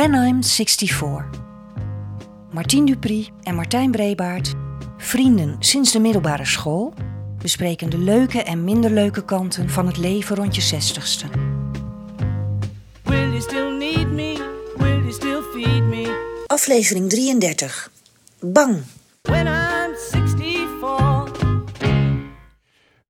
When 0.00 0.14
I'm 0.14 0.42
64. 0.42 1.28
Martien 2.50 2.84
Dupri 2.84 3.28
en 3.42 3.54
Martijn 3.54 3.90
Brebaert, 3.90 4.54
vrienden 4.96 5.56
sinds 5.58 5.92
de 5.92 5.98
middelbare 5.98 6.44
school, 6.44 6.94
bespreken 7.38 7.90
de 7.90 7.98
leuke 7.98 8.42
en 8.42 8.64
minder 8.64 8.90
leuke 8.90 9.24
kanten 9.24 9.70
van 9.70 9.86
het 9.86 9.96
leven 9.96 10.36
rond 10.36 10.54
je 10.54 10.60
zestigste. 10.60 11.26
Will 13.02 13.28
you 13.28 13.40
still 13.40 13.76
need 13.76 14.10
me? 14.10 14.32
Will 14.76 14.98
you 14.98 15.12
still 15.12 15.42
feed 15.52 15.82
me? 15.82 16.42
Aflevering 16.46 17.10
33. 17.10 17.90
Bang. 18.40 18.82
When 19.22 19.46
I'm 19.46 19.94
64. 19.96 21.30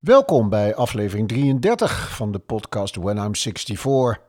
Welkom 0.01 0.49
bij 0.49 0.75
aflevering 0.75 1.29
33 1.29 2.17
van 2.17 2.33
de 2.33 2.39
podcast 2.39 2.97
When 2.97 3.17
I'm 3.17 3.35
64. 3.35 4.29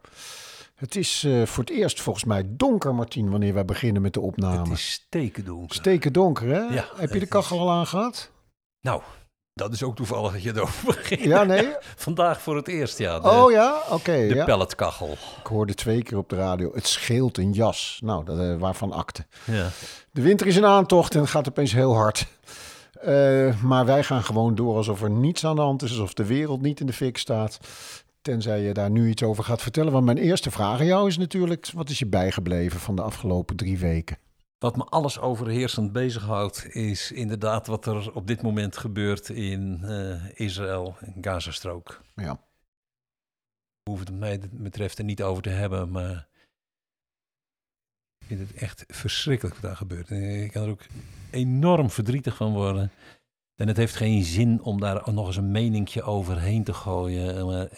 Het 0.81 0.95
is 0.95 1.23
eh, 1.23 1.45
voor 1.45 1.63
het 1.63 1.73
eerst 1.73 2.01
volgens 2.01 2.25
mij 2.25 2.43
donker, 2.47 2.95
Martien, 2.95 3.29
wanneer 3.29 3.53
wij 3.53 3.65
beginnen 3.65 4.01
met 4.01 4.13
de 4.13 4.19
opname. 4.19 4.57
Het 4.57 4.71
is 4.71 4.91
stekendonker. 4.91 5.75
Steken 5.75 6.13
donker, 6.13 6.47
hè? 6.47 6.59
Ja, 6.59 6.85
Heb 6.95 7.13
je 7.13 7.19
de 7.19 7.25
kachel 7.25 7.59
al 7.59 7.71
aangehad? 7.71 8.31
nou, 8.81 9.01
dat 9.53 9.73
is 9.73 9.83
ook 9.83 9.95
toevallig 9.95 10.31
dat 10.31 10.43
je 10.43 10.55
erover 10.55 10.85
begint. 10.95 11.23
Ja, 11.23 11.43
nee? 11.43 11.69
Vandaag 11.95 12.41
voor 12.41 12.55
het 12.55 12.67
eerst, 12.67 12.97
ja. 12.97 13.19
De, 13.19 13.29
oh 13.29 13.51
ja? 13.51 13.81
Oké. 13.89 14.27
de 14.27 14.35
ja. 14.35 14.45
pelletkachel. 14.45 15.11
Ik 15.11 15.47
hoorde 15.47 15.73
twee 15.73 16.03
keer 16.03 16.17
op 16.17 16.29
de 16.29 16.35
radio, 16.35 16.71
het 16.73 16.87
scheelt 16.87 17.37
een 17.37 17.51
jas. 17.51 17.99
Nou, 18.03 18.25
dat, 18.25 18.39
eh, 18.39 18.55
waarvan 18.57 18.91
akte. 18.91 19.25
Ja. 19.45 19.69
De 20.11 20.21
winter 20.21 20.47
is 20.47 20.55
in 20.55 20.65
aantocht 20.65 21.15
en 21.15 21.21
het 21.21 21.29
gaat 21.29 21.49
opeens 21.49 21.73
heel 21.73 21.95
hard. 21.95 22.27
Eh, 23.01 23.61
maar 23.61 23.85
wij 23.85 24.03
gaan 24.03 24.23
gewoon 24.23 24.55
door 24.55 24.75
alsof 24.75 25.01
er 25.01 25.11
niets 25.11 25.45
aan 25.45 25.55
de 25.55 25.61
hand 25.61 25.81
is, 25.81 25.89
alsof 25.89 26.13
de 26.13 26.25
wereld 26.25 26.61
niet 26.61 26.79
in 26.79 26.85
de 26.85 26.93
fik 26.93 27.17
staat. 27.17 27.59
Tenzij 28.21 28.61
je 28.61 28.73
daar 28.73 28.91
nu 28.91 29.09
iets 29.09 29.23
over 29.23 29.43
gaat 29.43 29.61
vertellen. 29.61 29.91
Want 29.91 30.05
mijn 30.05 30.17
eerste 30.17 30.51
vraag 30.51 30.79
aan 30.79 30.85
jou 30.85 31.07
is 31.07 31.17
natuurlijk: 31.17 31.71
wat 31.73 31.89
is 31.89 31.99
je 31.99 32.05
bijgebleven 32.05 32.79
van 32.79 32.95
de 32.95 33.01
afgelopen 33.01 33.55
drie 33.55 33.77
weken? 33.77 34.17
Wat 34.57 34.75
me 34.75 34.83
alles 34.83 35.19
overheersend 35.19 35.91
bezighoudt, 35.91 36.75
is 36.75 37.11
inderdaad 37.11 37.67
wat 37.67 37.85
er 37.85 38.13
op 38.13 38.27
dit 38.27 38.41
moment 38.41 38.77
gebeurt 38.77 39.29
in 39.29 39.83
eh, 39.83 40.39
Israël 40.39 40.95
en 40.99 41.15
Gazastrook. 41.21 42.01
Ja, 42.15 42.39
hoeven 43.89 44.07
het 44.07 44.19
mij 44.19 44.39
betreft 44.51 44.97
er 44.97 45.03
niet 45.03 45.23
over 45.23 45.43
te 45.43 45.49
hebben, 45.49 45.91
maar 45.91 46.27
ik 48.19 48.27
vind 48.27 48.39
het 48.39 48.53
echt 48.53 48.83
verschrikkelijk 48.87 49.55
wat 49.55 49.63
daar 49.63 49.75
gebeurt. 49.75 50.09
En 50.09 50.43
Ik 50.43 50.51
kan 50.51 50.63
er 50.63 50.69
ook 50.69 50.85
enorm 51.31 51.89
verdrietig 51.89 52.35
van 52.35 52.53
worden. 52.53 52.91
En 53.55 53.67
het 53.67 53.77
heeft 53.77 53.95
geen 53.95 54.23
zin 54.23 54.61
om 54.61 54.79
daar 54.79 55.13
nog 55.13 55.27
eens 55.27 55.37
een 55.37 55.51
meningje 55.51 56.03
overheen 56.03 56.63
te 56.63 56.73
gooien. 56.73 57.45
Maar 57.45 57.69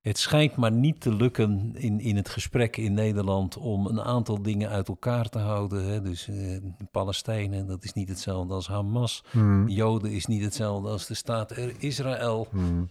het, 0.00 0.18
schijnt 0.18 0.56
maar 0.56 0.72
niet 0.72 1.00
te 1.00 1.14
lukken 1.14 1.74
in, 1.76 2.00
in 2.00 2.16
het 2.16 2.28
gesprek 2.28 2.76
in 2.76 2.94
Nederland 2.94 3.56
om 3.56 3.86
een 3.86 4.00
aantal 4.00 4.42
dingen 4.42 4.68
uit 4.68 4.88
elkaar 4.88 5.28
te 5.28 5.38
houden. 5.38 5.84
Hè. 5.84 6.02
Dus 6.02 6.28
eh, 6.28 6.56
Palestijnen, 6.90 7.66
dat 7.66 7.84
is 7.84 7.92
niet 7.92 8.08
hetzelfde 8.08 8.54
als 8.54 8.68
Hamas. 8.68 9.24
Hmm. 9.30 9.68
Joden 9.68 10.10
is 10.10 10.26
niet 10.26 10.42
hetzelfde 10.42 10.88
als 10.88 11.06
de 11.06 11.14
staat 11.14 11.56
Israël. 11.78 12.48
Hmm. 12.50 12.90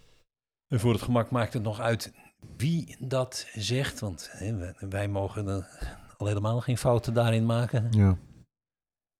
En 0.68 0.80
voor 0.80 0.94
het 0.94 1.02
gemak 1.02 1.32
maakt 1.32 1.54
het 1.54 1.64
nog 1.64 1.80
uit 1.80 2.14
wie 2.58 2.96
dat 3.00 3.48
zegt. 3.54 4.00
Want 4.00 4.30
hè, 4.32 4.56
wij, 4.56 4.76
wij 4.90 5.08
mogen 5.08 5.48
er 5.48 5.98
al 6.18 6.28
helemaal 6.28 6.62
geen 6.62 6.78
fouten 6.78 7.14
daarin 7.14 7.46
maken. 7.46 7.88
ja. 7.92 8.18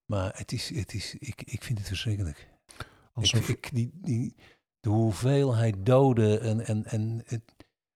Maar 0.06 0.32
het 0.36 0.52
is, 0.52 0.76
het 0.76 0.94
is, 0.94 1.16
ik, 1.20 1.42
ik 1.46 1.64
vind 1.64 1.78
het 1.78 1.88
verschrikkelijk. 1.88 2.50
Alsof, 3.14 3.50
Ik, 3.50 3.58
ik, 3.58 3.70
die, 3.74 3.92
die, 3.94 4.36
de 4.80 4.90
hoeveelheid 4.90 5.86
doden 5.86 6.42
en, 6.42 6.66
en, 6.66 6.86
en 6.86 7.22
het, 7.26 7.42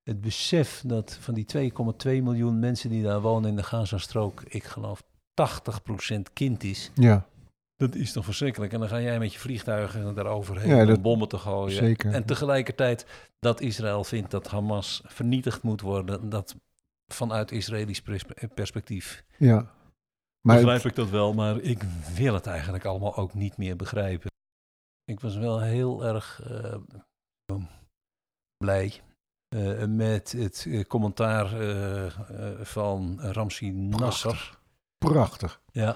het 0.03 0.21
besef 0.21 0.83
dat 0.85 1.13
van 1.19 1.33
die 1.33 1.45
2,2 1.71 1.71
miljoen 2.03 2.59
mensen 2.59 2.89
die 2.89 3.03
daar 3.03 3.21
wonen 3.21 3.49
in 3.49 3.55
de 3.55 3.63
Gazastrook, 3.63 4.41
ik 4.47 4.63
geloof 4.63 5.03
80% 5.03 6.21
kind 6.33 6.63
is. 6.63 6.91
ja, 6.93 7.27
Dat 7.75 7.95
is 7.95 8.11
toch 8.11 8.25
verschrikkelijk. 8.25 8.73
En 8.73 8.79
dan 8.79 8.87
ga 8.89 9.01
jij 9.01 9.19
met 9.19 9.33
je 9.33 9.39
vliegtuigen 9.39 10.15
daaroverheen 10.15 10.75
Ja, 10.87 10.93
om 10.93 11.01
bommen 11.01 11.27
te 11.27 11.37
gooien. 11.37 11.75
zeker. 11.77 12.13
En 12.13 12.25
tegelijkertijd 12.25 13.05
dat 13.39 13.61
Israël 13.61 14.03
vindt 14.03 14.31
dat 14.31 14.47
Hamas 14.47 15.01
vernietigd 15.05 15.61
moet 15.63 15.81
worden. 15.81 16.29
Dat 16.29 16.55
vanuit 17.13 17.51
Israëlisch 17.51 18.01
pers- 18.01 18.25
perspectief. 18.53 19.23
ja. 19.37 19.71
Maar 20.41 20.55
Begrijp 20.55 20.83
ik 20.85 20.95
dat 20.95 21.09
wel, 21.09 21.33
maar 21.33 21.59
ik 21.59 21.83
wil 22.15 22.33
het 22.33 22.45
eigenlijk 22.47 22.85
allemaal 22.85 23.15
ook 23.15 23.33
niet 23.33 23.57
meer 23.57 23.75
begrijpen. 23.75 24.31
Ik 25.05 25.19
was 25.19 25.35
wel 25.35 25.61
heel 25.61 26.05
erg 26.05 26.41
eh, 26.47 26.75
blij 28.57 29.01
eh, 29.53 29.85
met 29.87 30.31
het 30.37 30.65
eh, 30.69 30.83
commentaar 30.83 31.59
eh, 31.61 32.11
van 32.61 33.19
Ramsi 33.21 33.71
Nasser. 33.71 34.57
prachtig. 34.97 35.61
Ja, 35.71 35.95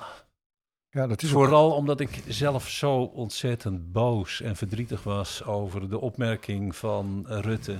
Ja, 0.89 1.07
dat 1.07 1.21
is 1.23 1.29
ook- 1.29 1.35
Vooral 1.35 1.71
omdat 1.71 1.99
ik 1.99 2.23
zelf 2.27 2.69
zo 2.69 2.95
ontzettend 3.01 3.91
boos 3.91 4.41
en 4.41 4.55
verdrietig 4.55 5.03
was 5.03 5.43
over 5.43 5.89
de 5.89 5.99
opmerking 5.99 6.75
van 6.75 7.25
Rutte. 7.27 7.77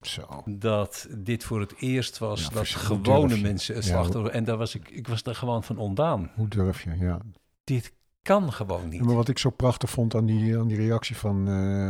zo. 0.00 0.42
Dat 0.46 1.08
dit 1.18 1.44
voor 1.44 1.60
het 1.60 1.74
eerst 1.78 2.18
was 2.18 2.42
Ja, 2.42 2.48
dat 2.48 2.68
gewone 2.68 3.36
mensen 3.40 3.74
het 3.74 3.84
Ja, 3.84 3.90
slachtoffer. 3.90 4.32
En 4.32 4.44
daar 4.44 4.56
was 4.56 4.74
ik, 4.74 4.90
ik 4.90 5.08
was 5.08 5.22
er 5.22 5.34
gewoon 5.34 5.64
van 5.64 5.78
ondaan. 5.78 6.30
Hoe 6.34 6.48
durf 6.48 6.82
je? 6.84 6.96
Ja. 6.96 7.18
Dit 7.64 7.92
kan 8.22 8.52
gewoon 8.52 8.88
niet. 8.88 8.98
Ja, 9.00 9.04
Maar 9.06 9.14
wat 9.14 9.28
ik 9.28 9.38
zo 9.38 9.50
prachtig 9.50 9.90
vond 9.90 10.14
aan 10.14 10.26
die, 10.26 10.58
aan 10.58 10.68
die 10.68 10.76
reactie 10.76 11.16
van 11.16 11.42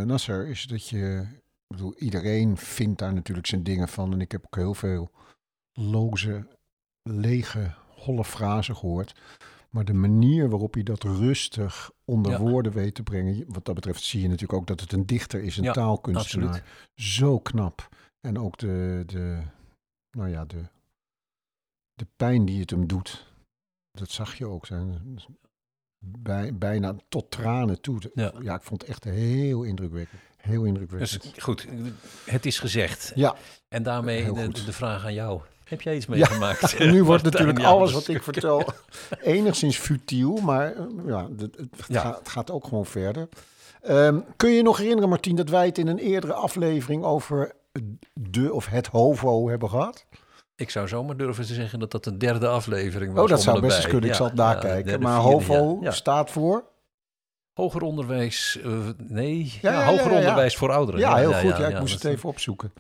Nasser, 0.07 0.49
is 0.49 0.63
dat 0.67 0.89
je, 0.89 1.27
bedoel, 1.77 1.95
iedereen 1.97 2.57
vindt 2.57 2.99
daar 2.99 3.15
natuurlijk 3.15 3.47
zijn 3.47 3.63
dingen 3.63 3.89
van. 3.89 4.13
En 4.13 4.21
ik 4.21 4.33
heb 4.33 4.45
ook 4.45 4.57
heel 4.57 4.75
veel 4.75 5.11
loze, 5.73 6.47
lege, 7.03 7.75
holle 7.89 8.25
frazen 8.25 8.77
gehoord. 8.77 9.21
Maar 9.71 9.85
de 9.85 9.93
manier 9.95 10.49
waarop 10.49 10.75
je 10.75 10.83
dat 10.83 11.03
rustig 11.03 11.91
onder 12.05 12.33
Ja. 12.33 12.39
woorden 12.41 12.73
weet 12.73 12.95
te 12.95 13.03
brengen, 13.03 13.45
wat 13.53 13.65
dat 13.65 13.75
betreft 13.75 14.03
zie 14.03 14.21
je 14.21 14.27
natuurlijk 14.29 14.61
ook 14.61 14.67
dat 14.67 14.81
het 14.81 14.93
een 14.93 15.07
dichter 15.07 15.43
is, 15.43 15.57
een 15.57 15.65
Ja, 15.65 15.73
taalkunstenaar. 15.73 16.49
absoluut. 16.49 16.69
Zo 16.95 17.39
knap. 17.39 17.89
En 18.21 18.39
ook 18.39 18.59
de, 18.59 19.03
de, 19.07 19.43
nou 20.11 20.29
ja, 20.31 20.45
de, 20.45 20.63
de 21.95 22.07
pijn 22.17 22.45
die 22.45 22.61
het 22.61 22.71
hem 22.71 22.87
doet. 22.87 23.33
Dat 23.91 24.11
zag 24.11 24.35
je 24.35 24.47
ook. 24.47 24.67
Zijn, 24.67 25.17
bij, 25.99 26.55
bijna 26.59 26.97
tot 27.09 27.31
tranen 27.31 27.81
toe. 27.81 28.11
Ja. 28.15 28.33
Ja. 28.41 28.55
ik 28.55 28.63
vond 28.63 28.81
het 28.81 28.91
echt 28.91 29.05
heel 29.05 29.63
indrukwekkend. 29.63 30.21
Heel 30.45 30.61
Dus 30.63 30.69
indrukwekkend. 30.69 31.33
goed, 31.43 31.67
het 32.25 32.47
is 32.47 32.59
gezegd. 32.59 33.13
ja, 33.15 33.35
En 33.69 33.83
daarmee 33.83 34.33
de, 34.33 34.65
de 34.65 34.73
vraag 34.73 35.05
aan 35.05 35.15
jou. 35.15 35.41
Heb 35.65 35.81
jij 35.81 35.97
iets 35.97 36.07
Ja, 36.07 36.13
meegemaakt? 36.15 36.79
nu 36.93 37.05
wordt 37.05 37.23
natuurlijk 37.23 37.63
alles 37.63 37.93
wat 37.93 38.09
ik 38.09 38.23
vertel 38.33 38.65
enigszins 39.23 39.77
futiel, 39.79 40.37
maar 40.37 40.73
eh, 40.75 40.83
ja, 41.07 41.29
het, 41.37 41.41
het, 41.41 41.69
Ja. 41.89 42.01
Gaat, 42.01 42.19
het 42.19 42.29
gaat 42.29 42.51
ook 42.51 42.65
gewoon 42.65 42.87
verder. 42.87 43.29
Ehm, 43.83 44.19
kun 44.37 44.51
je 44.51 44.57
je 44.57 44.63
nog 44.63 44.77
herinneren, 44.77 45.09
Martien, 45.09 45.37
dat 45.37 45.49
wij 45.49 45.67
het 45.67 45.79
in 45.79 45.87
een 45.87 45.99
eerdere 45.99 46.33
aflevering 46.33 47.05
over 47.05 47.53
de 48.13 48.53
of 48.53 48.67
het 48.67 48.87
HOVO 48.87 49.49
hebben 49.49 49.69
gehad? 49.71 50.05
Ik 50.57 50.71
zou 50.71 50.89
zomaar 50.89 51.17
durven 51.17 51.47
te 51.47 51.55
zeggen 51.55 51.79
dat 51.79 51.91
dat 51.91 52.07
een 52.07 52.19
derde 52.19 52.49
aflevering 52.49 53.13
was. 53.13 53.23
Oh, 53.23 53.29
dat 53.29 53.43
zou 53.43 53.61
best 53.61 53.83
kunnen. 53.87 54.03
Ik 54.03 54.09
Ja, 54.11 54.15
zal 54.15 54.27
het 54.27 54.37
ja, 54.37 54.45
nakijken. 54.53 55.01
maar 55.01 55.21
vierde, 55.23 55.31
HOVO 55.37 55.77
ja. 55.81 55.85
Ja. 55.89 55.91
staat 55.91 56.31
voor? 56.31 56.65
Hoger 57.55 57.83
onderwijs, 57.83 58.59
eh, 58.65 58.73
nee, 58.97 59.53
Ja, 59.63 59.73
ja, 59.73 59.81
ja, 59.81 59.87
hoger 59.87 60.11
ja, 60.11 60.19
onderwijs 60.19 60.57
voor 60.57 60.73
ouderen. 60.73 61.01
Ja, 61.01 61.17
heel 61.17 61.33
goed. 61.33 61.57
Ja, 61.57 61.69
ik 61.69 61.81
moest 61.81 61.95
het 61.95 62.05
even 62.05 62.29
opzoeken. 62.29 62.73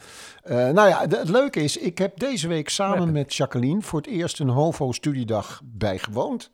Eh, 0.42 0.56
nou 0.56 0.88
ja, 0.88 1.00
het 1.08 1.28
leuke 1.28 1.60
is, 1.60 1.76
ik 1.76 1.98
heb 1.98 2.18
deze 2.18 2.48
week 2.48 2.68
samen 2.68 3.12
met 3.12 3.34
Jacqueline 3.34 3.82
voor 3.82 4.00
het 4.00 4.08
eerst 4.08 4.40
een 4.40 4.48
HOVO-studiedag 4.48 5.60
bijgewoond. 5.64 6.50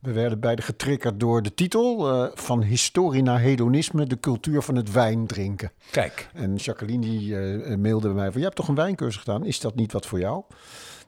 We 0.00 0.12
werden 0.12 0.40
beide 0.40 0.62
getriggerd 0.62 1.20
door 1.20 1.42
de 1.42 1.54
titel 1.54 2.08
eh, 2.12 2.30
van 2.34 2.62
historie 2.62 3.22
naar 3.22 3.40
hedonisme, 3.40 4.06
de 4.06 4.20
cultuur 4.20 4.62
van 4.62 4.76
het 4.76 4.92
wijn 4.92 5.26
drinken. 5.26 5.72
Kijk, 5.90 6.28
En 6.34 6.54
Jacqueline 6.54 7.00
die 7.00 7.36
mailde 7.76 8.06
bij 8.06 8.16
mij 8.16 8.30
van, 8.30 8.38
je 8.38 8.46
hebt 8.46 8.56
toch 8.56 8.68
een 8.68 8.74
wijncursus 8.74 9.20
gedaan, 9.20 9.44
is 9.44 9.60
dat 9.60 9.74
niet 9.74 9.92
wat 9.92 10.06
voor 10.06 10.18
jou? 10.18 10.44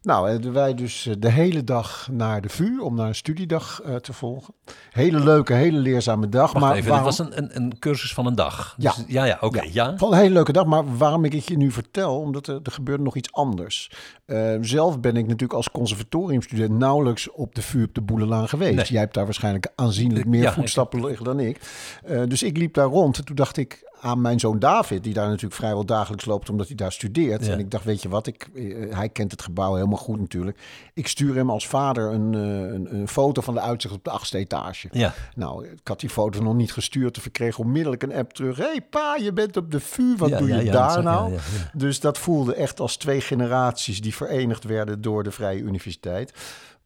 Nou, 0.07 0.41
wij 0.53 0.75
dus 0.75 1.07
eh, 1.07 1.15
de 1.19 1.31
hele 1.31 1.65
dag 1.65 2.09
naar 2.11 2.41
de 2.41 2.49
VU 2.49 2.79
om 2.79 2.95
naar 2.95 3.09
een 3.09 3.15
studiedag 3.15 3.81
eh, 3.85 3.95
te 3.95 4.13
volgen. 4.13 4.55
Hele 4.91 5.21
leuke, 5.21 5.53
hele 5.55 5.79
leerzame 5.79 6.29
dag. 6.29 6.53
wacht 6.53 6.65
maar 6.65 6.75
even, 6.77 6.91
waarom- 6.91 7.09
dit 7.09 7.19
was 7.19 7.27
een, 7.29 7.39
een, 7.43 7.57
een 7.57 7.79
cursus 7.79 8.15
van 8.15 8.27
een 8.27 8.35
dag. 8.35 8.75
Ja. 8.79 8.93
Dus, 8.97 9.05
ja, 9.07 9.25
ja, 9.25 9.39
oké, 9.41 9.63
Ja. 9.63 9.69
ja. 9.73 9.97
Van 9.97 10.13
een 10.13 10.19
hele 10.19 10.33
leuke 10.35 10.53
dag, 10.53 10.65
maar 10.67 10.97
waarom 10.97 11.25
ik 11.25 11.33
het 11.33 11.47
je 11.49 11.57
nu 11.57 11.71
vertel, 11.71 12.19
omdat 12.21 12.47
er, 12.47 12.61
er 12.63 12.73
gebeurde 12.73 13.03
nog 13.03 13.17
iets 13.17 13.33
anders. 13.33 13.91
Eh, 14.25 14.55
zelf 14.61 15.01
ben 15.01 15.17
ik 15.17 15.23
natuurlijk 15.25 15.53
als 15.53 15.71
conservatoriumstudent 15.71 16.79
nauwelijks 16.79 17.31
op 17.31 17.55
de 17.55 17.63
vuur 17.63 17.85
op 17.85 17.95
de 17.95 18.01
Boelenlaan 18.03 18.49
geweest. 18.49 18.75
Nee. 18.77 18.87
Jij 18.87 19.01
hebt 19.01 19.15
daar 19.15 19.25
waarschijnlijk 19.25 19.73
aanzienlijk 19.75 20.27
meer 20.27 20.43
ja, 20.43 20.53
voetstappen 20.53 21.07
liggen 21.07 21.25
dan 21.25 21.41
ik. 21.41 21.61
Eh, 22.05 22.23
dus 22.29 22.43
ik 22.43 22.57
liep 22.57 22.75
daar 22.75 22.87
rond 22.89 23.19
en 23.19 23.25
toen 23.25 23.37
dacht 23.37 23.57
ik, 23.57 23.85
aan 24.07 24.21
mijn 24.21 24.41
zoon 24.41 24.59
David, 24.59 25.03
die 25.05 25.15
daar 25.15 25.27
natuurlijk 25.27 25.55
vrijwel 25.55 25.85
dagelijks 25.85 26.25
loopt, 26.25 26.51
omdat 26.51 26.67
hij 26.67 26.77
daar 26.77 26.93
studeert. 26.93 27.47
Ja. 27.47 27.53
En 27.53 27.59
ik 27.59 27.71
dacht, 27.71 27.85
weet 27.85 28.03
je 28.03 28.09
wat, 28.09 28.27
ik, 28.27 28.49
eh, 28.55 28.97
hij 28.97 29.09
kent 29.09 29.31
het 29.31 29.43
gebouw 29.43 29.75
helemaal 29.75 29.99
goed 29.99 30.21
natuurlijk. 30.21 30.59
Ik 30.95 31.09
stuur 31.09 31.35
hem 31.35 31.51
als 31.51 31.69
vader 31.69 32.13
een, 32.13 32.35
eh, 32.35 32.41
een, 32.75 32.95
een 32.95 33.09
foto 33.09 33.41
van 33.41 33.55
de 33.55 33.61
uitzicht 33.61 33.95
op 33.95 34.05
de 34.05 34.11
achtste 34.11 34.39
etage. 34.39 34.89
Ja, 34.93 35.15
Nou, 35.35 35.67
ik 35.67 35.89
had 35.89 36.01
die 36.01 36.11
foto 36.11 36.43
nog 36.43 36.55
niet 36.55 36.73
gestuurd. 36.73 37.19
Of 37.19 37.27
ik 37.27 37.33
kreeg 37.33 37.59
onmiddellijk 37.59 38.03
een 38.03 38.15
app 38.15 38.33
terug. 38.33 38.57
Hé 38.57 38.65
hey, 38.65 38.81
pa, 38.91 39.17
je 39.17 39.33
bent 39.33 39.57
op 39.57 39.71
de 39.71 39.81
VU. 39.81 40.17
Wat 40.17 40.29
Ja, 40.29 40.39
doe 40.39 40.49
je 40.49 40.71
daar 40.71 41.03
nou? 41.03 41.35
Dus 41.73 42.01
dat 42.01 42.19
voelde 42.19 42.55
echt 42.55 42.81
als 42.81 42.97
twee 42.97 43.21
generaties 43.21 44.01
die 44.01 44.15
verenigd 44.15 44.65
werden 44.65 45.01
door 45.01 45.23
de 45.23 45.31
Vrije 45.31 45.61
Universiteit. 45.61 46.33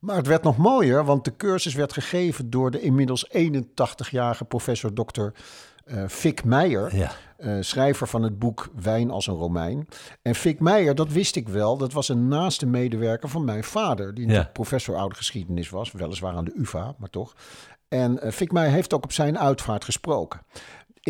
Maar 0.00 0.17
het 0.17 0.26
werd 0.26 0.43
nog 0.43 0.56
mooier, 0.56 1.05
want 1.05 1.25
de 1.25 1.37
cursus 1.37 1.75
werd 1.75 1.93
gegeven 1.93 2.50
door 2.50 2.70
de 2.70 2.81
inmiddels 2.81 3.28
81-jarige 3.28 4.44
professor 4.44 4.93
Dr. 4.93 5.28
eh 5.91 6.09
Fik 6.09 6.45
Meijer. 6.45 6.97
ja. 6.97 7.11
eh, 7.37 7.57
schrijver 7.61 8.07
van 8.07 8.23
het 8.23 8.39
boek 8.39 8.69
Wijn 8.83 9.11
als 9.11 9.27
een 9.27 9.35
Romein. 9.35 9.89
En 10.23 10.35
Fik 10.35 10.61
Meijer, 10.61 10.95
dat 10.95 11.09
wist 11.09 11.37
ik 11.37 11.49
wel, 11.49 11.77
dat 11.77 11.93
was 11.93 12.09
een 12.09 12.29
naaste 12.29 12.67
medewerker 12.67 13.29
van 13.29 13.45
mijn 13.45 13.65
vader, 13.65 14.15
die 14.15 14.47
professor 14.47 14.97
oude 14.97 15.15
geschiedenis 15.15 15.71
was, 15.71 15.93
weliswaar 15.93 16.35
aan 16.35 16.45
de 16.45 16.55
UvA, 16.57 16.95
maar 16.99 17.11
toch. 17.11 17.35
En 17.89 18.21
eh, 18.21 18.33
Fik 18.33 18.53
Meijer 18.53 18.73
heeft 18.73 18.95
ook 18.95 19.05
op 19.05 19.13
zijn 19.13 19.39
uitvaart 19.39 19.85
gesproken. 19.85 20.41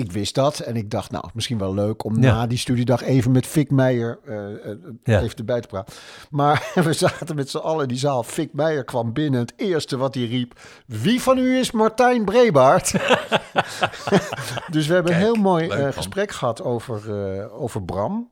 Ik 0.00 0.12
wist 0.12 0.34
dat 0.34 0.58
en 0.58 0.76
ik 0.76 0.90
dacht, 0.90 1.10
nou, 1.10 1.24
misschien 1.34 1.58
wel 1.58 1.74
leuk 1.74 2.04
om 2.04 2.22
Ja. 2.22 2.34
na 2.34 2.46
die 2.46 2.58
studiedag 2.58 3.02
even 3.02 3.32
met 3.32 3.46
Fik 3.46 3.70
Meijer 3.70 4.18
eh, 4.26 4.36
Ja. 5.04 5.20
even 5.20 5.36
erbij 5.38 5.60
te 5.60 5.68
praten. 5.68 5.94
Maar 6.30 6.70
we 6.84 6.92
zaten 6.92 7.36
met 7.36 7.50
z'n 7.50 7.56
allen 7.58 7.82
in 7.82 7.88
die 7.88 7.98
zaal. 7.98 8.22
Fik 8.22 8.52
Meijer 8.52 8.84
kwam 8.84 9.12
binnen. 9.12 9.40
Het 9.40 9.52
eerste 9.56 9.96
wat 9.96 10.14
hij 10.14 10.24
riep, 10.26 10.58
wie 10.86 11.22
van 11.22 11.38
u 11.38 11.58
is 11.58 11.70
Martijn 11.70 12.24
Brebaert? 12.24 12.92
dus 14.74 14.86
we 14.86 14.94
hebben 14.94 15.12
een 15.12 15.18
heel 15.18 15.34
mooi 15.34 15.68
leuk, 15.68 15.78
eh, 15.78 15.92
gesprek 15.92 16.30
gehad 16.32 16.62
over, 16.62 17.00
over 17.52 17.82
Bram. 17.82 18.30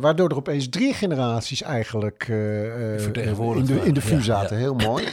Waardoor 0.00 0.28
er 0.28 0.36
opeens 0.36 0.68
drie 0.68 0.94
generaties 0.94 1.62
eigenlijk 1.62 2.24
Vertegenwoordigd 2.96 3.68
in 3.68 3.74
de, 3.76 3.84
in 3.86 3.94
de 3.94 4.00
waren, 4.00 4.16
VU 4.16 4.16
ja, 4.16 4.22
zaten. 4.38 4.56
ja. 4.56 4.62
Heel 4.62 4.74
mooi. 4.74 5.04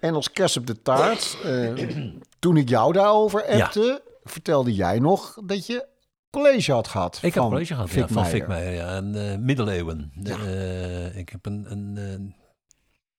En 0.00 0.14
als 0.14 0.30
kerst 0.32 0.56
op 0.56 0.66
de 0.66 0.82
taart, 0.82 1.36
toen 2.38 2.56
ik 2.56 2.68
jou 2.68 2.92
daarover 2.92 3.44
appte, 3.44 4.02
vertelde 4.30 4.74
jij 4.74 4.98
nog 4.98 5.38
dat 5.44 5.66
je 5.66 5.88
college 6.30 6.72
had 6.72 6.88
gehad. 6.88 7.18
Ik 7.22 7.34
heb 7.34 7.42
college 7.42 7.74
gehad 7.74 7.90
Fik 7.90 8.08
ja, 8.08 8.24
van 8.24 8.72
ja. 8.72 8.96
En 8.96 9.30
eh, 9.30 9.38
middeleeuwen. 9.38 10.12
Ja. 10.22 10.36
Eh, 10.36 11.16
ik 11.16 11.28
heb 11.28 11.46
een, 11.46 11.70
een, 11.70 11.96
een 11.96 12.34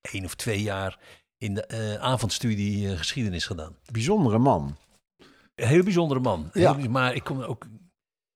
één 0.01 0.25
of 0.25 0.35
twee 0.35 0.61
jaar 0.61 0.99
in 1.37 1.53
de 1.53 1.65
eh, 1.65 1.95
avondstudie 1.95 2.89
eh, 2.89 2.97
geschiedenis 2.97 3.45
gedaan. 3.45 3.75
Bijzondere 3.91 4.37
man. 4.37 4.77
Een 5.55 5.67
heel 5.67 5.83
bijzondere 5.83 6.19
man. 6.19 6.49
Ja. 6.53 6.75
Heel- 6.75 6.89
maar 6.89 7.15
ik 7.15 7.23
kom 7.23 7.41
ook... 7.41 7.67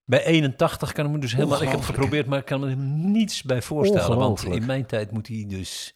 Bij 0.05 0.23
81 0.25 0.91
kan 0.91 1.05
ik 1.05 1.11
me 1.11 1.19
dus 1.19 1.33
helemaal... 1.35 1.61
Ik 1.61 1.69
heb 1.69 1.81
geprobeerd, 1.81 2.27
maar 2.27 2.39
ik 2.39 2.45
kan 2.45 2.59
me 2.59 2.69
er 2.69 2.77
niets 2.77 3.43
bij 3.43 3.61
voorstellen. 3.61 4.17
Want 4.17 4.43
in 4.43 4.65
mijn 4.65 4.85
tijd 4.85 5.11
moet 5.11 5.27
hij 5.27 5.45
dus 5.47 5.95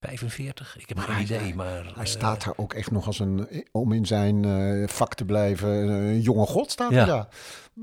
45? 0.00 0.76
Ik 0.78 0.88
heb 0.88 0.96
Maar 0.96 1.06
geen 1.06 1.14
hij- 1.14 1.22
idee, 1.24 1.54
maar... 1.54 1.66
Hij 1.84 1.92
eh, 1.96 2.04
staat 2.04 2.44
daar 2.44 2.54
ook 2.56 2.74
echt 2.74 2.90
nog 2.90 3.06
als 3.06 3.18
een, 3.18 3.48
om 3.72 3.92
in 3.92 4.06
zijn 4.06 4.44
eh, 4.44 4.88
vak 4.88 5.14
te 5.14 5.24
blijven, 5.24 5.68
een 5.88 6.20
jonge 6.20 6.46
god 6.46 6.70
staat 6.70 6.90
Ja. 6.90 6.96
hij 6.96 7.06
daar. 7.06 7.26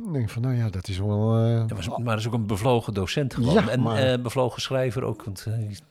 Ik 0.05 0.13
denk 0.13 0.29
van, 0.29 0.41
nou 0.41 0.55
ja, 0.55 0.69
dat 0.69 0.87
is 0.87 0.97
wel... 0.99 1.37
eh, 1.37 1.65
maar 1.97 2.05
hij 2.05 2.15
is 2.15 2.27
ook 2.27 2.33
een 2.33 2.47
bevlogen 2.47 2.93
docent 2.93 3.33
gewoon. 3.33 3.53
Ja, 3.53 3.67
en 3.69 3.81
maar- 3.81 4.21
bevlogen 4.21 4.61
schrijver 4.61 5.03
ook. 5.03 5.23
Want, 5.23 5.45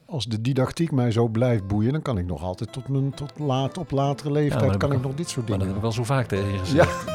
als 0.05 0.25
de 0.25 0.41
didactiek 0.41 0.91
mij 0.91 1.11
zo 1.11 1.27
blijft 1.27 1.67
boeien, 1.67 1.91
dan 1.91 2.01
kan 2.01 2.17
ik 2.17 2.25
nog 2.25 2.43
altijd 2.43 2.71
tot, 2.71 2.87
mijn, 2.87 3.13
tot 3.13 3.39
laat, 3.39 3.77
op 3.77 3.91
latere 3.91 4.31
leeftijd, 4.31 4.65
maar 4.65 4.77
kan 4.77 4.91
ik 4.93 5.01
nog 5.01 5.13
dit 5.13 5.29
soort 5.29 5.49
maar 5.49 5.57
dat 5.57 5.67
dingen. 5.67 5.73
heb 5.73 5.77
ik 5.77 5.83
al 5.83 5.91
zo 5.91 6.03
vaak 6.03 6.27
tegen 6.27 6.59
gezegd. 6.59 7.05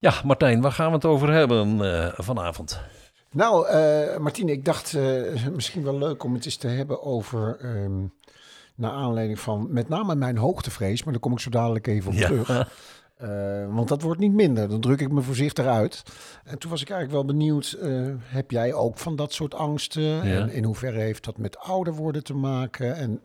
Ja. 0.00 0.14
Martijn, 0.24 0.60
waar 0.60 0.72
gaan 0.72 0.88
we 0.88 0.94
het 0.94 1.04
over 1.04 1.32
hebben 1.32 1.94
eh, 1.94 2.12
vanavond? 2.16 2.80
Nou, 3.30 3.78
Martine, 4.18 4.52
ik 4.52 4.64
dacht 4.64 4.94
eh, 4.94 5.46
misschien 5.54 5.84
wel 5.84 5.98
leuk 5.98 6.24
om 6.24 6.34
het 6.34 6.44
eens 6.44 6.56
te 6.56 6.68
hebben 6.68 7.02
over, 7.02 7.56
ehm 7.60 8.06
naar 8.74 8.90
aanleiding 8.90 9.40
van 9.40 9.66
met 9.70 9.88
name 9.88 10.14
mijn 10.14 10.36
hoogtevrees, 10.36 11.02
maar 11.02 11.12
daar 11.12 11.22
kom 11.22 11.32
ik 11.32 11.38
zo 11.38 11.50
dadelijk 11.50 11.86
even 11.86 12.12
op 12.12 12.18
terug. 12.18 12.48
Want 13.74 13.88
dat 13.88 14.02
wordt 14.02 14.20
niet 14.20 14.32
minder, 14.32 14.68
dan 14.68 14.80
druk 14.80 15.00
ik 15.00 15.12
me 15.12 15.20
voorzichtig 15.20 15.66
uit. 15.66 16.02
En 16.44 16.58
toen 16.58 16.70
was 16.70 16.82
ik 16.82 16.90
eigenlijk 16.90 17.26
wel 17.26 17.36
benieuwd, 17.36 17.78
heb 18.22 18.50
jij 18.50 18.72
ook 18.72 18.98
van 18.98 19.16
dat 19.16 19.32
soort 19.32 19.54
angsten? 19.54 20.22
En 20.22 20.50
in 20.50 20.64
hoeverre 20.64 20.98
heeft 20.98 21.24
dat 21.24 21.38
met 21.38 21.58
ouder 21.58 21.92
worden 21.92 22.24
te 22.24 22.34
maken? 22.34 22.96
En 22.96 23.20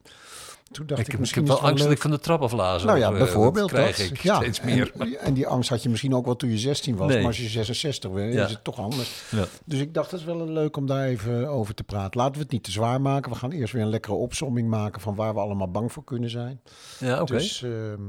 toen 0.71 0.85
dacht 0.85 0.99
Ik, 1.01 1.05
ik, 1.05 1.11
heb- 1.11 1.13
ik 1.13 1.19
misschien 1.19 1.41
heb 1.43 1.51
is 1.53 1.59
wel 1.59 1.69
angst 1.69 1.83
dat 1.83 1.91
ik 1.93 2.01
van 2.01 2.11
de 2.11 2.19
trap 2.19 2.41
aflazen. 2.41 2.87
nou 2.87 2.99
ja, 2.99 3.07
of, 3.07 3.13
eh, 3.13 3.19
bijvoorbeeld 3.19 3.69
dat 3.69 3.79
krijg 3.79 3.97
dat. 3.97 4.05
ik 4.05 4.19
ja, 4.21 4.35
steeds 4.35 4.61
meer. 4.61 4.91
En, 4.97 5.19
en 5.19 5.33
die 5.33 5.47
angst 5.47 5.69
had 5.69 5.83
je 5.83 5.89
misschien 5.89 6.15
ook 6.15 6.25
wel 6.25 6.35
toen 6.35 6.49
je 6.49 6.57
16 6.57 6.95
was. 6.95 7.07
Nee. 7.07 7.17
Maar 7.17 7.27
als 7.27 7.37
je 7.37 7.47
66 7.47 8.11
bent, 8.11 8.33
Ja. 8.33 8.45
is 8.45 8.51
het 8.51 8.63
toch 8.63 8.79
anders. 8.79 9.23
Ja. 9.31 9.45
Dus 9.65 9.79
ik 9.79 9.93
dacht, 9.93 10.09
dat 10.11 10.19
is 10.19 10.25
wel 10.25 10.39
een 10.41 10.51
leuk 10.51 10.77
om 10.77 10.85
daar 10.85 11.05
even 11.05 11.47
over 11.49 11.73
te 11.73 11.83
praten. 11.83 12.19
Laten 12.19 12.33
we 12.35 12.39
het 12.41 12.51
niet 12.51 12.63
te 12.63 12.71
zwaar 12.71 13.01
maken. 13.01 13.31
We 13.31 13.37
gaan 13.37 13.51
eerst 13.51 13.73
weer 13.73 13.81
een 13.81 13.89
lekkere 13.89 14.15
opsomming 14.15 14.69
maken 14.69 15.01
van 15.01 15.15
waar 15.15 15.33
we 15.33 15.39
allemaal 15.39 15.71
bang 15.71 15.91
voor 15.91 16.03
kunnen 16.03 16.29
zijn. 16.29 16.61
Ja, 16.99 17.21
oké. 17.21 17.33
Dus, 17.33 17.63
ehm, 17.63 18.01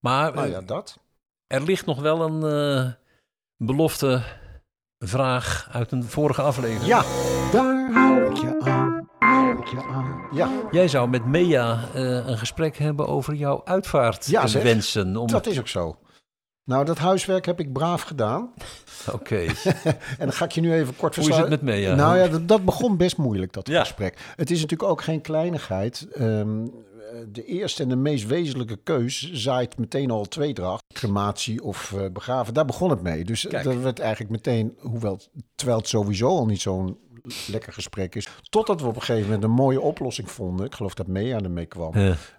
maar 0.00 0.34
nou 0.34 0.46
eh, 0.46 0.52
ja, 0.52 0.60
dat. 0.60 0.98
er 1.46 1.62
ligt 1.62 1.86
nog 1.86 2.00
wel 2.00 2.20
een 2.20 2.42
eh, 2.86 2.92
belofte 3.56 4.22
vraag 4.98 5.68
uit 5.72 5.92
een 5.92 6.04
vorige 6.04 6.42
aflevering. 6.42 6.86
Ja, 6.86 7.02
daar 7.52 7.90
Ja, 10.36 10.50
Jij 10.70 10.88
zou 10.88 11.08
met 11.08 11.26
Mea 11.26 11.88
eh, 11.94 12.02
een 12.02 12.38
gesprek 12.38 12.76
hebben 12.76 13.06
over 13.06 13.34
jouw 13.34 13.60
uitvaart 13.64 14.26
Ja. 14.26 14.44
Om... 15.16 15.26
dat 15.26 15.46
is 15.46 15.58
ook 15.58 15.68
zo. 15.68 15.98
Nou, 16.64 16.84
dat 16.84 16.98
huiswerk 16.98 17.46
heb 17.46 17.60
ik 17.60 17.72
braaf 17.72 18.02
gedaan. 18.02 18.52
Oké. 19.12 19.36
En 20.18 20.26
dan 20.26 20.32
ga 20.32 20.44
ik 20.44 20.52
je 20.52 20.60
nu 20.60 20.72
even 20.72 20.96
kort 20.96 21.16
Hoe 21.16 21.28
is 21.28 21.36
het 21.36 21.48
met 21.48 21.62
Mea? 21.62 21.94
Nou 21.94 22.18
ja, 22.18 22.28
dat, 22.28 22.48
dat 22.48 22.64
begon 22.64 22.96
best 22.96 23.16
moeilijk, 23.16 23.52
dat 23.52 23.68
Ja. 23.68 23.80
gesprek. 23.80 24.18
Het 24.36 24.50
is 24.50 24.60
natuurlijk 24.60 24.90
ook 24.90 25.02
geen 25.02 25.20
kleinigheid. 25.20 26.08
Ehm, 26.12 26.64
de 27.32 27.44
eerste 27.44 27.82
en 27.82 27.88
de 27.88 27.96
meest 27.96 28.26
wezenlijke 28.26 28.76
keus 28.76 29.32
zaait 29.32 29.78
meteen 29.78 30.10
al 30.10 30.24
tweedracht. 30.24 30.84
Crematie 30.94 31.62
of 31.62 31.92
eh, 31.92 32.10
begraven, 32.12 32.54
daar 32.54 32.64
begon 32.64 32.90
het 32.90 33.02
mee. 33.02 33.24
Dus 33.24 33.46
Kijk. 33.46 33.64
dat 33.64 33.76
werd 33.76 33.98
eigenlijk 33.98 34.30
meteen, 34.30 34.76
hoewel, 34.80 35.20
terwijl 35.54 35.78
het 35.78 35.88
sowieso 35.88 36.28
al 36.28 36.46
niet 36.46 36.60
zo'n 36.60 36.98
lekker 37.46 37.72
gesprek 37.72 38.14
is. 38.14 38.28
Totdat 38.42 38.80
we 38.80 38.86
op 38.86 38.94
een 38.94 39.02
gegeven 39.02 39.24
moment 39.24 39.44
een 39.44 39.50
mooie 39.50 39.80
oplossing 39.80 40.30
vonden. 40.30 40.66
Ik 40.66 40.74
geloof 40.74 40.94
dat 40.94 41.06
Mea 41.06 41.40
ermee 41.40 41.66
kwam. 41.66 41.92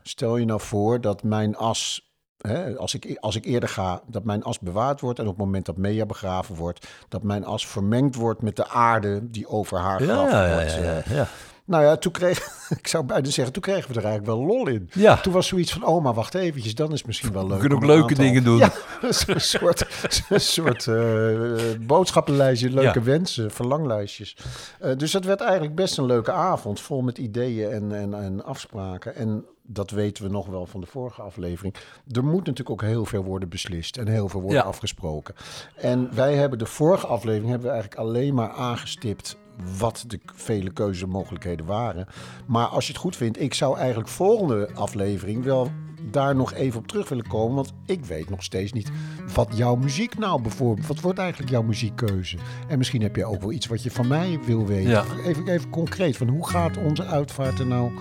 Stel 0.03 0.37
je 0.37 0.45
nou 0.45 0.61
voor 0.61 1.01
dat 1.01 1.23
mijn 1.23 1.55
as, 1.55 2.11
hè, 2.37 2.77
als, 2.77 2.93
ik, 2.93 3.17
als 3.19 3.35
ik 3.35 3.45
eerder 3.45 3.69
ga, 3.69 4.01
dat 4.07 4.23
mijn 4.23 4.43
as 4.43 4.59
bewaard 4.59 5.01
wordt. 5.01 5.19
En 5.19 5.25
op 5.25 5.35
het 5.35 5.45
moment 5.45 5.65
dat 5.65 5.77
Mea 5.77 6.05
begraven 6.05 6.55
wordt, 6.55 6.87
dat 7.09 7.23
mijn 7.23 7.45
as 7.45 7.67
vermengd 7.67 8.15
wordt 8.15 8.41
met 8.41 8.55
de 8.55 8.67
aarde 8.67 9.29
die 9.29 9.47
over 9.47 9.79
haar 9.79 10.03
ja, 10.03 10.13
graf 10.13 10.31
ja, 10.31 10.45
ja, 10.45 10.53
wordt. 10.53 10.73
ja, 10.73 10.81
eh. 10.81 11.15
ja. 11.15 11.27
Nou 11.67 11.83
ja, 11.83 11.97
toen 11.97 12.11
kreeg, 12.11 12.47
ik 12.79 12.87
zou 12.87 13.03
bijna 13.03 13.29
zeggen, 13.29 13.53
toen 13.53 13.61
kregen 13.61 13.91
we 13.93 13.99
er 13.99 14.05
eigenlijk 14.05 14.37
wel 14.37 14.45
lol 14.45 14.67
in. 14.67 14.89
Ja. 14.93 15.17
Toen 15.17 15.33
was 15.33 15.47
zoiets 15.47 15.71
van, 15.73 15.85
oh, 15.85 16.03
maar 16.03 16.13
wacht 16.13 16.35
eventjes, 16.35 16.75
dan 16.75 16.91
is 16.93 17.03
misschien 17.03 17.31
wel 17.33 17.47
leuk. 17.47 17.59
kunnen 17.59 17.77
om 17.77 17.83
ook 17.83 17.89
leuke 17.89 18.07
aantal- 18.09 18.25
dingen 18.25 18.43
doen. 18.43 18.57
Ja, 18.57 18.71
een 19.27 19.41
soort, 19.41 19.85
een 20.29 20.39
soort 20.41 20.87
eh, 20.87 21.77
boodschappenlijstje, 21.87 22.69
leuke 22.69 22.99
Ja. 22.99 23.05
wensen, 23.05 23.51
verlanglijstjes. 23.51 24.37
Eh, 24.79 24.91
dus 24.97 25.11
dat 25.11 25.23
werd 25.25 25.41
eigenlijk 25.41 25.75
best 25.75 25.97
een 25.97 26.05
leuke 26.05 26.31
avond, 26.31 26.79
vol 26.81 27.01
met 27.01 27.17
ideeën 27.17 27.71
en, 27.71 27.91
en, 27.95 28.13
en 28.23 28.45
afspraken. 28.45 29.15
En 29.15 29.45
dat 29.63 29.89
weten 29.91 30.23
we 30.23 30.29
nog 30.29 30.45
wel 30.47 30.65
van 30.65 30.79
de 30.81 30.87
vorige 30.87 31.21
aflevering. 31.21 31.73
Er 32.11 32.23
moet 32.23 32.33
natuurlijk 32.45 32.69
ook 32.69 32.81
heel 32.81 33.05
veel 33.05 33.23
worden 33.23 33.49
beslist 33.49 33.97
en 33.97 34.07
heel 34.07 34.29
veel 34.29 34.41
worden 34.41 34.59
Ja. 34.59 34.65
afgesproken. 34.67 35.35
En 35.75 36.09
wij 36.15 36.35
hebben 36.35 36.59
de 36.59 36.65
vorige 36.65 37.07
aflevering 37.07 37.49
hebben 37.49 37.67
we 37.67 37.73
eigenlijk 37.73 38.01
alleen 38.01 38.33
maar 38.33 38.49
aangestipt 38.49 39.37
wat 39.77 40.03
de 40.07 40.19
vele 40.25 40.73
keuzemogelijkheden 40.73 41.65
waren. 41.65 42.07
Maar 42.45 42.65
als 42.65 42.85
je 42.85 42.91
het 42.91 43.01
goed 43.01 43.15
vindt, 43.15 43.41
ik 43.41 43.53
zou 43.53 43.77
eigenlijk 43.77 44.09
volgende 44.09 44.69
aflevering 44.73 45.43
wel 45.43 45.71
daar 46.11 46.35
nog 46.35 46.53
even 46.53 46.79
op 46.79 46.87
terug 46.87 47.09
willen 47.09 47.27
komen. 47.27 47.55
Want 47.55 47.73
ik 47.85 48.05
weet 48.05 48.29
nog 48.29 48.43
steeds 48.43 48.73
niet 48.73 48.91
wat 49.33 49.57
jouw 49.57 49.75
muziek 49.75 50.17
nou 50.17 50.41
bijvoorbeeld. 50.41 50.87
Wat 50.87 50.99
wordt 50.99 51.19
eigenlijk 51.19 51.51
jouw 51.51 51.61
muziekkeuze? 51.61 52.37
En 52.67 52.77
misschien 52.77 53.01
heb 53.01 53.15
je 53.15 53.25
ook 53.25 53.41
wel 53.41 53.51
iets 53.51 53.67
wat 53.67 53.83
je 53.83 53.91
van 53.91 54.07
mij 54.07 54.39
wil 54.45 54.65
weten. 54.65 54.89
Ja. 54.89 55.03
Even, 55.25 55.47
even 55.47 55.69
concreet, 55.69 56.17
van 56.17 56.27
hoe 56.27 56.47
gaat 56.47 56.77
onze 56.77 57.05
uitvaart 57.05 57.59
er 57.59 57.67
nou 57.67 57.91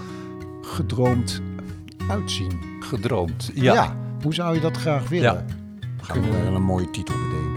gedroomd 0.62 1.40
uitzien? 2.08 2.60
Gedroomd. 2.80 3.50
Ja. 3.54 3.96
hoe 4.22 4.34
zou 4.34 4.54
je 4.54 4.60
dat 4.60 4.76
graag 4.76 5.08
willen? 5.08 5.46
Gaan 6.00 6.22
we 6.22 6.30
wel 6.30 6.54
een 6.54 6.62
mooie 6.62 6.90
titel 6.90 7.14
bedenken. 7.14 7.55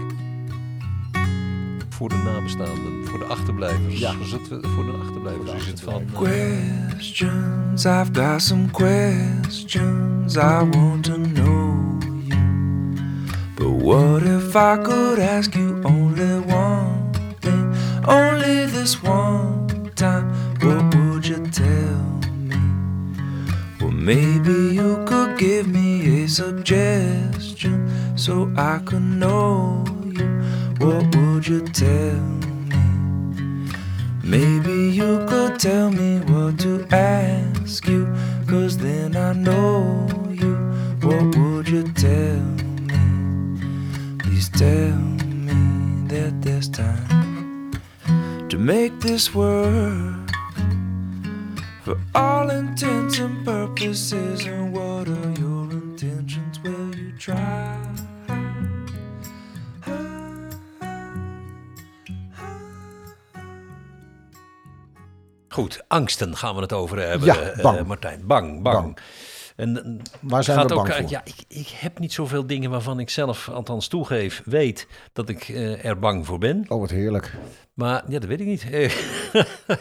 Voor 2.00 2.08
de 2.08 2.22
nabestaanden, 2.24 3.06
voor 3.06 3.18
de 3.18 3.24
achterblijvers. 3.24 3.98
Ja. 3.98 4.12
Is 4.20 4.32
het, 4.32 4.48
voor 4.48 4.84
de 4.84 4.92
achterblijvers 5.02 5.52
is 5.52 5.66
het 5.66 5.80
van... 5.80 6.04
Questions, 6.12 7.84
I've 7.84 8.10
got 8.12 8.42
some 8.42 8.70
questions. 8.70 10.36
I 10.36 10.68
want 10.70 11.04
to 11.04 11.16
know 11.16 12.02
you. 12.24 12.40
But 13.54 13.82
what 13.82 14.22
if 14.22 14.54
I 14.54 14.82
could 14.82 15.18
ask 15.18 15.54
you 15.54 15.84
only 15.84 16.38
one 16.38 17.10
thing? 17.38 17.74
Only 18.06 18.66
this 18.66 19.00
one 19.02 19.66
time. 19.94 20.26
What 20.58 20.94
would 20.94 21.26
you 21.26 21.48
tell 21.50 22.18
me? 22.46 22.56
Well, 23.78 23.92
maybe 23.92 24.74
you 24.74 25.04
could 25.04 25.38
give 25.38 25.66
me 25.66 26.24
a 26.24 26.28
suggestion 26.28 27.88
so 28.16 28.50
I 28.56 28.78
could 28.84 29.02
know 29.02 29.84
you? 29.86 29.89
What 30.80 31.14
would 31.14 31.46
you 31.46 31.60
tell 31.60 32.20
me? 32.70 33.70
Maybe 34.24 34.90
you 34.90 35.26
could 35.28 35.60
tell 35.60 35.90
me 35.90 36.20
what 36.20 36.58
to 36.60 36.86
ask 36.90 37.86
you, 37.86 38.06
cause 38.48 38.78
then 38.78 39.14
I 39.14 39.34
know 39.34 40.08
you. 40.30 40.56
What 41.02 41.36
would 41.36 41.68
you 41.68 41.82
tell 41.92 42.40
me? 42.88 44.16
Please 44.20 44.48
tell 44.48 44.96
me 44.96 46.08
that 46.08 46.40
there's 46.40 46.68
time 46.70 47.72
to 48.48 48.56
make 48.56 49.00
this 49.00 49.34
work 49.34 50.30
for 51.84 51.98
all 52.14 52.48
intents 52.48 53.18
and 53.18 53.44
purposes. 53.44 54.46
And 54.46 54.72
what 54.72 55.08
are 55.08 55.32
your 55.38 55.49
Goed, 65.52 65.82
angsten 65.88 66.36
gaan 66.36 66.54
we 66.54 66.60
het 66.60 66.72
over 66.72 66.98
hebben, 66.98 67.26
Ja, 67.28 67.40
eh, 67.40 67.62
bang. 67.62 67.86
Martijn. 67.86 68.20
Bang, 68.26 68.62
bang. 68.62 68.76
Bang. 68.76 68.98
En, 69.60 69.84
en 69.84 70.00
Waar 70.20 70.44
zijn 70.44 70.56
we 70.56 70.62
ook, 70.62 70.68
bang 70.74 70.94
voor? 70.94 71.10
Ja, 71.10 71.20
ik, 71.24 71.34
ik 71.48 71.68
heb 71.68 71.98
niet 71.98 72.12
zoveel 72.12 72.46
dingen 72.46 72.70
waarvan 72.70 73.00
ik 73.00 73.10
zelf, 73.10 73.48
althans 73.48 73.88
toegeef, 73.88 74.42
weet 74.44 74.86
dat 75.12 75.28
ik 75.28 75.48
eh, 75.48 75.84
er 75.84 75.98
bang 75.98 76.26
voor 76.26 76.38
ben. 76.38 76.64
Oh, 76.68 76.80
wat 76.80 76.90
heerlijk. 76.90 77.34
Maar 77.74 78.02
ja, 78.08 78.18
dat 78.18 78.28
weet 78.28 78.40
ik 78.40 78.46
niet. 78.46 78.66
Eh, 79.32 79.76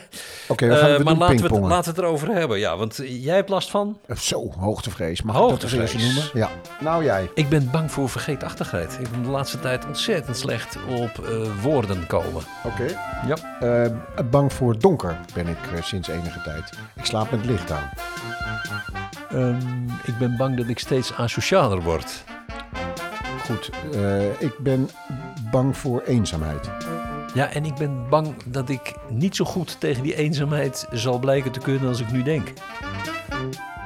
Oké, 0.47 0.67
we 0.67 0.75
gaan 0.75 0.89
eh, 0.89 0.97
we 0.97 1.03
maar 1.03 1.15
laten 1.15 1.35
we, 1.37 1.55
het, 1.55 1.63
laten 1.63 1.93
we 1.93 1.99
het 1.99 2.07
erover 2.09 2.27
hebben. 2.27 2.59
Ja, 2.59 2.77
want 2.77 2.99
eh, 2.99 3.23
jij 3.23 3.35
hebt 3.35 3.49
last 3.49 3.69
van. 3.69 3.99
Eh, 4.07 4.15
Zo, 4.15 4.51
hoogtevrees. 4.57 5.21
Mag 5.21 5.35
ik 5.35 5.41
dat 5.41 5.63
als 5.63 5.73
Hoogtevrees. 5.73 6.03
noemen? 6.03 6.29
Ja. 6.33 6.49
Nou 6.79 7.03
jij. 7.03 7.29
Ik 7.33 7.49
ben 7.49 7.69
bang 7.71 7.91
voor 7.91 8.09
vergeetachtigheid. 8.09 8.97
Ik 9.01 9.11
ben 9.11 9.23
de 9.23 9.29
laatste 9.29 9.59
tijd 9.59 9.85
ontzettend 9.85 10.37
slecht 10.37 10.77
op 10.89 11.25
eh, 11.25 11.61
woorden 11.61 12.07
komen. 12.07 12.43
Oké. 12.63 12.85
Ja. 13.27 13.59
Eh, 13.59 13.91
bang 14.29 14.53
voor 14.53 14.79
donker 14.79 15.19
ben 15.33 15.47
ik 15.47 15.57
eh, 15.75 15.81
sinds 15.81 16.07
enige 16.07 16.41
tijd. 16.41 16.69
Ik 16.95 17.05
slaap 17.05 17.31
met 17.31 17.45
licht 17.45 17.71
aan. 17.71 17.89
Ehm, 19.29 19.87
ik 20.03 20.17
ben 20.19 20.37
bang 20.37 20.57
dat 20.57 20.67
ik 20.67 20.79
steeds 20.79 21.13
asocialer 21.13 21.81
word. 21.81 22.23
Goed, 23.45 23.69
eh, 23.93 24.41
ik 24.41 24.57
ben 24.57 24.89
bang 25.51 25.77
voor 25.77 26.01
eenzaamheid. 26.01 26.69
Ja, 27.33 27.49
en 27.51 27.65
ik 27.65 27.75
ben 27.75 28.09
bang 28.09 28.43
dat 28.45 28.69
ik 28.69 28.93
niet 29.09 29.35
zo 29.35 29.45
goed 29.45 29.79
tegen 29.79 30.03
die 30.03 30.15
eenzaamheid 30.15 30.87
zal 30.91 31.19
blijken 31.19 31.51
te 31.51 31.59
kunnen 31.59 31.87
als 31.87 31.99
ik 31.99 32.11
nu 32.11 32.23
denk. 32.23 32.53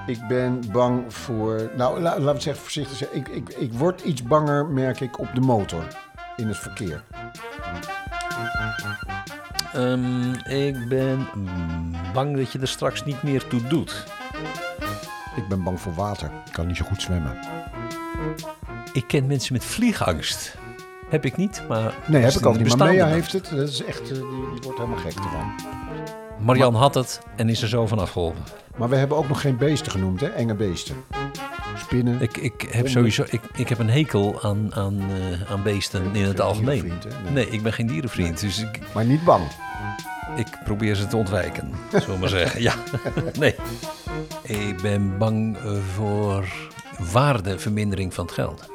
Ik 0.08 0.28
ben 0.28 0.64
bang 0.72 1.14
voor, 1.14 1.72
nou 1.78 2.00
la, 2.00 2.02
laten 2.02 2.24
we 2.24 2.32
het 2.32 2.42
zeggen 2.42 2.64
voorzichtig 2.64 2.98
zeggen. 2.98 3.18
Ik, 3.18 3.28
ik, 3.28 3.50
ik 3.50 3.74
word 3.74 4.02
iets 4.02 4.24
banger, 4.24 4.66
merk 4.66 5.00
ik, 5.00 5.20
op 5.20 5.30
de 5.34 5.42
motor 5.42 5.88
in 6.36 6.48
het 6.48 6.58
verkeer. 6.58 7.04
Ehm, 9.74 10.34
ik 10.34 10.88
ben 10.88 11.28
bang 12.14 12.38
dat 12.38 12.52
je 12.52 12.60
er 12.60 12.68
straks 12.68 13.06
niet 13.06 13.24
meer 13.24 13.48
toe 13.48 13.68
doet. 13.68 14.06
Ik 15.36 15.48
ben 15.48 15.64
bang 15.64 15.80
voor 15.82 15.94
water. 15.94 16.32
Ik 16.46 16.52
kan 16.52 16.68
niet 16.68 16.78
zo 16.78 16.86
goed 16.86 17.02
zwemmen. 17.02 17.38
Ik 18.94 19.04
ken 19.08 19.28
mensen 19.28 19.54
met 19.54 19.66
vliegangst. 19.66 20.56
Heb 21.10 21.26
ik 21.26 21.38
niet, 21.38 21.64
maar... 21.68 21.94
Nee, 22.08 22.22
heb 22.22 22.34
ik 22.34 22.46
ook 22.46 22.58
niet. 22.58 22.78
Maar 22.78 22.88
Mea 22.88 23.06
heeft 23.08 23.32
het. 23.32 23.50
Dat 23.50 23.70
is 23.70 23.84
echt, 23.84 24.02
eh, 24.02 24.08
die, 24.08 24.18
die 24.18 24.62
wordt 24.62 24.78
helemaal 24.78 24.98
gek 25.00 25.16
ervan. 25.16 25.52
Marian 26.40 26.76
had 26.76 26.94
het 26.94 27.22
en 27.36 27.50
is 27.50 27.62
er 27.62 27.68
zo 27.68 27.88
van 27.88 28.00
afgeholpen. 28.00 28.44
Maar 28.78 28.90
we 28.90 28.96
hebben 28.96 29.18
ook 29.18 29.28
nog 29.28 29.42
geen 29.42 29.58
beesten 29.58 29.92
genoemd, 29.92 30.22
hè? 30.22 30.28
Enge 30.28 30.54
beesten. 30.56 30.96
Spinnen. 31.78 32.22
Ik, 32.22 32.38
ik 32.38 32.68
heb 32.70 32.88
sowieso 32.88 33.24
ik, 33.30 33.42
ik 33.56 33.70
heb 33.70 33.80
een 33.80 33.90
hekel 33.90 34.44
aan, 34.44 34.76
aan, 34.76 35.00
eh, 35.00 35.52
aan 35.52 35.64
beesten 35.64 36.16
in 36.16 36.24
het 36.24 36.42
algemeen. 36.42 36.86
Nee. 36.86 37.32
Nee, 37.34 37.50
ik 37.50 37.64
ben 37.64 37.74
geen 37.74 37.88
dierenvriend, 37.88 38.40
dus 38.40 38.60
ik, 38.60 38.80
Maar 38.94 39.06
niet 39.06 39.24
bang. 39.24 39.44
ik 40.36 40.48
probeer 40.64 40.96
ze 40.96 41.08
te 41.08 41.18
ontwijken, 41.18 41.72
zullen 41.92 42.10
we 42.10 42.18
maar 42.18 42.30
zeggen. 42.30 42.62
Ja, 42.62 42.74
nee. 43.40 43.56
Ik 44.44 44.82
ben 44.82 45.18
bang 45.18 45.58
eh, 45.58 45.78
voor 45.78 46.54
waardevermindering 47.12 48.14
van 48.14 48.26
het 48.26 48.34
geld. 48.34 48.72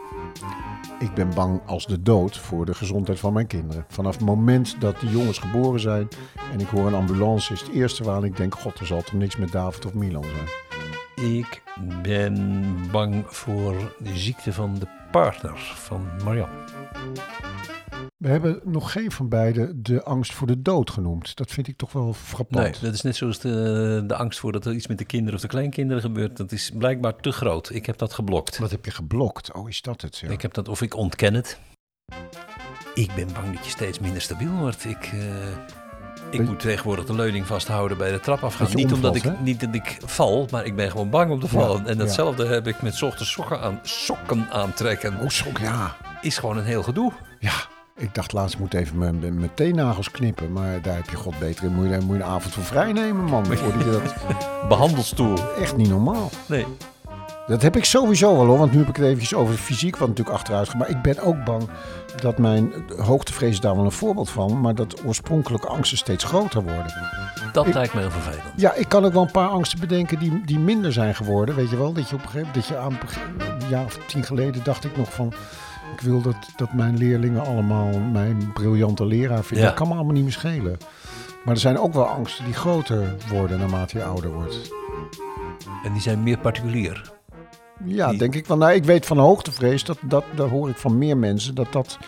Ik 0.99 1.15
ben 1.15 1.35
bang 1.35 1.61
als 1.67 1.87
de 1.87 2.03
dood 2.03 2.37
voor 2.37 2.67
de 2.67 2.75
gezondheid 2.75 3.19
van 3.19 3.33
mijn 3.33 3.47
kinderen. 3.47 3.85
Vanaf 3.89 4.15
het 4.15 4.25
moment 4.25 4.81
dat 4.81 5.01
die 5.01 5.11
jongens 5.11 5.39
geboren 5.39 5.81
zijn 5.81 6.09
en 6.53 6.61
ik 6.61 6.67
hoor 6.67 6.87
een 6.87 6.95
ambulance, 6.95 7.53
is 7.53 7.61
het 7.61 7.71
eerste 7.71 8.05
waaraan 8.05 8.25
ik 8.25 8.37
denk: 8.37 8.55
God, 8.55 8.79
er 8.79 8.87
zal 8.87 9.03
toch 9.03 9.13
niks 9.13 9.37
met 9.37 9.53
David 9.53 9.87
of 9.87 9.95
Milan 9.95 10.25
zijn. 10.25 10.49
Ik 11.35 11.63
ben 12.03 12.65
bang 12.91 13.25
voor 13.27 13.95
de 13.99 14.19
ziekte 14.19 14.53
van 14.53 14.79
de 14.79 14.87
partner 15.11 15.57
van 15.59 16.09
Marian. 16.25 16.49
We 18.17 18.29
hebben 18.29 18.61
nog 18.65 18.93
geen 18.93 19.13
van 19.13 19.29
beiden 19.29 19.83
de 19.83 20.03
angst 20.03 20.33
voor 20.33 20.47
de 20.47 20.63
dood 20.63 20.91
genoemd. 20.91 21.37
Dat 21.37 21.51
vind 21.51 21.69
ik 21.69 21.77
toch 21.77 21.93
wel 21.93 22.05
Nee, 22.05 22.15
frappant. 22.15 22.81
dat 22.81 22.95
is 22.95 23.03
net 23.03 23.17
zoals 23.17 23.39
de, 23.39 24.05
de 24.07 24.17
angst 24.17 24.39
voor 24.39 24.53
dat 24.53 24.67
er 24.67 24.73
iets 24.75 24.87
met 24.87 24.99
de 24.99 25.05
kinderen 25.05 25.35
of 25.35 25.41
de 25.41 25.49
kleinkinderen 25.49 26.03
gebeurt. 26.03 26.37
Dat 26.37 26.53
is 26.53 26.71
blijkbaar 26.79 27.17
te 27.17 27.33
groot. 27.33 27.71
Ik 27.71 27.87
heb 27.87 27.99
dat 27.99 28.13
geblokt. 28.13 28.59
Wat 28.59 28.71
heb 28.71 28.85
je 28.85 28.91
geblokt? 28.91 29.53
Oh, 29.53 29.69
is 29.69 29.83
dat 29.83 30.01
het? 30.01 30.19
Ja. 30.19 30.29
Ik 30.29 30.43
heb 30.43 30.55
dat, 30.55 30.69
of 30.69 30.83
ik 30.83 30.95
ontken 30.97 31.35
het. 31.35 31.59
Ik 32.95 33.15
ben 33.15 33.29
bang 33.33 33.55
dat 33.55 33.65
je 33.65 33.71
steeds 33.71 33.99
minder 33.99 34.23
stabiel 34.23 34.53
wordt. 34.53 34.85
Ik, 34.85 35.05
eh, 35.13 35.21
ik 36.31 36.47
moet 36.47 36.61
tegenwoordig 36.61 37.05
de 37.05 37.15
leuning 37.15 37.47
vasthouden 37.47 37.99
bij 37.99 38.11
de 38.11 38.21
trap 38.21 38.45
afgaan. 38.45 38.69
Niet 38.75 38.93
omdat, 38.93 39.17
ik, 39.17 39.41
niet 39.41 39.61
dat 39.61 39.75
ik 39.75 39.99
val, 40.05 40.49
maar 40.51 40.65
ik 40.65 40.77
ben 40.77 40.91
gewoon 40.91 41.11
bang 41.11 41.31
om 41.31 41.41
te 41.41 41.49
vallen. 41.49 41.87
en 41.87 41.93
ja. 41.93 41.99
datzelfde 41.99 42.47
heb 42.47 42.67
ik 42.67 42.83
met 42.83 43.03
ochtends 43.03 43.31
sokken, 43.31 43.61
aan, 43.61 43.81
sokken 43.83 44.47
aantrekken. 44.51 45.21
Oh, 45.21 45.29
sok, 45.29 45.59
ja. 45.59 45.97
Is 46.21 46.39
gewoon 46.39 46.57
een 46.57 46.65
heel 46.65 46.83
gedoe. 46.83 47.13
Ja, 47.39 47.55
ik 47.97 48.15
dacht 48.15 48.33
laatst 48.33 48.55
ik 48.55 48.61
moet 48.61 48.75
even 48.75 48.99
mijn, 48.99 49.19
mijn 49.19 49.39
mijn 49.39 49.55
teennagels 49.55 50.11
knippen. 50.11 50.53
Maar 50.53 50.83
daar 50.83 50.97
heb 50.97 51.11
je 51.11 51.17
god 51.17 51.39
beter 51.39 51.65
in. 51.65 51.73
Moet 51.73 51.89
je, 51.89 51.99
moet 52.01 52.17
je 52.17 52.23
een 52.23 52.29
avond 52.29 52.55
voor 52.55 52.65
vrij 52.65 52.93
nemen, 52.93 53.25
man. 53.25 53.47
Voordat 53.57 53.85
je 53.85 53.91
dat 53.91 54.69
Behandelstoel. 54.69 55.55
echt 55.61 55.77
niet 55.77 55.89
normaal. 55.89 56.31
Nee. 56.47 56.67
Dat 57.49 57.63
heb 57.63 57.77
ik 57.77 57.85
sowieso 57.85 58.37
wel 58.37 58.47
hoor, 58.47 58.59
want 58.59 58.73
nu 58.73 58.79
heb 58.79 58.89
ik 58.89 58.97
het 58.97 59.05
eventjes 59.05 59.35
over 59.35 59.55
fysiek, 59.55 59.97
wat 59.97 60.09
natuurlijk 60.09 60.37
achteruit 60.37 60.69
gaat. 60.69 60.79
Maar 60.79 60.89
ik 60.89 61.03
ben 61.03 61.19
ook 61.23 61.45
bang 61.45 61.69
dat 62.21 62.39
mijn 62.39 62.73
hoogtevrees 62.97 63.51
is 63.51 63.61
daar 63.61 63.77
wel 63.77 63.85
een 63.85 63.93
voorbeeld 63.93 64.31
van, 64.31 64.61
maar 64.61 64.75
dat 64.75 65.05
oorspronkelijke 65.05 65.67
angsten 65.67 65.99
steeds 65.99 66.25
groter 66.25 66.63
worden. 66.63 66.93
Dat 67.53 67.67
Ik- 67.67 67.75
lijkt 67.75 67.95
me 67.95 68.01
heel 68.01 68.11
vervelend. 68.11 68.43
Ja, 68.57 68.73
ik 68.75 68.89
kan 68.89 69.05
ook 69.05 69.13
wel 69.13 69.23
een 69.23 69.31
paar 69.31 69.49
angsten 69.49 69.81
bedenken 69.81 70.19
die, 70.19 70.43
die 70.45 70.59
minder 70.59 70.93
zijn 70.93 71.15
geworden. 71.15 71.55
Weet 71.55 71.71
je 71.71 71.77
wel, 71.77 71.93
dat 71.93 72.09
je 72.09 72.15
op 72.15 72.23
een 72.23 72.29
gegeven 72.29 72.47
moment, 72.47 72.69
dat 72.69 72.77
je 72.77 72.77
aan 72.77 72.99
een 73.63 73.69
jaar 73.69 73.85
of 73.85 73.99
tien 74.07 74.23
geleden 74.25 74.65
dacht 74.65 74.85
ik 74.85 74.97
nog 74.97 75.13
van, 75.13 75.33
ik 75.95 76.01
wil 76.01 76.21
dat, 76.23 76.37
dat 76.57 76.73
mijn 76.73 76.97
leerlingen 76.99 77.47
allemaal 77.47 77.99
mijn 77.99 78.53
briljante 78.53 79.07
leraar 79.07 79.45
vinden. 79.45 79.65
Ja. 79.67 79.71
Dat 79.71 79.79
kan 79.79 79.89
me 79.89 79.95
allemaal 79.95 80.13
niet 80.15 80.23
meer 80.23 80.33
schelen. 80.33 80.77
Maar 81.45 81.55
er 81.55 81.61
zijn 81.61 81.79
ook 81.79 81.93
wel 81.95 82.07
angsten 82.07 82.45
die 82.45 82.55
groter 82.55 83.15
worden 83.31 83.59
naarmate 83.59 83.99
je 83.99 84.05
ouder 84.05 84.31
wordt. 84.33 84.71
En 85.85 85.93
die 85.93 86.03
zijn 86.03 86.23
meer 86.23 86.39
particulier. 86.39 87.17
Ja, 87.85 88.09
Die- 88.11 88.19
denk 88.19 88.35
ik 88.35 88.47
wel. 88.47 88.57
Nou, 88.57 88.73
ik 88.73 88.85
weet 88.85 89.07
van 89.07 89.19
hoogtevrees, 89.19 89.85
dat, 89.85 89.99
dat, 90.03 90.25
daar 90.35 90.49
hoor 90.49 90.69
ik 90.69 90.77
van 90.77 90.99
meer 90.99 91.17
mensen, 91.17 91.55
dat 91.55 91.73
dat 91.73 91.99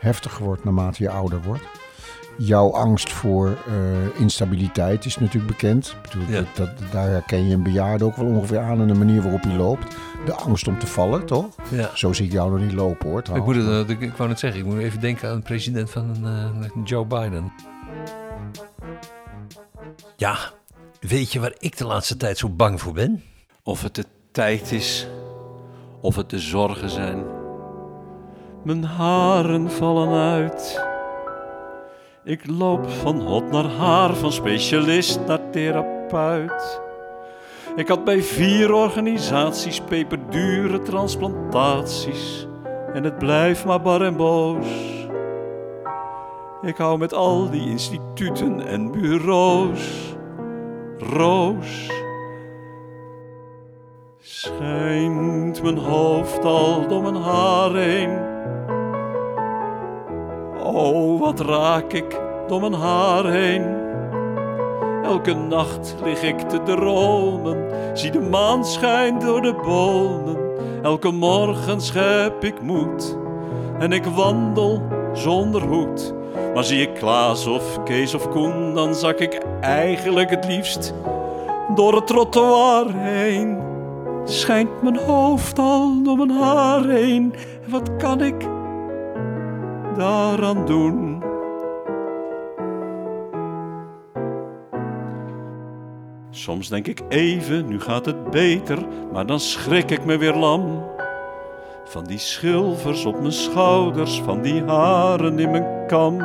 heftiger 0.00 0.44
wordt 0.44 0.64
naarmate 0.64 1.02
je 1.02 1.10
ouder 1.10 1.42
wordt. 1.42 1.62
Jouw 2.40 2.72
angst 2.72 3.12
voor 3.12 3.56
eh, 3.66 4.20
instabiliteit 4.20 5.04
is 5.04 5.18
natuurlijk 5.18 5.46
bekend. 5.52 5.96
Ik 6.04 6.10
bedoel, 6.10 6.34
Ja. 6.36 6.44
dat, 6.54 6.68
daar 6.92 7.08
herken 7.08 7.48
je 7.48 7.54
een 7.54 7.62
bejaarde 7.62 8.04
ook 8.04 8.16
wel 8.16 8.26
ongeveer 8.26 8.60
aan 8.60 8.80
en 8.80 8.86
de 8.86 8.94
manier 8.94 9.22
waarop 9.22 9.42
hij 9.42 9.56
loopt. 9.56 9.96
De 10.26 10.32
angst 10.34 10.68
om 10.68 10.78
te 10.78 10.86
vallen, 10.86 11.26
toch? 11.26 11.46
Ja. 11.70 11.90
Zo 11.94 12.12
zie 12.12 12.26
ik 12.26 12.32
jou 12.32 12.50
nog 12.50 12.60
niet 12.60 12.72
lopen 12.72 13.08
hoor. 13.08 13.22
Ik, 13.34 13.44
moet 13.44 13.54
het, 13.56 13.66
eh, 13.66 13.88
ik, 13.88 14.00
ik 14.00 14.12
wou 14.16 14.28
net 14.28 14.38
zeggen, 14.38 14.60
ik 14.60 14.66
moet 14.66 14.78
even 14.78 15.00
denken 15.00 15.28
aan 15.28 15.36
de 15.36 15.42
president 15.42 15.90
van 15.90 16.16
eh, 16.24 16.84
Joe 16.84 17.04
Biden. 17.06 17.52
Ja, 20.16 20.36
weet 21.00 21.32
je 21.32 21.40
waar 21.40 21.54
ik 21.58 21.76
de 21.76 21.84
laatste 21.86 22.16
tijd 22.16 22.38
zo 22.38 22.48
bang 22.48 22.80
voor 22.80 22.92
ben? 22.92 23.22
Of 23.62 23.82
het 23.82 23.94
de 23.94 24.04
tijd 24.38 24.72
is, 24.72 25.08
of 26.00 26.16
het 26.16 26.30
de 26.30 26.38
zorgen 26.38 26.90
zijn. 26.90 27.24
Mijn 28.62 28.84
haren 28.84 29.70
vallen 29.70 30.32
uit. 30.32 30.84
Ik 32.24 32.46
loop 32.46 32.88
van 32.88 33.20
hot 33.20 33.50
naar 33.50 33.64
haar, 33.64 34.14
van 34.14 34.32
specialist 34.32 35.20
naar 35.26 35.50
therapeut. 35.50 36.80
Ik 37.76 37.88
had 37.88 38.04
bij 38.04 38.22
vier 38.22 38.72
organisaties 38.72 39.80
peperdure 39.80 40.82
transplantaties. 40.82 42.46
En 42.92 43.04
het 43.04 43.18
blijft 43.18 43.64
maar 43.64 43.80
bar 43.80 44.02
en 44.02 44.16
boos. 44.16 44.66
Ik 46.62 46.76
hou 46.76 46.98
met 46.98 47.14
al 47.14 47.50
die 47.50 47.68
instituten 47.68 48.66
en 48.66 48.90
bureaus. 48.90 50.14
Roos. 50.98 51.90
Schijnt 54.38 55.62
mijn 55.62 55.78
hoofd 55.78 56.44
al 56.44 56.88
door 56.88 57.02
mijn 57.02 57.22
haar 57.22 57.74
heen. 57.74 58.18
Oh, 60.62 61.20
wat 61.20 61.40
raak 61.40 61.92
ik 61.92 62.20
door 62.46 62.60
mijn 62.60 62.72
haar 62.72 63.24
heen. 63.24 63.64
Elke 65.04 65.34
nacht 65.34 65.94
lig 66.04 66.22
ik 66.22 66.38
te 66.38 66.62
dromen, 66.62 67.70
zie 67.94 68.10
de 68.10 68.20
maan 68.20 68.64
schijnt 68.64 69.20
door 69.20 69.42
de 69.42 69.54
bomen. 69.54 70.36
Elke 70.82 71.10
morgen 71.10 71.80
schep 71.80 72.44
ik 72.44 72.62
moed 72.62 73.16
en 73.78 73.92
ik 73.92 74.04
wandel 74.04 74.82
zonder 75.12 75.62
hoed. 75.62 76.14
Maar 76.54 76.64
zie 76.64 76.82
ik 76.82 76.94
Klaas 76.94 77.46
of 77.46 77.82
Kees 77.82 78.14
of 78.14 78.28
Koen, 78.28 78.74
dan 78.74 78.94
zak 78.94 79.18
ik 79.18 79.40
eigenlijk 79.60 80.30
het 80.30 80.44
liefst 80.44 80.94
door 81.74 81.94
het 81.94 82.06
trottoir 82.06 82.94
heen. 82.94 83.67
Schijnt 84.28 84.82
mijn 84.82 84.96
hoofd 84.96 85.58
al 85.58 86.02
door 86.02 86.16
mijn 86.16 86.30
haar 86.30 86.84
heen. 86.84 87.34
Wat 87.68 87.96
kan 87.96 88.22
ik 88.22 88.40
daaraan 89.96 90.66
doen? 90.66 91.22
Soms 96.30 96.68
denk 96.68 96.86
ik 96.86 97.02
even, 97.08 97.68
nu 97.68 97.80
gaat 97.80 98.06
het 98.06 98.30
beter, 98.30 98.78
maar 99.12 99.26
dan 99.26 99.40
schrik 99.40 99.90
ik 99.90 100.04
me 100.04 100.16
weer 100.16 100.34
lam. 100.34 100.84
Van 101.84 102.04
die 102.04 102.18
schilfers 102.18 103.04
op 103.04 103.20
mijn 103.20 103.32
schouders, 103.32 104.20
van 104.20 104.42
die 104.42 104.62
haren 104.64 105.38
in 105.38 105.50
mijn 105.50 105.86
kam. 105.86 106.20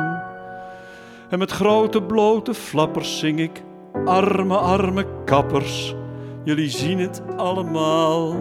En 1.30 1.38
met 1.38 1.50
grote 1.50 2.02
blote 2.02 2.54
flappers 2.54 3.18
zing 3.18 3.40
ik, 3.40 3.62
arme, 4.04 4.56
arme 4.56 5.06
kappers, 5.24 5.94
jullie 6.44 6.70
zien 6.70 6.98
het 6.98 7.22
allemaal. 7.36 8.34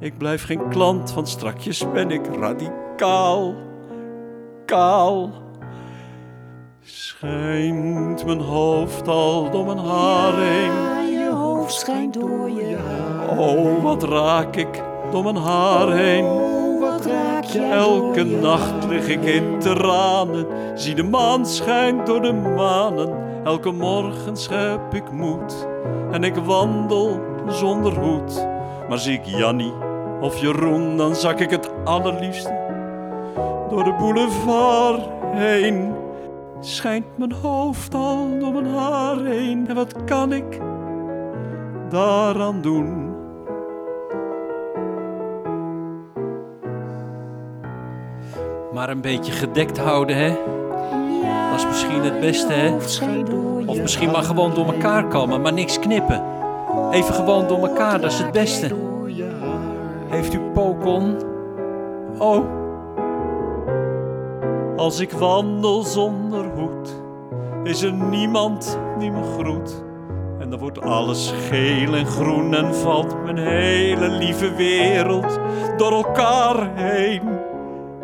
Ik 0.00 0.18
blijf 0.18 0.44
geen 0.44 0.68
klant, 0.68 1.12
van 1.12 1.26
strakjes 1.26 1.92
ben 1.92 2.10
ik 2.10 2.26
radicaal, 2.40 3.54
kaal. 4.66 5.30
Schijnt 6.80 8.26
mijn 8.26 8.40
hoofd 8.40 9.08
al 9.08 9.50
door 9.50 9.64
mijn 9.64 9.78
haar 9.78 10.34
heen. 10.34 11.10
je 11.12 11.30
hoofd 11.34 11.74
schijnt 11.74 12.14
door 12.14 12.50
je 12.50 12.76
haar. 12.76 13.38
Oh, 13.38 13.82
wat 13.82 14.02
raak 14.02 14.56
ik 14.56 14.82
door 15.10 15.22
mijn 15.22 15.36
haar 15.36 15.92
heen. 15.92 16.24
Oh, 16.24 16.80
wat 16.80 17.06
raak 17.06 17.44
je 17.44 17.60
Elke 17.60 18.24
nacht 18.24 18.86
lig 18.88 19.08
ik 19.08 19.24
in 19.24 19.58
tranen, 19.58 20.46
zie 20.74 20.94
de 20.94 21.02
maan 21.02 21.46
schijnt 21.46 22.06
door 22.06 22.22
de 22.22 22.32
manen. 22.32 23.24
Elke 23.44 23.70
morgen 23.70 24.36
schep 24.36 24.94
ik 24.94 25.10
moed 25.10 25.66
en 26.10 26.24
ik 26.24 26.34
wandel 26.34 27.20
zonder 27.46 27.98
hoed. 27.98 28.46
Maar 28.88 28.98
zie 28.98 29.18
ik 29.18 29.24
Jannie 29.24 29.72
of 30.20 30.38
Jeroen, 30.38 30.96
dan 30.96 31.14
zak 31.14 31.40
ik 31.40 31.50
het 31.50 31.70
allerliefste 31.84 32.64
door 33.70 33.84
de 33.84 33.94
boulevard 33.98 35.02
heen. 35.22 35.94
Schijnt 36.60 37.18
mijn 37.18 37.32
hoofd 37.32 37.94
al 37.94 38.38
door 38.38 38.52
mijn 38.52 38.66
haar 38.66 39.24
heen 39.24 39.68
en 39.68 39.74
wat 39.74 40.04
kan 40.04 40.32
ik 40.32 40.60
daaraan 41.90 42.60
doen? 42.60 43.04
Maar 48.72 48.88
een 48.90 49.00
beetje 49.00 49.32
gedekt 49.32 49.78
houden, 49.78 50.16
hè? 50.16 50.28
Dat 51.50 51.58
is 51.58 51.66
misschien 51.66 52.02
het 52.02 52.20
beste, 52.20 52.52
hè? 52.52 52.76
Of 53.66 53.80
misschien 53.80 54.10
maar 54.10 54.22
gewoon 54.22 54.54
door 54.54 54.66
elkaar 54.66 55.06
kammen, 55.06 55.40
maar 55.40 55.52
niks 55.52 55.78
knippen. 55.78 56.22
Even 56.90 57.14
gewoon 57.14 57.46
door 57.46 57.66
elkaar, 57.66 58.00
dat 58.00 58.10
is 58.10 58.18
het 58.18 58.32
beste. 58.32 58.74
Heeft 60.08 60.34
u 60.34 60.38
pokon? 60.38 61.16
Oh. 62.18 62.44
Als 64.76 65.00
ik 65.00 65.12
wandel 65.12 65.82
zonder 65.82 66.44
hoed, 66.44 67.02
is 67.64 67.82
er 67.82 67.92
niemand 67.92 68.78
die 68.98 69.10
me 69.10 69.22
groet. 69.38 69.84
En 70.38 70.50
dan 70.50 70.58
wordt 70.58 70.80
alles 70.80 71.34
geel 71.48 71.94
en 71.94 72.06
groen 72.06 72.54
en 72.54 72.74
valt 72.74 73.24
mijn 73.24 73.38
hele 73.38 74.08
lieve 74.08 74.54
wereld 74.54 75.38
door 75.76 75.92
elkaar 75.92 76.70
heen. 76.74 77.22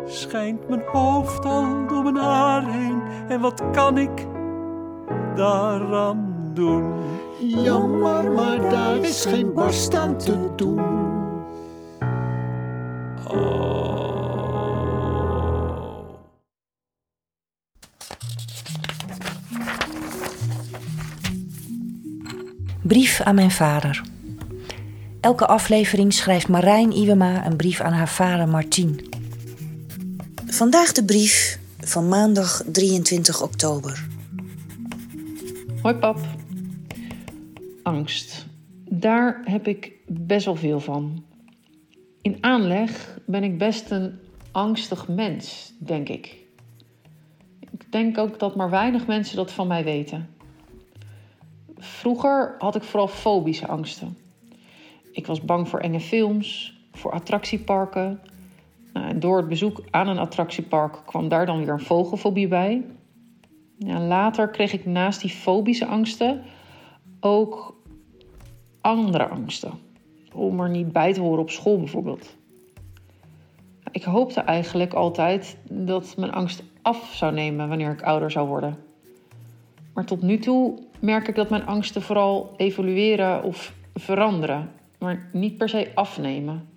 Schijnt 0.05 0.69
mijn 0.69 0.83
hoofd 0.91 1.45
al 1.45 1.65
door 1.87 2.03
mijn 2.03 2.15
haar 2.15 2.65
heen 2.65 3.01
en 3.27 3.39
wat 3.39 3.63
kan 3.71 3.97
ik 3.97 4.27
daaraan 5.35 6.51
doen? 6.53 6.93
Jammer, 7.39 8.31
maar 8.31 8.69
daar 8.69 8.97
is 8.97 9.25
geen 9.25 9.53
barst 9.53 9.95
aan 9.95 10.17
te 10.17 10.49
doen. 10.55 10.79
Oh. 13.27 13.73
Brief 22.81 23.21
aan 23.21 23.35
mijn 23.35 23.51
vader. 23.51 24.01
Elke 25.21 25.45
aflevering 25.47 26.13
schrijft 26.13 26.47
Marijn 26.47 26.91
Iwema 26.91 27.45
een 27.45 27.55
brief 27.55 27.81
aan 27.81 27.93
haar 27.93 28.09
vader 28.09 28.47
Martien. 28.47 29.09
Vandaag 30.45 30.91
de 30.91 31.03
brief 31.03 31.59
van 31.79 32.07
maandag 32.07 32.63
23 32.71 33.41
oktober. 33.41 34.12
Hoi 35.83 35.95
pap. 35.95 36.17
Angst. 37.83 38.47
Daar 38.89 39.41
heb 39.45 39.67
ik 39.67 39.93
best 40.07 40.45
wel 40.45 40.55
veel 40.55 40.79
van. 40.79 41.23
In 42.21 42.37
aanleg 42.41 43.19
ben 43.25 43.43
ik 43.43 43.57
best 43.57 43.91
een 43.91 44.19
angstig 44.51 45.07
mens, 45.07 45.73
denk 45.79 46.09
ik. 46.09 46.37
Ik 47.59 47.91
denk 47.91 48.17
ook 48.17 48.39
dat 48.39 48.55
maar 48.55 48.69
weinig 48.69 49.07
mensen 49.07 49.35
dat 49.35 49.51
van 49.51 49.67
mij 49.67 49.83
weten. 49.83 50.29
Vroeger 51.77 52.55
had 52.57 52.75
ik 52.75 52.83
vooral 52.83 53.07
fobische 53.07 53.67
angsten. 53.67 54.17
Ik 55.11 55.27
was 55.27 55.41
bang 55.41 55.69
voor 55.69 55.79
enge 55.79 55.99
films, 55.99 56.79
voor 56.91 57.11
attractieparken. 57.11 58.19
Nou, 58.93 59.07
en 59.07 59.19
door 59.19 59.37
het 59.37 59.47
bezoek 59.47 59.81
aan 59.89 60.07
een 60.07 60.19
attractiepark 60.19 61.01
kwam 61.05 61.27
daar 61.27 61.45
dan 61.45 61.57
weer 61.57 61.69
een 61.69 61.79
vogelfobie 61.79 62.47
bij. 62.47 62.85
Ja, 63.77 63.99
later 63.99 64.49
kreeg 64.49 64.73
ik 64.73 64.85
naast 64.85 65.21
die 65.21 65.29
fobische 65.29 65.85
angsten 65.85 66.43
ook 67.19 67.81
andere 68.81 69.27
angsten. 69.27 69.71
Om 70.33 70.59
er 70.59 70.69
niet 70.69 70.91
bij 70.91 71.13
te 71.13 71.21
horen 71.21 71.41
op 71.41 71.49
school 71.49 71.77
bijvoorbeeld. 71.77 72.35
Ik 73.91 74.03
hoopte 74.03 74.41
eigenlijk 74.41 74.93
altijd 74.93 75.57
dat 75.69 76.17
mijn 76.17 76.31
angst 76.31 76.63
af 76.81 77.13
zou 77.15 77.33
nemen 77.33 77.69
wanneer 77.69 77.91
ik 77.91 78.01
ouder 78.01 78.31
zou 78.31 78.47
worden. 78.47 78.77
Maar 79.93 80.05
tot 80.05 80.21
nu 80.21 80.37
toe 80.37 80.79
merk 80.99 81.27
ik 81.27 81.35
dat 81.35 81.49
mijn 81.49 81.65
angsten 81.65 82.01
vooral 82.01 82.53
evolueren 82.57 83.43
of 83.43 83.73
veranderen, 83.93 84.71
maar 84.99 85.29
niet 85.33 85.57
per 85.57 85.69
se 85.69 85.91
afnemen. 85.95 86.67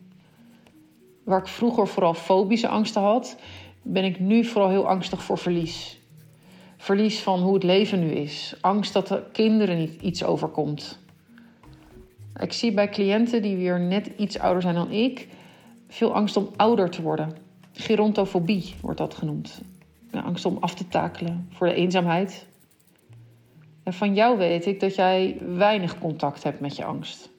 Waar 1.25 1.39
ik 1.39 1.47
vroeger 1.47 1.89
vooral 1.89 2.15
fobische 2.15 2.69
angsten 2.69 3.03
had, 3.03 3.39
ben 3.83 4.05
ik 4.05 4.21
nu 4.21 4.45
vooral 4.45 4.71
heel 4.71 4.89
angstig 4.89 5.23
voor 5.23 5.39
verlies. 5.39 5.96
Verlies 6.77 7.21
van 7.21 7.41
hoe 7.41 7.55
het 7.55 7.63
leven 7.63 8.01
nu 8.01 8.11
is. 8.11 8.55
Angst 8.61 8.93
dat 8.93 9.09
de 9.09 9.23
kinderen 9.33 9.79
niet 9.79 10.03
iets 10.03 10.25
overkomt. 10.25 10.99
Ik 12.41 12.53
zie 12.53 12.73
bij 12.73 12.89
cliënten 12.89 13.43
die 13.43 13.57
weer 13.57 13.81
net 13.81 14.11
iets 14.17 14.39
ouder 14.39 14.63
zijn 14.63 14.75
dan 14.75 14.91
ik, 14.91 15.29
veel 15.89 16.15
angst 16.15 16.37
om 16.37 16.49
ouder 16.57 16.91
te 16.91 17.03
worden. 17.03 17.37
Gerontofobie 17.73 18.75
wordt 18.81 18.99
dat 18.99 19.15
genoemd. 19.15 19.61
Angst 20.11 20.45
om 20.45 20.57
af 20.61 20.75
te 20.75 20.89
takelen 20.89 21.49
voor 21.53 21.67
de 21.67 21.75
eenzaamheid. 21.75 22.47
En 23.83 23.93
van 23.93 24.15
jou 24.15 24.39
weet 24.39 24.67
ik 24.67 24.81
dat 24.81 24.95
jij 24.95 25.37
weinig 25.57 25.99
contact 25.99 26.43
hebt 26.43 26.61
met 26.61 26.77
je 26.77 26.85
angst. 26.85 27.31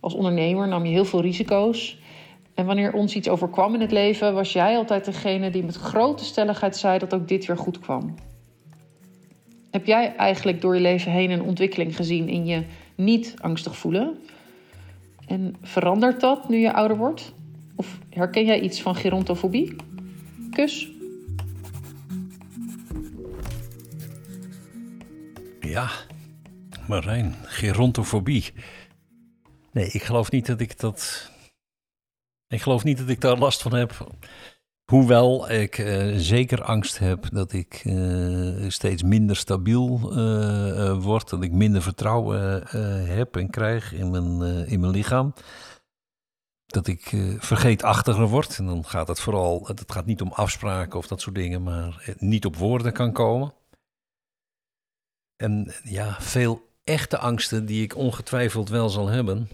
Als 0.00 0.14
ondernemer 0.14 0.68
nam 0.68 0.84
je 0.84 0.92
heel 0.92 1.04
veel 1.04 1.20
risico's. 1.20 1.98
En 2.54 2.66
wanneer 2.66 2.92
ons 2.92 3.14
iets 3.14 3.28
overkwam 3.28 3.74
in 3.74 3.80
het 3.80 3.92
leven, 3.92 4.34
was 4.34 4.52
jij 4.52 4.76
altijd 4.76 5.04
degene 5.04 5.50
die 5.50 5.64
met 5.64 5.76
grote 5.76 6.24
stelligheid 6.24 6.76
zei 6.76 6.98
dat 6.98 7.14
ook 7.14 7.28
dit 7.28 7.46
weer 7.46 7.56
goed 7.56 7.78
kwam. 7.78 8.14
Heb 9.70 9.86
jij 9.86 10.16
eigenlijk 10.16 10.60
door 10.60 10.74
je 10.74 10.80
leven 10.80 11.12
heen 11.12 11.30
een 11.30 11.42
ontwikkeling 11.42 11.96
gezien 11.96 12.28
in 12.28 12.46
je 12.46 12.64
niet 12.94 13.34
angstig 13.40 13.76
voelen? 13.76 14.18
En 15.26 15.56
verandert 15.62 16.20
dat 16.20 16.48
nu 16.48 16.56
je 16.56 16.72
ouder 16.72 16.96
wordt? 16.96 17.34
Of 17.76 17.98
herken 18.10 18.44
jij 18.44 18.60
iets 18.60 18.82
van 18.82 18.94
gerontofobie? 18.94 19.76
Kus. 20.50 20.88
Ja, 25.60 25.90
Marijn, 26.88 27.34
gerontofobie. 27.42 28.52
Nee, 29.72 29.86
ik 29.86 30.02
geloof 30.02 30.30
niet 30.30 30.46
dat 30.46 30.60
ik 30.60 30.78
dat. 30.80 31.30
Ik 32.48 32.62
geloof 32.62 32.84
niet 32.84 32.98
dat 32.98 33.08
ik 33.08 33.20
daar 33.20 33.38
last 33.38 33.62
van 33.62 33.74
heb. 33.74 34.06
Hoewel 34.92 35.50
ik 35.50 35.78
eh, 35.78 36.16
zeker 36.16 36.62
angst 36.62 36.98
heb 36.98 37.28
dat 37.30 37.52
ik 37.52 37.82
eh, 37.84 38.68
steeds 38.68 39.02
minder 39.02 39.36
stabiel 39.36 40.12
eh, 40.12 41.02
word. 41.02 41.28
Dat 41.28 41.42
ik 41.42 41.52
minder 41.52 41.82
vertrouwen 41.82 42.66
heb 43.06 43.36
en 43.36 43.50
krijg 43.50 43.92
in 43.92 44.10
mijn, 44.10 44.66
in 44.66 44.80
mijn 44.80 44.92
lichaam. 44.92 45.34
Dat 46.66 46.86
ik 46.86 47.16
vergeetachtiger 47.38 48.26
word. 48.26 48.58
En 48.58 48.66
dan 48.66 48.84
gaat 48.84 49.08
het 49.08 49.20
vooral. 49.20 49.66
Het 49.66 49.92
gaat 49.92 50.06
niet 50.06 50.20
om 50.20 50.32
afspraken 50.32 50.98
of 50.98 51.06
dat 51.06 51.20
soort 51.20 51.34
dingen, 51.34 51.62
maar 51.62 52.14
niet 52.18 52.44
op 52.44 52.56
woorden 52.56 52.92
kan 52.92 53.12
komen. 53.12 53.54
En 55.36 55.72
ja, 55.82 56.20
veel 56.20 56.68
echte 56.84 57.18
angsten 57.18 57.66
die 57.66 57.82
ik 57.82 57.96
ongetwijfeld 57.96 58.68
wel 58.68 58.88
zal 58.88 59.06
hebben. 59.06 59.48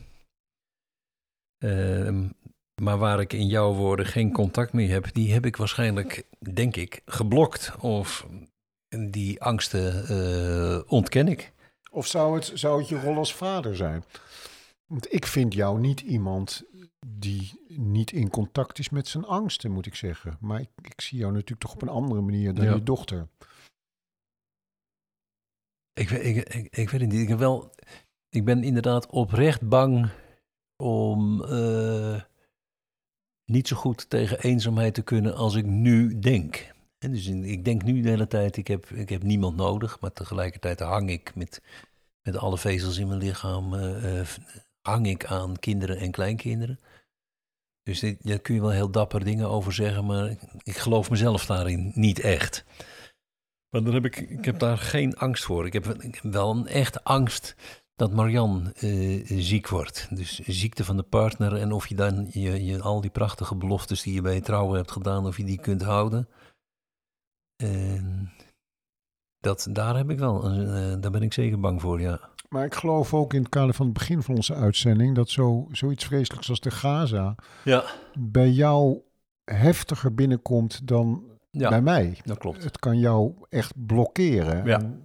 Maar 2.83 2.99
waar 2.99 3.21
ik 3.21 3.33
in 3.33 3.47
jouw 3.47 3.73
woorden 3.73 4.07
geen 4.07 4.33
contact 4.33 4.73
mee 4.73 4.91
heb, 4.91 5.13
die 5.13 5.33
heb 5.33 5.47
ik 5.47 5.57
waarschijnlijk, 5.57 6.27
denk 6.53 6.77
ik, 6.77 7.01
geblokt. 7.07 7.73
Of 7.81 8.27
die 9.11 9.43
angsten 9.43 10.07
eh, 10.09 10.93
ontken 10.93 11.29
ik. 11.29 11.53
Of 11.91 12.07
zou 12.07 12.35
het, 12.35 12.51
zou 12.55 12.79
het 12.81 12.89
je 12.89 13.01
rol 13.01 13.17
als 13.17 13.35
vader 13.35 13.77
zijn? 13.77 14.05
Want 14.87 15.13
ik 15.15 15.27
vind 15.27 15.55
jou 15.55 15.81
niet 15.81 16.01
iemand 16.01 16.63
die 17.07 17.61
niet 17.69 18.13
in 18.13 18.31
contact 18.31 18.79
is 18.79 18.89
met 18.89 19.09
zijn 19.09 19.25
angsten, 19.25 19.71
moet 19.71 19.87
ik 19.87 19.95
zeggen. 19.95 20.37
Maar 20.41 20.61
ik, 20.61 20.69
ik 20.83 21.01
zie 21.01 21.19
jou 21.19 21.33
natuurlijk 21.33 21.61
toch 21.61 21.73
op 21.75 21.83
een 21.83 21.89
andere 21.89 22.21
manier 22.21 22.55
dan 22.55 22.65
Ja. 22.65 22.75
je 22.75 22.83
dochter. 22.83 23.29
Ik, 25.93 26.09
weet- 26.09 26.25
ik, 26.25 26.55
ik, 26.55 26.77
ik 26.77 26.91
weet 26.91 27.01
het 27.01 27.11
niet. 27.13 27.31
Ik, 27.31 27.37
wel, 27.37 27.71
ik 28.29 28.45
ben 28.45 28.65
inderdaad 28.65 29.07
oprecht 29.07 29.69
bang 29.69 30.09
om 30.83 31.45
eh, 31.45 32.21
niet 33.45 33.69
zo 33.69 33.77
goed 33.77 34.11
tegen 34.11 34.41
eenzaamheid 34.41 34.95
te 34.95 35.03
kunnen 35.03 35.35
als 35.35 35.55
ik 35.55 35.67
nu 35.67 36.19
denk. 36.19 36.73
En 36.99 37.11
dus 37.13 37.27
ik 37.27 37.65
denk 37.65 37.83
nu 37.83 38.01
de 38.01 38.09
hele 38.09 38.27
tijd, 38.27 38.57
ik 38.57 38.67
heb, 38.67 38.87
ik 38.91 39.09
heb 39.09 39.23
niemand 39.23 39.57
nodig, 39.57 40.01
maar 40.01 40.13
tegelijkertijd 40.13 40.81
hang 40.81 41.11
ik 41.11 41.35
met, 41.35 41.63
met 42.23 42.37
alle 42.37 42.59
vezels 42.59 42.99
in 42.99 43.09
mijn 43.09 43.19
lichaam, 43.19 43.75
eh, 43.75 44.21
eh, 44.21 44.27
hang 44.81 45.07
ik 45.07 45.25
aan 45.25 45.59
kinderen 45.59 45.99
en 45.99 46.11
kleinkinderen. 46.11 46.79
Dus 47.83 48.01
daar 48.21 48.39
kun 48.39 48.55
je 48.55 48.61
wel 48.61 48.71
heel 48.71 48.91
dapper 48.91 49.25
dingen 49.25 49.49
over 49.49 49.73
zeggen, 49.73 50.05
maar 50.05 50.37
ik, 50.63 50.77
geloof 50.77 51.11
mezelf 51.11 51.47
daarin 51.47 51.93
niet 51.95 52.21
echt. 52.21 52.65
Maar 53.69 53.83
dan 53.85 53.95
heb 53.95 54.05
ik, 54.05 54.17
ik 54.17 54.45
heb 54.45 54.59
daar 54.59 54.79
geen 54.79 55.17
angst 55.17 55.45
voor. 55.45 55.67
Ik 55.67 55.73
heb, 55.73 56.03
ik 56.03 56.15
heb 56.15 56.33
wel 56.33 56.51
een 56.51 56.67
echte 56.67 57.03
angst 57.03 57.55
dat 57.97 58.13
Marian 58.13 58.73
eh, 58.73 59.25
ziek 59.27 59.69
wordt. 59.69 60.09
Dus 60.11 60.39
ziekte 60.39 60.85
van 60.85 60.97
de 60.97 61.03
partner 61.03 61.57
en 61.57 61.73
of 61.73 61.87
je 61.87 61.95
dan 61.95 62.27
je, 62.31 62.65
je, 62.65 62.81
al 62.81 63.01
die 63.01 63.11
prachtige 63.11 63.55
beloftes 63.55 64.03
die 64.03 64.15
je 64.15 64.21
bij 64.21 64.35
je 64.35 64.41
trouwen 64.41 64.77
hebt 64.77 64.91
gedaan, 64.93 65.27
of 65.27 65.37
je 65.37 65.45
die 65.45 65.61
kunt 65.61 65.83
houden. 65.83 66.29
En 67.57 68.33
dat, 69.41 69.67
daar 69.71 69.97
heb 69.97 70.11
ik 70.11 70.19
wel, 70.19 70.45
eh, 70.45 70.95
daar 71.01 71.11
ben 71.11 71.23
ik 71.23 71.33
zeker 71.33 71.61
bang 71.61 71.81
voor, 71.81 72.01
ja. 72.01 72.21
Maar 72.49 72.65
ik 72.65 72.75
geloof 72.75 73.15
ook 73.15 73.35
in 73.35 73.41
het 73.41 73.49
kader 73.49 73.75
van 73.75 73.87
het 73.87 73.95
begin 73.95 74.23
van 74.23 74.35
onze 74.35 74.55
uitzending 74.55 75.15
dat 75.15 75.31
zo, 75.31 75.69
zoiets 75.73 76.05
vreselijks 76.05 76.49
als 76.49 76.61
de 76.61 76.71
Gaza 76.71 77.35
Ja, 77.65 77.85
bij 78.19 78.51
jou 78.51 79.01
heftiger 79.45 80.15
binnenkomt 80.15 80.87
dan 80.89 81.25
ja 81.51 81.69
bij 81.69 81.83
mij. 81.83 82.19
dat 82.25 82.39
klopt. 82.39 82.65
Het 82.65 82.79
kan 82.79 82.99
jou 82.99 83.35
echt 83.49 83.87
blokkeren. 83.87 84.67
Ja. 84.67 84.79
En 84.79 85.03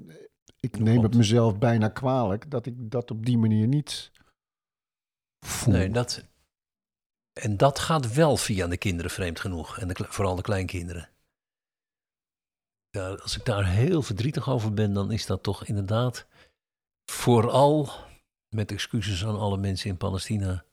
ik 0.60 0.80
neem 0.80 1.04
het 1.04 1.16
mezelf 1.16 1.58
bijna 1.58 1.90
kwalijk 1.90 2.52
dat 2.52 2.66
ik 2.66 2.92
dat 2.92 3.12
op 3.12 3.26
die 3.26 3.38
manier 3.38 3.68
niet 3.68 4.12
voel. 5.40 5.74
Nee, 5.74 5.90
dat, 5.90 6.24
en 7.34 7.58
dat 7.58 7.80
gaat 7.80 8.14
wel 8.14 8.38
via 8.38 8.68
de 8.68 8.78
kinderen, 8.78 9.12
vreemd 9.12 9.40
genoeg. 9.40 9.78
En 9.78 9.88
de, 9.88 9.96
vooral 9.98 10.36
de 10.36 10.42
kleinkinderen. 10.42 11.10
Ja, 12.90 13.10
als 13.10 13.38
ik 13.38 13.46
daar 13.46 13.66
heel 13.66 14.02
verdrietig 14.02 14.50
over 14.50 14.74
ben, 14.74 14.94
dan 14.94 15.12
is 15.12 15.26
dat 15.26 15.44
toch 15.44 15.66
inderdaad 15.66 16.28
vooral, 17.12 17.90
met 18.50 18.72
excuses 18.72 19.26
aan 19.26 19.40
alle 19.40 19.58
mensen 19.58 19.90
in 19.90 19.98
Palestina. 19.98 20.64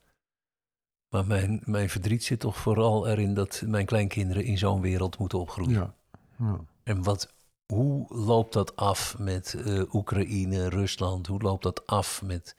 Maar 1.09 1.27
mijn, 1.27 1.61
mijn 1.65 1.89
verdriet 1.89 2.23
zit 2.23 2.39
toch 2.39 2.57
vooral 2.57 3.07
erin 3.07 3.33
dat 3.33 3.63
mijn 3.65 3.85
kleinkinderen 3.85 4.43
in 4.43 4.57
zo'n 4.57 4.81
wereld 4.81 5.17
moeten 5.17 5.39
opgroeien. 5.39 5.73
Ja. 5.73 5.95
Ja. 6.37 6.59
En 6.83 7.03
wat, 7.03 7.33
hoe 7.73 8.05
loopt 8.09 8.53
dat 8.53 8.75
af 8.75 9.15
met 9.19 9.53
eh, 9.65 9.93
Oekraïne, 9.93 10.69
Rusland? 10.69 11.27
Hoe 11.27 11.41
loopt 11.41 11.63
dat 11.63 11.87
af 11.87 12.21
met 12.25 12.55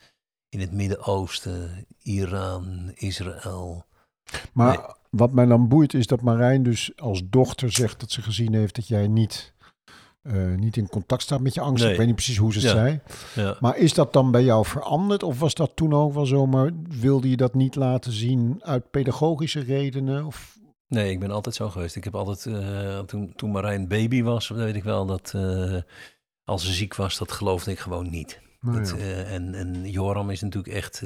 in 0.49 0.59
het 0.59 0.71
Midden-Oosten, 0.71 1.85
Iran, 2.01 2.91
Israël? 2.95 3.85
Maar 4.53 4.77
Nee. 4.77 4.85
wat 5.09 5.31
mij 5.31 5.45
dan 5.45 5.67
boeit 5.67 5.93
is 5.93 6.07
dat 6.07 6.21
Marijn 6.21 6.63
dus 6.63 6.91
als 6.97 7.21
dochter 7.29 7.71
zegt 7.71 7.99
dat 7.99 8.11
ze 8.11 8.21
gezien 8.21 8.53
heeft 8.53 8.75
dat 8.75 8.87
jij 8.87 9.07
niet, 9.07 9.53
eh, 10.21 10.55
niet 10.55 10.77
in 10.77 10.89
contact 10.89 11.21
staat 11.21 11.39
met 11.41 11.53
je 11.53 11.61
angst. 11.61 11.83
Nee. 11.83 11.91
Ik 11.91 11.97
weet 11.97 12.07
niet 12.07 12.15
precies 12.15 12.37
hoe 12.37 12.53
ze 12.53 12.59
het 12.59 12.67
Ja. 12.67 12.73
zei. 12.73 12.99
Ja. 13.35 13.57
Maar 13.59 13.77
is 13.77 13.93
dat 13.93 14.13
dan 14.13 14.31
bij 14.31 14.43
jou 14.43 14.65
veranderd 14.65 15.23
of 15.23 15.39
was 15.39 15.53
dat 15.53 15.71
toen 15.75 15.93
ook 15.93 16.13
wel 16.13 16.25
zo, 16.25 16.45
maar 16.45 16.71
wilde 16.89 17.29
je 17.29 17.37
dat 17.37 17.53
niet 17.53 17.75
laten 17.75 18.11
zien 18.11 18.59
uit 18.63 18.91
pedagogische 18.91 19.59
redenen? 19.59 20.25
Of... 20.25 20.57
Nee, 20.89 21.11
ik 21.11 21.19
ben 21.19 21.31
altijd 21.31 21.55
zo 21.55 21.69
geweest. 21.69 21.95
Ik 21.95 22.03
heb 22.03 22.15
altijd, 22.15 22.45
eh, 22.45 22.99
toen, 22.99 23.35
toen 23.35 23.51
Marijn 23.51 23.87
baby 23.87 24.21
was, 24.21 24.47
weet 24.47 24.75
ik 24.75 24.83
wel 24.83 25.05
dat 25.05 25.33
eh, 25.35 25.81
als 26.43 26.65
ze 26.65 26.73
ziek 26.73 26.95
was, 26.95 27.17
dat 27.17 27.31
geloofde 27.31 27.71
ik 27.71 27.79
gewoon 27.79 28.09
niet. 28.09 28.41
Nou 28.61 28.77
Dat, 28.77 28.89
ja. 28.89 28.95
eh, 28.95 29.33
en, 29.33 29.53
en 29.55 29.89
Joram 29.89 30.29
is 30.29 30.41
natuurlijk 30.41 30.73
echt 30.75 31.03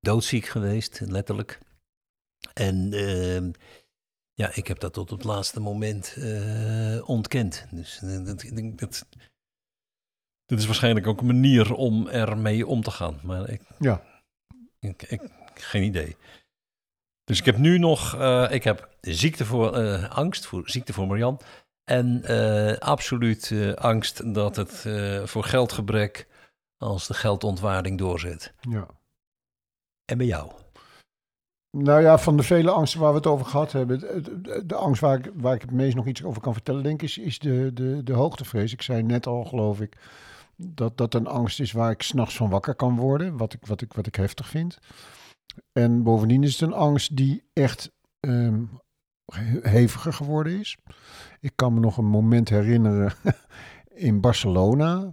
doodziek 0.00 0.46
geweest, 0.46 1.00
letterlijk. 1.00 1.58
En 2.54 2.92
ehm, 2.92 3.50
ja, 4.32 4.54
ik 4.54 4.66
heb 4.66 4.78
dat 4.78 4.92
tot 4.92 5.12
op 5.12 5.18
het 5.18 5.26
laatste 5.26 5.60
moment 5.60 6.16
ontkend. 7.04 7.66
Dus 7.70 7.98
dat, 8.02 8.44
dat, 8.76 9.06
dat 10.46 10.58
is 10.58 10.66
waarschijnlijk 10.66 11.06
ook 11.06 11.20
een 11.20 11.26
manier 11.26 11.74
om 11.74 12.08
ermee 12.08 12.66
om 12.66 12.82
te 12.82 12.90
gaan. 12.90 13.20
Maar 13.22 13.48
ik, 13.50 13.62
Ja. 13.78 14.02
ik, 14.78 15.02
ik 15.02 15.20
geen 15.54 15.82
idee. 15.82 16.16
Dus 17.28 17.38
ik 17.38 17.44
heb 17.44 17.56
nu 17.56 17.78
nog, 17.78 18.14
eh, 18.14 18.46
ik 18.50 18.64
heb 18.64 18.88
ziekte 19.00 19.44
voor 19.44 19.76
eh, 19.76 20.10
angst, 20.10 20.46
voor 20.46 20.62
ziekte 20.70 20.92
voor 20.92 21.06
Marian. 21.06 21.40
En 21.84 22.24
eh, 22.24 22.76
absoluut 22.78 23.54
angst 23.74 24.34
dat 24.34 24.56
het 24.56 24.86
voor 25.24 25.44
geldgebrek 25.44 26.26
als 26.78 27.06
de 27.06 27.14
geldontwaarding 27.14 27.98
doorzet. 27.98 28.54
ja. 28.60 28.86
En 30.04 30.18
bij 30.18 30.26
jou? 30.26 30.52
Nou 31.70 32.02
ja, 32.02 32.18
van 32.18 32.36
de 32.36 32.42
vele 32.42 32.70
angsten 32.70 33.00
waar 33.00 33.10
we 33.10 33.16
het 33.16 33.26
over 33.26 33.46
gehad 33.46 33.72
hebben, 33.72 34.00
de 34.66 34.74
angst 34.74 35.00
waar 35.00 35.18
ik, 35.18 35.30
waar 35.34 35.54
ik 35.54 35.60
het 35.60 35.70
meest 35.70 35.96
nog 35.96 36.06
iets 36.06 36.24
over 36.24 36.42
kan 36.42 36.52
vertellen, 36.52 36.82
denk 36.82 37.02
ik, 37.02 37.08
is, 37.08 37.18
is 37.18 37.38
de, 37.38 37.70
de, 37.74 38.02
de 38.02 38.12
hoogtevrees. 38.12 38.72
Ik 38.72 38.82
zei 38.82 39.02
net 39.02 39.26
al, 39.26 39.44
geloof 39.44 39.80
ik, 39.80 39.96
dat 40.56 40.96
dat 40.96 41.14
een 41.14 41.26
angst 41.26 41.60
is 41.60 41.72
waar 41.72 41.90
ik 41.90 42.02
s'nachts 42.02 42.36
van 42.36 42.50
wakker 42.50 42.74
kan 42.74 42.96
worden, 42.96 43.36
wat 43.36 43.52
ik, 43.52 43.66
wat, 43.66 43.80
ik, 43.80 43.92
wat 43.92 44.06
ik 44.06 44.14
heftig 44.14 44.48
vind. 44.48 44.78
En 45.72 46.02
bovendien 46.02 46.42
is 46.42 46.52
het 46.52 46.60
een 46.68 46.76
angst 46.76 47.16
die 47.16 47.42
echt 47.52 47.90
ehm, 48.20 48.62
he- 49.24 49.60
heviger 49.70 50.12
geworden 50.12 50.58
is. 50.58 50.76
Ik 51.40 51.52
kan 51.54 51.74
me 51.74 51.80
nog 51.80 51.96
een 51.96 52.06
moment 52.06 52.48
herinneren 52.48 53.12
in 54.08 54.20
Barcelona. 54.20 55.10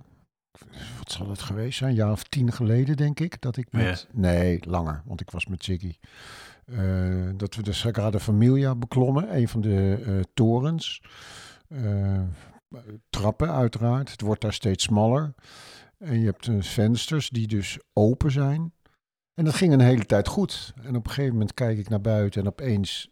Wat 0.97 1.11
zal 1.11 1.29
het 1.29 1.41
geweest 1.41 1.77
zijn? 1.77 1.89
Een 1.89 1.95
jaar 1.95 2.11
of 2.11 2.23
tien 2.23 2.51
geleden, 2.51 2.97
denk 2.97 3.19
ik. 3.19 3.41
Dat 3.41 3.57
ik 3.57 3.71
met. 3.71 4.07
Nee, 4.13 4.59
langer, 4.61 5.01
want 5.05 5.21
ik 5.21 5.31
was 5.31 5.45
met 5.45 5.63
Ziggy. 5.63 5.93
Eh, 6.65 7.29
dat 7.35 7.55
we 7.55 7.63
de 7.63 7.73
Sagrada 7.73 8.19
Familia 8.19 8.75
beklommen, 8.75 9.35
een 9.37 9.47
van 9.47 9.61
de 9.61 10.03
eh, 10.05 10.19
torens. 10.33 11.01
Eh, 11.67 12.21
trappen, 13.09 13.51
uiteraard. 13.51 14.11
Het 14.11 14.21
wordt 14.21 14.41
daar 14.41 14.53
steeds 14.53 14.83
smaller. 14.83 15.33
En 15.97 16.19
je 16.19 16.25
hebt 16.25 16.49
vensters 16.59 17.29
die 17.29 17.47
dus 17.47 17.79
open 17.93 18.31
zijn. 18.31 18.73
En 19.35 19.45
dat 19.45 19.53
ging 19.53 19.73
een 19.73 19.79
hele 19.79 20.05
tijd 20.05 20.27
goed. 20.27 20.73
En 20.83 20.95
op 20.95 21.05
een 21.05 21.11
gegeven 21.11 21.31
moment 21.33 21.53
kijk 21.53 21.77
ik 21.77 21.89
naar 21.89 22.01
buiten 22.01 22.41
en 22.41 22.47
opeens 22.47 23.09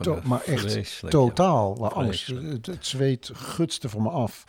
To- 0.00 0.20
maar 0.24 0.42
echt 0.44 1.10
totaal 1.10 1.76
waar 1.76 1.92
angst. 1.92 2.24
Vreselijk. 2.24 2.52
Het, 2.52 2.66
het 2.66 2.86
zweet 2.86 3.30
gutste 3.34 3.88
van 3.88 4.02
me 4.02 4.08
af. 4.10 4.44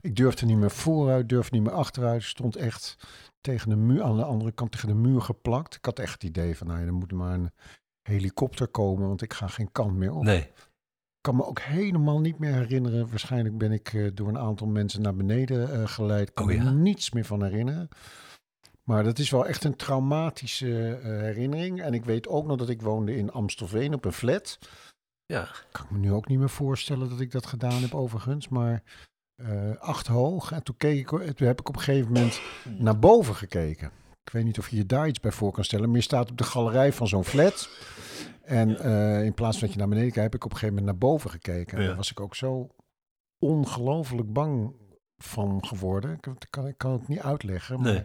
Ik 0.00 0.16
durfde 0.16 0.46
niet 0.46 0.56
meer 0.56 0.70
vooruit, 0.70 1.28
durfde 1.28 1.54
niet 1.56 1.66
meer 1.66 1.76
achteruit. 1.76 2.22
Stond 2.22 2.56
echt 2.56 2.96
tegen 3.40 3.68
de 3.68 3.76
muur, 3.76 4.02
aan 4.02 4.16
de 4.16 4.24
andere 4.24 4.52
kant 4.52 4.72
tegen 4.72 4.88
de 4.88 4.94
muur 4.94 5.20
geplakt. 5.20 5.74
Ik 5.74 5.84
had 5.84 5.98
echt 5.98 6.12
het 6.12 6.22
idee 6.22 6.56
van, 6.56 6.66
nou 6.66 6.80
ja, 6.80 6.86
er 6.86 6.92
moet 6.92 7.12
maar 7.12 7.34
een 7.34 7.50
helikopter 8.02 8.68
komen, 8.68 9.08
want 9.08 9.22
ik 9.22 9.32
ga 9.32 9.46
geen 9.46 9.72
kant 9.72 9.94
meer 9.96 10.12
op. 10.12 10.22
Nee, 10.22 10.40
Ik 10.40 10.54
kan 11.20 11.36
me 11.36 11.46
ook 11.46 11.60
helemaal 11.60 12.20
niet 12.20 12.38
meer 12.38 12.54
herinneren. 12.54 13.08
Waarschijnlijk 13.08 13.58
ben 13.58 13.72
ik 13.72 13.92
eh, 13.92 14.10
door 14.14 14.28
een 14.28 14.38
aantal 14.38 14.66
mensen 14.66 15.02
naar 15.02 15.14
beneden 15.16 15.72
eh, 15.72 15.86
geleid. 15.88 16.28
Ik 16.28 16.34
kan 16.34 16.46
Oh 16.46 16.52
ja? 16.52 16.62
me 16.64 16.70
niets 16.70 17.10
meer 17.10 17.24
van 17.24 17.42
herinneren. 17.44 17.88
Maar 18.88 19.04
dat 19.04 19.18
is 19.18 19.30
wel 19.30 19.46
echt 19.46 19.64
een 19.64 19.76
traumatische 19.76 20.94
eh, 21.02 21.02
herinnering. 21.20 21.82
En 21.82 21.94
ik 21.94 22.04
weet 22.04 22.28
ook 22.28 22.46
nog 22.46 22.56
dat 22.56 22.68
ik 22.68 22.82
woonde 22.82 23.16
in 23.16 23.32
Amstelveen 23.32 23.94
op 23.94 24.04
een 24.04 24.12
flat. 24.12 24.58
ja. 25.26 25.48
Kan 25.72 25.84
ik 25.84 25.90
me 25.90 25.98
nu 25.98 26.12
ook 26.12 26.28
niet 26.28 26.38
meer 26.38 26.50
voorstellen 26.50 27.08
dat 27.08 27.20
ik 27.20 27.30
dat 27.32 27.46
gedaan 27.46 27.80
heb 27.82 27.94
overigens. 27.94 28.48
Maar 28.48 28.82
eh, 29.42 29.76
acht 29.76 30.06
hoog. 30.06 30.52
En 30.52 30.62
toen, 30.62 30.76
keek 30.76 30.98
ik, 30.98 31.08
toen 31.36 31.46
heb 31.46 31.60
ik 31.60 31.68
op 31.68 31.74
een 31.76 31.82
gegeven 31.82 32.12
moment 32.12 32.40
naar 32.78 32.98
boven 32.98 33.34
gekeken. 33.34 33.90
Ik 34.24 34.32
weet 34.32 34.44
niet 34.44 34.58
of 34.58 34.68
je 34.68 34.76
je 34.76 34.86
daar 34.86 35.08
iets 35.08 35.20
bij 35.20 35.32
voor 35.32 35.52
kan 35.52 35.64
stellen. 35.64 35.86
Maar 35.88 35.96
je 35.96 36.02
staat 36.02 36.30
op 36.30 36.38
de 36.38 36.44
galerij 36.44 36.92
van 36.92 37.08
zo'n 37.08 37.24
flat. 37.24 37.68
En 38.42 38.78
eh, 38.78 39.24
in 39.24 39.34
plaats 39.34 39.56
van 39.58 39.66
dat 39.66 39.72
je 39.72 39.78
naar 39.78 39.88
beneden 39.88 40.12
kijkt, 40.12 40.32
heb 40.32 40.34
ik 40.40 40.44
op 40.44 40.50
een 40.52 40.58
gegeven 40.58 40.74
moment 40.82 41.00
naar 41.00 41.10
boven 41.10 41.30
gekeken. 41.30 41.76
En 41.76 41.82
Ja. 41.82 41.88
daar 41.88 41.96
was 41.96 42.10
ik 42.10 42.20
ook 42.20 42.34
zo 42.34 42.68
ongelooflijk 43.38 44.32
bang 44.32 44.74
van 45.16 45.66
geworden. 45.66 46.10
Ik, 46.12 46.26
ik 46.26 46.46
kan, 46.50 46.66
ik 46.66 46.78
kan 46.78 46.92
het 46.92 47.08
niet 47.08 47.20
uitleggen. 47.20 47.80
Maar 47.80 47.92
Nee. 47.92 48.04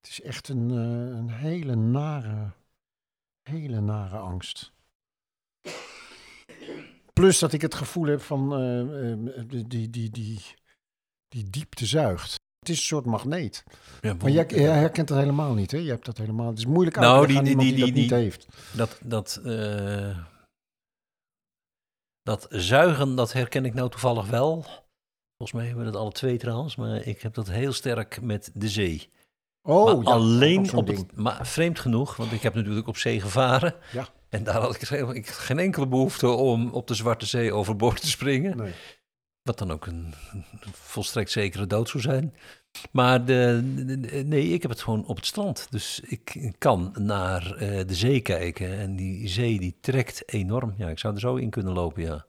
Het 0.00 0.10
is 0.10 0.20
echt 0.20 0.48
een, 0.48 0.70
eh, 0.70 1.16
een 1.18 1.30
hele 1.30 1.74
nare, 1.76 2.50
hele 3.50 3.80
nare 3.80 4.16
angst. 4.18 4.72
Plus 7.12 7.38
dat 7.38 7.52
ik 7.52 7.60
het 7.60 7.74
gevoel 7.74 8.06
heb 8.06 8.20
van 8.20 8.54
eh, 8.54 9.12
eh, 9.12 9.18
die, 9.48 9.66
die, 9.66 9.90
die, 9.90 10.10
die, 10.10 10.40
die 11.28 11.50
diepte 11.50 11.86
zuigt. 11.86 12.32
Het 12.58 12.68
is 12.68 12.76
een 12.76 12.82
soort 12.86 13.04
magneet. 13.06 13.64
Ja, 14.00 14.14
Maar 14.14 14.30
jij, 14.30 14.46
herkent 14.48 15.08
dat 15.08 15.18
helemaal 15.18 15.54
niet, 15.54 15.70
hè? 15.70 15.78
Je 15.78 15.88
hebt 15.90 16.04
dat 16.04 16.16
helemaal... 16.18 16.48
Het 16.48 16.58
is 16.58 16.66
moeilijk 16.66 16.96
Nou, 16.96 17.26
te 17.26 17.32
leggen 17.32 17.44
die- 17.44 17.54
aan 17.54 17.60
die- 17.60 17.74
die, 17.74 17.84
die- 17.84 17.92
dat 17.92 18.02
niet 18.02 18.10
heeft. 18.10 18.46
Dat, 18.76 19.00
dat, 19.04 19.40
eh, 19.44 20.18
dat 22.22 22.46
zuigen, 22.50 23.14
dat 23.14 23.32
herken 23.32 23.64
ik 23.64 23.74
nou 23.74 23.90
toevallig 23.90 24.26
wel. 24.28 24.62
Volgens 25.36 25.52
mij 25.52 25.66
hebben 25.66 25.84
we 25.84 25.90
dat 25.90 26.00
alle 26.00 26.12
twee 26.12 26.38
trouwens, 26.38 26.76
maar 26.76 26.96
ik 27.06 27.20
heb 27.22 27.34
dat 27.34 27.48
heel 27.48 27.72
sterk 27.72 28.20
met 28.22 28.50
de 28.54 28.68
zee. 28.68 29.10
Oh, 29.68 29.84
maar 29.86 30.04
ja, 30.04 30.10
alleen 30.10 30.72
op 30.74 30.86
het, 30.86 31.16
maar 31.16 31.46
vreemd 31.46 31.78
genoeg, 31.78 32.16
want 32.16 32.32
ik 32.32 32.42
heb 32.42 32.54
natuurlijk 32.54 32.86
op 32.86 32.96
zee 32.96 33.20
gevaren. 33.20 33.74
Ja. 33.92 34.08
En 34.28 34.44
daar 34.44 34.60
had 34.60 34.74
ik, 34.74 34.80
geen- 34.82 35.14
ik 35.14 35.26
had 35.26 35.36
geen 35.36 35.58
enkele 35.58 35.86
behoefte 35.86 36.28
om 36.28 36.70
op 36.70 36.86
de 36.86 36.94
Zwarte 36.94 37.26
Zee 37.26 37.52
overboord 37.52 38.00
te 38.00 38.08
springen. 38.08 38.56
Nee. 38.56 38.72
Wat 39.42 39.58
dan 39.58 39.70
ook 39.70 39.86
een, 39.86 40.14
een 40.32 40.44
volstrekt 40.72 41.30
zekere 41.30 41.66
dood 41.66 41.88
zou 41.88 42.02
zijn. 42.02 42.34
Maar 42.92 43.24
de, 43.24 43.72
de- 43.86 44.00
de- 44.00 44.10
nee, 44.26 44.48
ik 44.48 44.62
heb 44.62 44.70
het 44.70 44.82
gewoon 44.82 45.06
op 45.06 45.16
het 45.16 45.26
strand. 45.26 45.66
Dus 45.70 46.00
ik 46.00 46.52
kan 46.58 46.94
naar 46.98 47.54
eh, 47.56 47.86
de 47.86 47.94
zee 47.94 48.20
kijken. 48.20 48.78
En 48.78 48.96
die 48.96 49.28
zee 49.28 49.58
die 49.58 49.76
trekt 49.80 50.32
enorm. 50.32 50.74
Ja, 50.76 50.88
ik 50.88 50.98
zou 50.98 51.14
er 51.14 51.20
zo 51.20 51.36
in 51.36 51.50
kunnen 51.50 51.72
lopen, 51.72 52.02
ja. 52.02 52.26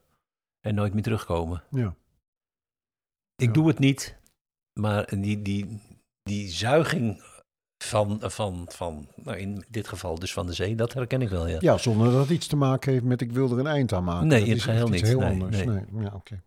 En 0.60 0.74
nooit 0.74 0.92
meer 0.94 1.02
terugkomen. 1.02 1.62
Ja. 1.70 1.94
Ik 3.36 3.46
Ja. 3.46 3.52
doe 3.52 3.68
het 3.68 3.78
niet. 3.78 4.16
Maar 4.72 5.20
die, 5.20 5.42
die, 5.42 5.80
die 6.22 6.48
zuiging 6.48 7.22
van, 7.84 8.18
van, 8.22 8.64
van 8.68 9.06
nou 9.14 9.36
in 9.38 9.64
dit 9.68 9.88
geval 9.88 10.18
dus 10.18 10.32
van 10.32 10.46
de 10.46 10.52
zee, 10.52 10.74
dat 10.74 10.92
herken 10.92 11.22
ik 11.22 11.28
wel, 11.28 11.46
ja. 11.48 11.56
ja, 11.60 11.78
zonder 11.78 12.10
dat 12.10 12.20
het 12.20 12.30
iets 12.30 12.46
te 12.46 12.56
maken 12.56 12.92
heeft 12.92 13.04
met 13.04 13.20
ik 13.20 13.32
wil 13.32 13.50
er 13.50 13.58
een 13.58 13.66
eind 13.66 13.92
aan 13.92 14.04
maken. 14.04 14.26
Nee, 14.26 14.38
Dat 14.38 14.46
in 14.48 14.52
het 14.54 14.58
is 14.58 14.64
geheel 14.64 14.88
niet. 14.88 15.06
heel 15.06 15.18
Nee, 15.20 15.28
anders. 15.30 15.56
nee. 15.56 15.66
Nee. 15.66 16.02
Ja, 16.04 16.10
oké. 16.14 16.40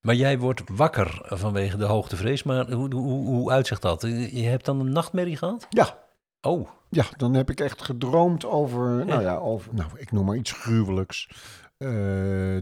Maar 0.00 0.14
jij 0.14 0.38
wordt 0.38 0.62
wakker 0.72 1.20
vanwege 1.24 1.76
de 1.76 1.84
hoogtevrees. 1.84 2.42
Maar 2.42 2.70
hoe, 2.72 2.94
hoe, 2.94 3.26
hoe 3.26 3.50
uitzicht 3.50 3.82
dat? 3.82 4.00
Je 4.32 4.42
hebt 4.44 4.64
dan 4.64 4.80
een 4.80 4.92
nachtmerrie 4.92 5.36
gehad? 5.36 5.66
Ja, 5.70 6.02
Oh, 6.40 6.68
Ja, 6.88 7.04
dan 7.16 7.34
heb 7.34 7.50
ik 7.50 7.60
echt 7.60 7.82
gedroomd 7.82 8.44
over, 8.44 8.98
Ja. 8.98 9.04
nou 9.04 9.22
ja, 9.22 9.36
over, 9.36 9.74
nou, 9.74 9.88
ik 9.96 10.12
noem 10.12 10.24
maar 10.24 10.36
iets 10.36 10.52
gruwelijks. 10.52 11.28
Eh, 11.76 11.88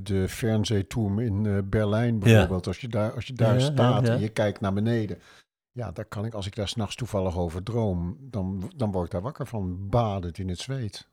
de 0.03 0.25
Fernseetour 0.29 1.23
in 1.23 1.47
eh, 1.47 1.53
Berlijn 1.65 2.19
bijvoorbeeld. 2.19 2.67
Als 2.67 2.79
je 2.79 2.89
daar, 2.89 3.13
als 3.15 3.27
je 3.27 3.33
daar 3.33 3.55
Ja, 3.55 3.61
staat 3.61 4.09
en 4.09 4.21
je 4.21 4.29
kijkt 4.29 4.61
naar 4.61 4.73
beneden. 4.73 5.19
Ja, 5.73 5.93
daar 5.93 6.05
kan 6.05 6.25
ik, 6.25 6.35
als 6.35 6.47
ik 6.47 6.55
daar 6.55 6.69
s'nachts 6.69 6.95
toevallig 6.95 7.37
over 7.39 7.63
droom, 7.63 8.17
dan, 8.21 8.73
dan 8.77 8.93
word 8.93 9.05
ik 9.07 9.11
daar 9.13 9.21
wakker 9.23 9.47
van, 9.47 9.89
badend 9.89 10.39
in 10.39 10.49
het 10.49 10.59
zweet. 10.59 11.09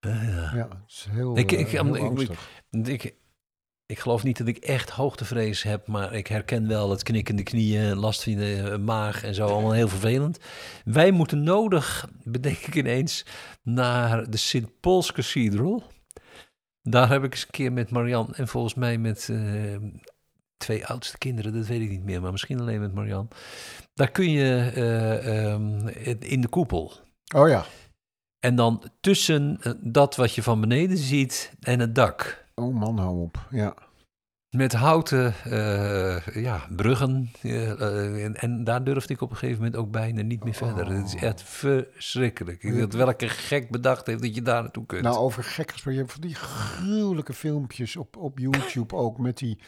ja, 0.00 0.22
ja. 0.22 0.54
Ja, 0.54 0.68
het 0.68 0.78
is 0.86 1.06
heel, 1.10 1.36
Ik- 1.38 1.52
ik, 1.52 1.58
ik- 1.58 1.66
heel 1.68 2.20
ik-. 2.20 2.38
Ik, 2.70 3.14
ik 3.86 3.98
geloof 3.98 4.22
niet 4.22 4.38
dat 4.38 4.46
ik 4.46 4.56
echt 4.56 4.90
hoogtevrees 4.90 5.62
heb, 5.62 5.86
maar 5.86 6.14
ik 6.14 6.26
herken 6.26 6.68
wel 6.68 6.90
het 6.90 7.02
knikkende 7.02 7.42
knieën, 7.42 7.96
last 7.96 8.22
van 8.22 8.34
de 8.34 8.78
maag 8.84 9.22
en 9.24 9.34
zo, 9.34 9.46
allemaal 9.46 9.72
heel 9.72 9.88
vervelend. 9.88 10.38
Wij 10.84 11.10
moeten 11.10 11.42
nodig, 11.42 12.08
bedenk 12.24 12.56
ik 12.58 12.74
ineens, 12.74 13.26
naar 13.62 14.30
de 14.30 14.36
St. 14.36 14.80
Paul's 14.80 15.12
Cathedral. 15.12 15.82
Daar 16.82 17.08
heb 17.08 17.24
ik 17.24 17.32
eens 17.32 17.42
een 17.42 17.50
keer 17.50 17.72
met 17.72 17.90
Marian 17.90 18.34
en 18.34 18.48
volgens 18.48 18.74
mij 18.74 18.98
met 18.98 19.28
eh, 19.28 19.76
twee 20.56 20.86
oudste 20.86 21.18
kinderen, 21.18 21.52
dat 21.52 21.66
weet 21.66 21.80
ik 21.80 21.90
niet 21.90 22.04
meer, 22.04 22.20
maar 22.22 22.30
misschien 22.32 22.60
alleen 22.60 22.80
met 22.80 22.94
Marian. 22.94 23.28
Daar 24.00 24.10
kun 24.10 24.30
je 24.30 24.70
eh, 24.74 25.52
ehm, 25.52 25.88
in 26.18 26.40
de 26.40 26.48
koepel. 26.48 26.92
Oh 27.34 27.48
ja, 27.48 27.64
En 28.38 28.54
dan 28.56 28.82
tussen 29.00 29.58
eh, 29.62 29.72
dat 29.80 30.16
wat 30.16 30.34
je 30.34 30.42
van 30.42 30.60
beneden 30.60 30.96
ziet 30.96 31.52
en 31.60 31.80
het 31.80 31.94
dak. 31.94 32.44
oh 32.54 32.74
man, 32.74 32.98
hou 32.98 33.20
op. 33.20 33.46
Ja, 33.50 33.74
Met 34.56 34.72
houten 34.72 35.34
eh, 35.44 36.26
ja, 36.34 36.66
bruggen. 36.76 37.30
en, 37.42 38.34
en 38.34 38.64
daar 38.64 38.84
durfde 38.84 39.14
ik 39.14 39.20
op 39.20 39.30
een 39.30 39.36
gegeven 39.36 39.62
moment 39.62 39.80
ook 39.80 39.90
bijna 39.90 40.22
niet 40.22 40.44
meer 40.44 40.54
verder. 40.54 40.92
Het 40.92 41.06
is 41.06 41.14
echt 41.14 41.42
verschrikkelijk. 41.42 42.62
Ik 42.62 42.78
dacht, 42.78 42.94
welke 42.94 43.28
gek 43.28 43.70
bedacht 43.70 44.06
heeft 44.06 44.22
dat 44.22 44.34
je 44.34 44.42
daar 44.42 44.62
naartoe 44.62 44.86
kunt. 44.86 45.02
nou 45.02 45.16
over 45.16 45.44
gek 45.44 45.72
gesproken, 45.72 45.92
je 45.92 46.06
hebt 46.06 46.12
van 46.12 46.28
die 46.28 46.34
gruwelijke 46.34 47.32
filmpjes 47.32 47.96
op, 47.96 48.16
op 48.16 48.38
YouTube 48.38 48.94
ook 48.94 49.18
met 49.18 49.38
die, 49.38 49.58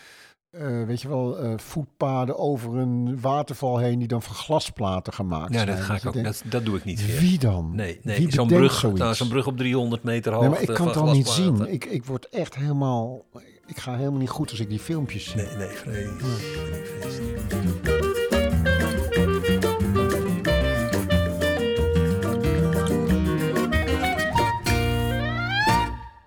eh, 0.52 0.84
weet 0.86 1.00
je 1.00 1.08
wel, 1.08 1.38
eh, 1.38 1.52
voetpaden 1.56 2.38
over 2.38 2.76
een 2.76 3.20
waterval 3.20 3.78
heen 3.78 3.98
die 3.98 4.08
dan 4.08 4.22
van 4.22 4.34
glasplaten 4.34 5.12
gemaakt 5.12 5.52
ja, 5.52 5.58
zijn. 5.58 5.66
dat 5.66 5.80
ga 5.80 5.94
ik 5.94 6.06
ook. 6.06 6.12
denkt, 6.12 6.28
Dat, 6.28 6.52
dat 6.52 6.64
doe 6.64 6.76
ik 6.76 6.84
niet. 6.84 7.00
Veer. 7.00 7.20
Wie 7.20 7.38
dan? 7.38 7.70
Nee, 7.74 8.00
nee. 8.02 8.32
Zo'n 8.32 8.46
brug, 8.48 8.72
zoiets? 8.72 9.00
nou, 9.00 9.14
zo'n 9.14 9.28
brug 9.28 9.46
op 9.46 9.56
300 9.56 10.02
meter 10.02 10.32
hoogte. 10.32 10.48
Nee, 10.48 10.58
maar 10.58 10.68
ik 10.68 10.74
kan 10.74 10.86
het 10.86 10.96
al 10.96 11.12
niet 11.12 11.28
zien. 11.28 11.72
Ik, 11.72 11.84
ik 11.84 12.04
word 12.04 12.28
echt 12.28 12.54
helemaal... 12.54 13.24
Ik 13.66 13.78
ga 13.78 13.96
helemaal 13.96 14.18
niet 14.18 14.30
goed 14.30 14.50
als 14.50 14.60
ik 14.60 14.68
die 14.68 14.78
filmpjes 14.78 15.24
zie. 15.30 15.36
Nee, 15.36 15.56
nee, 15.56 15.68
vrees. 15.68 16.06
Nee, 16.22 16.84
vrees 16.84 17.91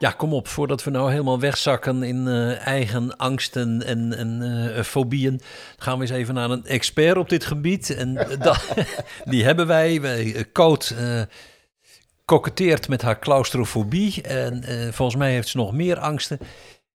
Ja, 0.06 0.12
kom 0.12 0.34
op, 0.34 0.48
voordat 0.48 0.84
we 0.84 0.92
nou 0.92 1.12
helemaal 1.12 1.40
wegzakken 1.40 2.04
in 2.04 2.28
eh, 2.28 2.68
eigen 2.68 3.18
angsten 3.18 3.86
en, 3.86 4.18
en 4.18 4.42
eh, 4.76 4.84
fobieën, 4.84 5.42
gaan 5.78 5.96
we 5.98 6.02
eens 6.02 6.12
even 6.14 6.34
naar 6.34 6.50
een 6.50 6.66
expert 6.66 7.18
op 7.18 7.30
dit 7.30 7.46
gebied. 7.46 7.96
En 7.96 8.18
eh, 8.18 8.40
da- 8.46 8.60
die 9.32 9.44
hebben 9.44 9.68
wij. 9.68 10.02
wij 10.02 10.46
Coot 10.54 10.94
eh 10.98 11.22
koketteert 12.26 12.88
met 12.88 13.02
haar 13.02 13.20
claustrofobie. 13.20 14.22
En 14.22 14.64
volgens 14.94 15.18
mij 15.18 15.32
heeft 15.32 15.48
ze 15.48 15.58
nog 15.58 15.74
meer 15.74 16.00
angsten. 16.00 16.38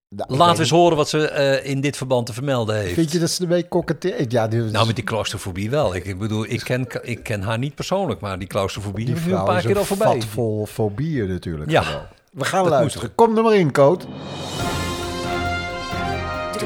Nou, 0.09 0.33
ik 0.33 0.37
Laten 0.39 0.55
we 0.55 0.61
eens 0.61 0.69
horen 0.69 0.97
wat 0.97 1.09
ze 1.09 1.61
in 1.63 1.81
dit 1.81 1.97
verband 1.97 2.25
te 2.25 2.33
vermelden 2.33 2.75
heeft. 2.75 2.93
Vind 2.93 3.11
je 3.11 3.19
dat 3.19 3.29
ze 3.29 3.41
ermee 3.43 3.67
koketteert? 3.67 4.31
Ja, 4.31 4.47
Nou, 4.47 4.85
met 4.85 4.95
die 4.95 5.03
claustrofobie 5.05 5.69
wel. 5.69 5.95
Ik 5.95 6.19
bedoel, 6.19 6.45
ik 6.47 6.59
ken, 6.63 6.87
ik 7.01 7.23
ken 7.23 7.41
haar 7.41 7.57
niet 7.57 7.75
persoonlijk, 7.75 8.19
maar 8.19 8.39
die 8.39 8.47
claustrofobie 8.47 9.05
die 9.05 9.15
vrouw 9.15 9.39
een 9.39 9.45
paar 9.45 9.57
is 9.57 9.65
keer 9.65 9.77
al 9.77 9.85
voorbij. 9.85 10.07
vat 10.07 10.25
vol 10.25 10.65
fobieën 10.65 11.27
natuurlijk. 11.27 11.69
Ja. 11.71 12.09
We 12.31 12.45
gaan 12.45 12.63
Dat 12.63 12.71
luisteren. 12.71 13.15
Kom 13.15 13.37
er 13.37 13.43
maar 13.43 13.55
in, 13.55 13.71
Coot. 13.71 14.01
De 14.01 14.07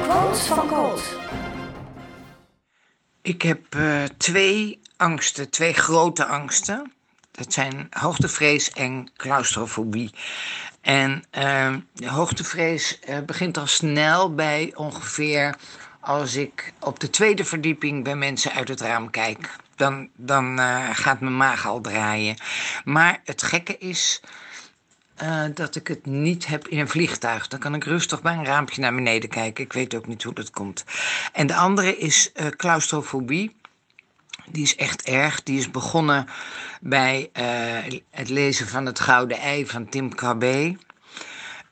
quote 0.04 0.40
van 0.40 0.68
Colt. 0.68 1.04
Ik 3.22 3.42
heb 3.42 3.76
eh, 3.76 4.04
twee 4.18 4.80
angsten, 4.98 5.50
twee 5.50 5.74
grote 5.74 6.26
angsten. 6.26 6.92
Dat 7.32 7.54
zijn 7.54 7.88
hoogtevrees 7.90 8.72
en 8.72 9.12
claustrofobie. 9.18 10.12
En 10.82 11.24
eh, 11.30 11.74
de 11.94 12.10
hoogtevrees 12.10 13.00
eh, 13.00 13.20
begint 13.20 13.58
al 13.58 13.68
snel 13.68 14.36
bij 14.36 14.72
ongeveer 14.76 15.56
als 16.00 16.36
ik 16.36 16.74
op 16.80 17.00
de 17.00 17.10
tweede 17.10 17.46
verdieping 17.46 18.04
bij 18.04 18.16
mensen 18.16 18.52
uit 18.52 18.68
het 18.68 18.82
raam 18.82 19.10
kijk. 19.10 19.56
Dan, 19.76 20.10
dan 20.16 20.60
eh, 20.60 20.90
gaat 20.92 21.20
mijn 21.20 21.38
maag 21.38 21.68
al 21.68 21.82
draaien. 21.82 22.36
Maar 22.84 23.22
het 23.24 23.44
gekke 23.44 23.78
is 23.78 24.22
eh, 25.16 25.44
dat 25.54 25.76
ik 25.76 25.88
het 25.88 26.06
niet 26.06 26.46
heb 26.46 26.68
in 26.68 26.80
een 26.80 26.88
vliegtuig. 26.88 27.48
Dan 27.48 27.60
kan 27.60 27.76
ik 27.76 27.84
rustig 27.84 28.22
bij 28.22 28.34
een 28.34 28.46
raampje 28.46 28.82
naar 28.82 28.96
beneden 28.96 29.30
kijken. 29.30 29.64
Ik 29.64 29.74
weet 29.74 29.96
ook 29.96 30.08
niet 30.08 30.24
hoe 30.24 30.34
dat 30.34 30.52
komt. 30.52 30.84
En 31.34 31.48
de 31.48 31.56
andere 31.56 31.98
is 31.98 32.32
eh, 32.32 32.48
claustrofobie. 32.48 33.56
Die 34.50 34.64
is 34.64 34.76
echt 34.76 35.02
erg. 35.02 35.44
Die 35.44 35.60
is 35.60 35.72
begonnen 35.72 36.28
bij 36.82 37.30
eh, 37.34 38.00
het 38.10 38.30
lezen 38.30 38.68
van 38.68 38.86
Het 38.86 39.00
Gouden 39.00 39.38
Ei 39.38 39.68
van 39.68 39.90
Tim 39.90 40.16
Cabé. 40.16 40.76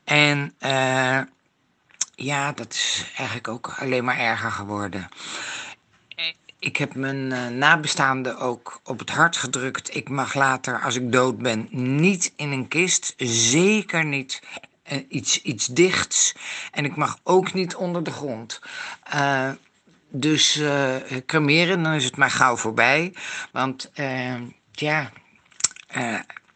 En 0.04 0.54
ja, 2.14 2.52
dat 2.52 2.72
is 2.72 3.04
eigenlijk 3.16 3.48
ook 3.48 3.74
alleen 3.78 4.04
maar 4.04 4.18
erger 4.18 4.50
geworden. 4.50 5.08
Ik 6.64 6.76
heb 6.76 6.94
mijn 6.94 7.32
eh, 7.32 7.46
nabestaanden 7.46 8.38
ook 8.38 8.80
op 8.84 8.98
het 8.98 9.10
hart 9.10 9.36
gedrukt. 9.36 9.96
Ik 9.96 10.08
mag 10.08 10.34
later, 10.34 10.80
als 10.80 10.96
ik 10.96 11.12
dood 11.12 11.38
ben, 11.38 11.68
niet 11.70 12.32
in 12.36 12.50
een 12.52 12.68
kist. 12.68 13.14
Zeker 13.16 14.04
niet 14.04 14.42
eh, 14.82 14.98
iets, 15.08 15.42
iets 15.42 15.66
dichts. 15.66 16.34
En 16.72 16.84
ik 16.84 16.96
mag 16.96 17.18
ook 17.22 17.52
niet 17.52 17.74
onder 17.74 18.02
de 18.04 18.10
grond. 18.10 18.60
Eh, 19.02 19.50
dus 20.08 20.62
cremeren, 21.26 21.82
dan 21.82 21.92
is 21.92 22.04
het 22.04 22.16
maar 22.16 22.30
gauw 22.30 22.56
voorbij. 22.56 23.14
Want 23.52 23.90
ja, 24.72 25.10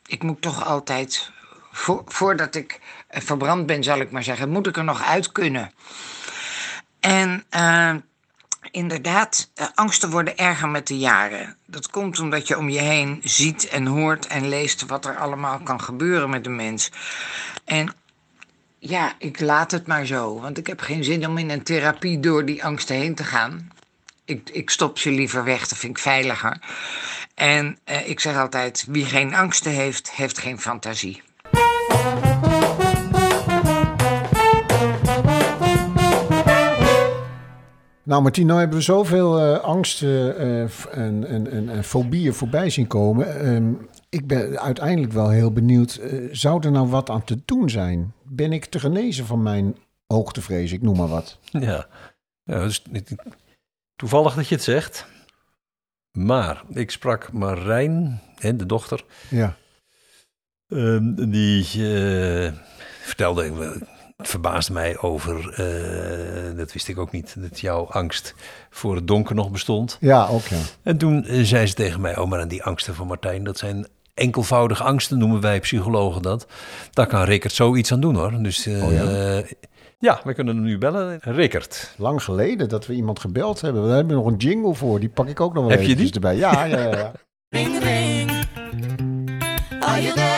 ik 0.06 0.22
moet 0.22 0.40
toch 0.42 0.64
altijd, 0.64 1.30
vo- 1.72 2.02
voordat 2.06 2.54
ik 2.54 2.80
verbrand 3.08 3.66
ben, 3.66 3.82
zal 3.82 4.00
ik 4.00 4.10
maar 4.10 4.22
zeggen, 4.22 4.48
moet 4.48 4.66
ik 4.66 4.76
er 4.76 4.84
nog 4.84 5.02
uit 5.02 5.32
kunnen. 5.32 5.72
En 7.00 7.44
inderdaad, 8.70 9.50
eh, 9.54 9.66
angsten 9.74 10.10
worden 10.10 10.36
erger 10.36 10.68
met 10.68 10.86
de 10.86 10.98
jaren. 10.98 11.56
Dat 11.66 11.90
komt 11.90 12.18
omdat 12.18 12.48
je 12.48 12.58
om 12.58 12.68
je 12.68 12.80
heen 12.80 13.20
ziet 13.22 13.68
en 13.68 13.86
hoort 13.86 14.26
en 14.26 14.48
leest 14.48 14.86
wat 14.86 15.04
er 15.04 15.16
allemaal 15.16 15.58
kan 15.58 15.80
gebeuren 15.80 16.30
met 16.30 16.46
een 16.46 16.56
mens. 16.56 16.90
En 17.64 17.94
ja, 18.78 19.12
ik 19.18 19.40
laat 19.40 19.70
het 19.70 19.86
maar 19.86 20.06
zo, 20.06 20.40
want 20.40 20.58
ik 20.58 20.66
heb 20.66 20.80
geen 20.80 21.04
zin 21.04 21.26
om 21.26 21.38
in 21.38 21.50
een 21.50 21.62
therapie 21.62 22.20
door 22.20 22.44
die 22.44 22.64
angsten 22.64 22.96
heen 22.96 23.14
te 23.14 23.24
gaan. 23.24 23.70
Ik, 24.24 24.50
ik 24.50 24.70
stop 24.70 24.98
ze 24.98 25.10
liever 25.10 25.44
weg, 25.44 25.68
dat 25.68 25.78
vind 25.78 25.96
ik 25.96 26.02
veiliger. 26.02 26.60
En 27.34 27.78
eh, 27.84 28.08
ik 28.08 28.20
zeg 28.20 28.36
altijd: 28.36 28.84
wie 28.88 29.04
geen 29.04 29.34
angsten 29.34 29.72
heeft, 29.72 30.10
heeft 30.10 30.38
geen 30.38 30.60
fantasie. 30.60 31.22
Nou, 38.08 38.22
Martien, 38.22 38.46
nou 38.46 38.58
hebben 38.58 38.78
we 38.78 38.84
zoveel 38.84 39.38
eh, 39.38 39.60
angsten 39.64 40.36
eh, 40.38 40.68
f- 40.68 40.84
en, 40.86 41.26
en, 41.26 41.50
en, 41.50 41.68
en 41.68 41.84
fobieën 41.84 42.34
voorbij 42.34 42.70
zien 42.70 42.86
komen. 42.86 43.40
Ehm, 43.40 43.72
ik 44.08 44.26
ben 44.26 44.60
uiteindelijk 44.60 45.12
wel 45.12 45.28
heel 45.30 45.52
benieuwd. 45.52 45.94
eh, 45.94 46.28
zou 46.32 46.64
er 46.64 46.70
nou 46.70 46.88
wat 46.88 47.10
aan 47.10 47.24
te 47.24 47.38
doen 47.44 47.70
zijn? 47.70 48.12
Ben 48.22 48.52
ik 48.52 48.64
te 48.64 48.80
genezen 48.80 49.26
van 49.26 49.42
mijn 49.42 49.76
hoogtevrees? 50.06 50.72
Ik 50.72 50.82
noem 50.82 50.96
maar 50.96 51.08
wat. 51.08 51.38
Ja, 51.42 51.86
dus, 52.44 52.82
toevallig 53.96 54.34
dat 54.34 54.48
je 54.48 54.54
het 54.54 54.64
zegt. 54.64 55.06
Maar 56.12 56.62
ik 56.72 56.90
sprak 56.90 57.32
Marijn, 57.32 58.20
hè, 58.38 58.56
de 58.56 58.66
dochter, 58.66 59.04
Ja. 59.30 59.56
Ehm, 60.68 61.30
die 61.30 61.64
eh, 61.64 62.52
vertelde, 63.02 63.76
het 64.18 64.28
verbaasde 64.28 64.72
mij 64.72 64.98
over, 64.98 65.50
eh, 65.52 66.56
dat 66.56 66.72
wist 66.72 66.88
ik 66.88 66.98
ook 66.98 67.12
niet, 67.12 67.34
dat 67.38 67.60
jouw 67.60 67.86
angst 67.90 68.34
voor 68.70 68.94
het 68.94 69.06
donker 69.06 69.34
nog 69.34 69.50
bestond. 69.50 69.96
Ja, 70.00 70.26
ook 70.26 70.46
ja. 70.46 70.56
En 70.82 70.98
toen 70.98 71.24
eh, 71.24 71.40
zei 71.44 71.66
ze 71.66 71.74
tegen 71.74 72.00
mij, 72.00 72.16
oh 72.16 72.28
maar 72.28 72.40
aan 72.40 72.48
die 72.48 72.62
angsten 72.62 72.94
van 72.94 73.06
Martijn, 73.06 73.44
dat 73.44 73.58
zijn 73.58 73.86
enkelvoudige 74.14 74.82
angsten, 74.82 75.18
noemen 75.18 75.40
wij 75.40 75.60
psychologen 75.60 76.22
dat. 76.22 76.46
Daar 76.90 77.06
kan 77.06 77.22
Rickert 77.24 77.52
zoiets 77.52 77.92
aan 77.92 78.00
doen 78.00 78.14
hoor. 78.14 78.42
Dus 78.42 78.66
eh, 78.66 78.84
Oh 78.84 78.92
ja? 78.92 79.42
ja, 79.98 80.20
we 80.24 80.34
kunnen 80.34 80.54
hem 80.56 80.64
nu 80.64 80.78
bellen. 80.78 81.18
Rickert. 81.20 81.94
Lang 81.96 82.22
geleden 82.22 82.68
dat 82.68 82.86
we 82.86 82.94
iemand 82.94 83.18
gebeld 83.20 83.60
hebben. 83.60 83.82
Daar 83.86 83.94
hebben 83.96 84.16
we 84.16 84.22
nog 84.22 84.30
een 84.32 84.38
jingle 84.38 84.74
voor. 84.74 85.00
Die 85.00 85.08
pak 85.08 85.28
ik 85.28 85.40
ook 85.40 85.54
nog 85.54 85.62
wel 85.66 85.72
Heb 85.78 85.86
je 85.86 85.96
die? 85.96 86.12
erbij. 86.12 86.36
Ja, 86.36 86.64
ja, 86.64 86.78
ja. 86.78 86.96
ja. 86.96 87.12
Ring 87.48 87.78
ring. 87.82 88.30
Are 89.80 90.02
you 90.02 90.14
there? 90.14 90.37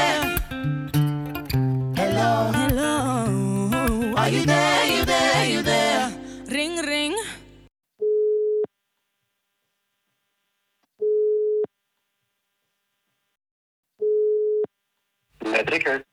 Rickert. 15.71 16.05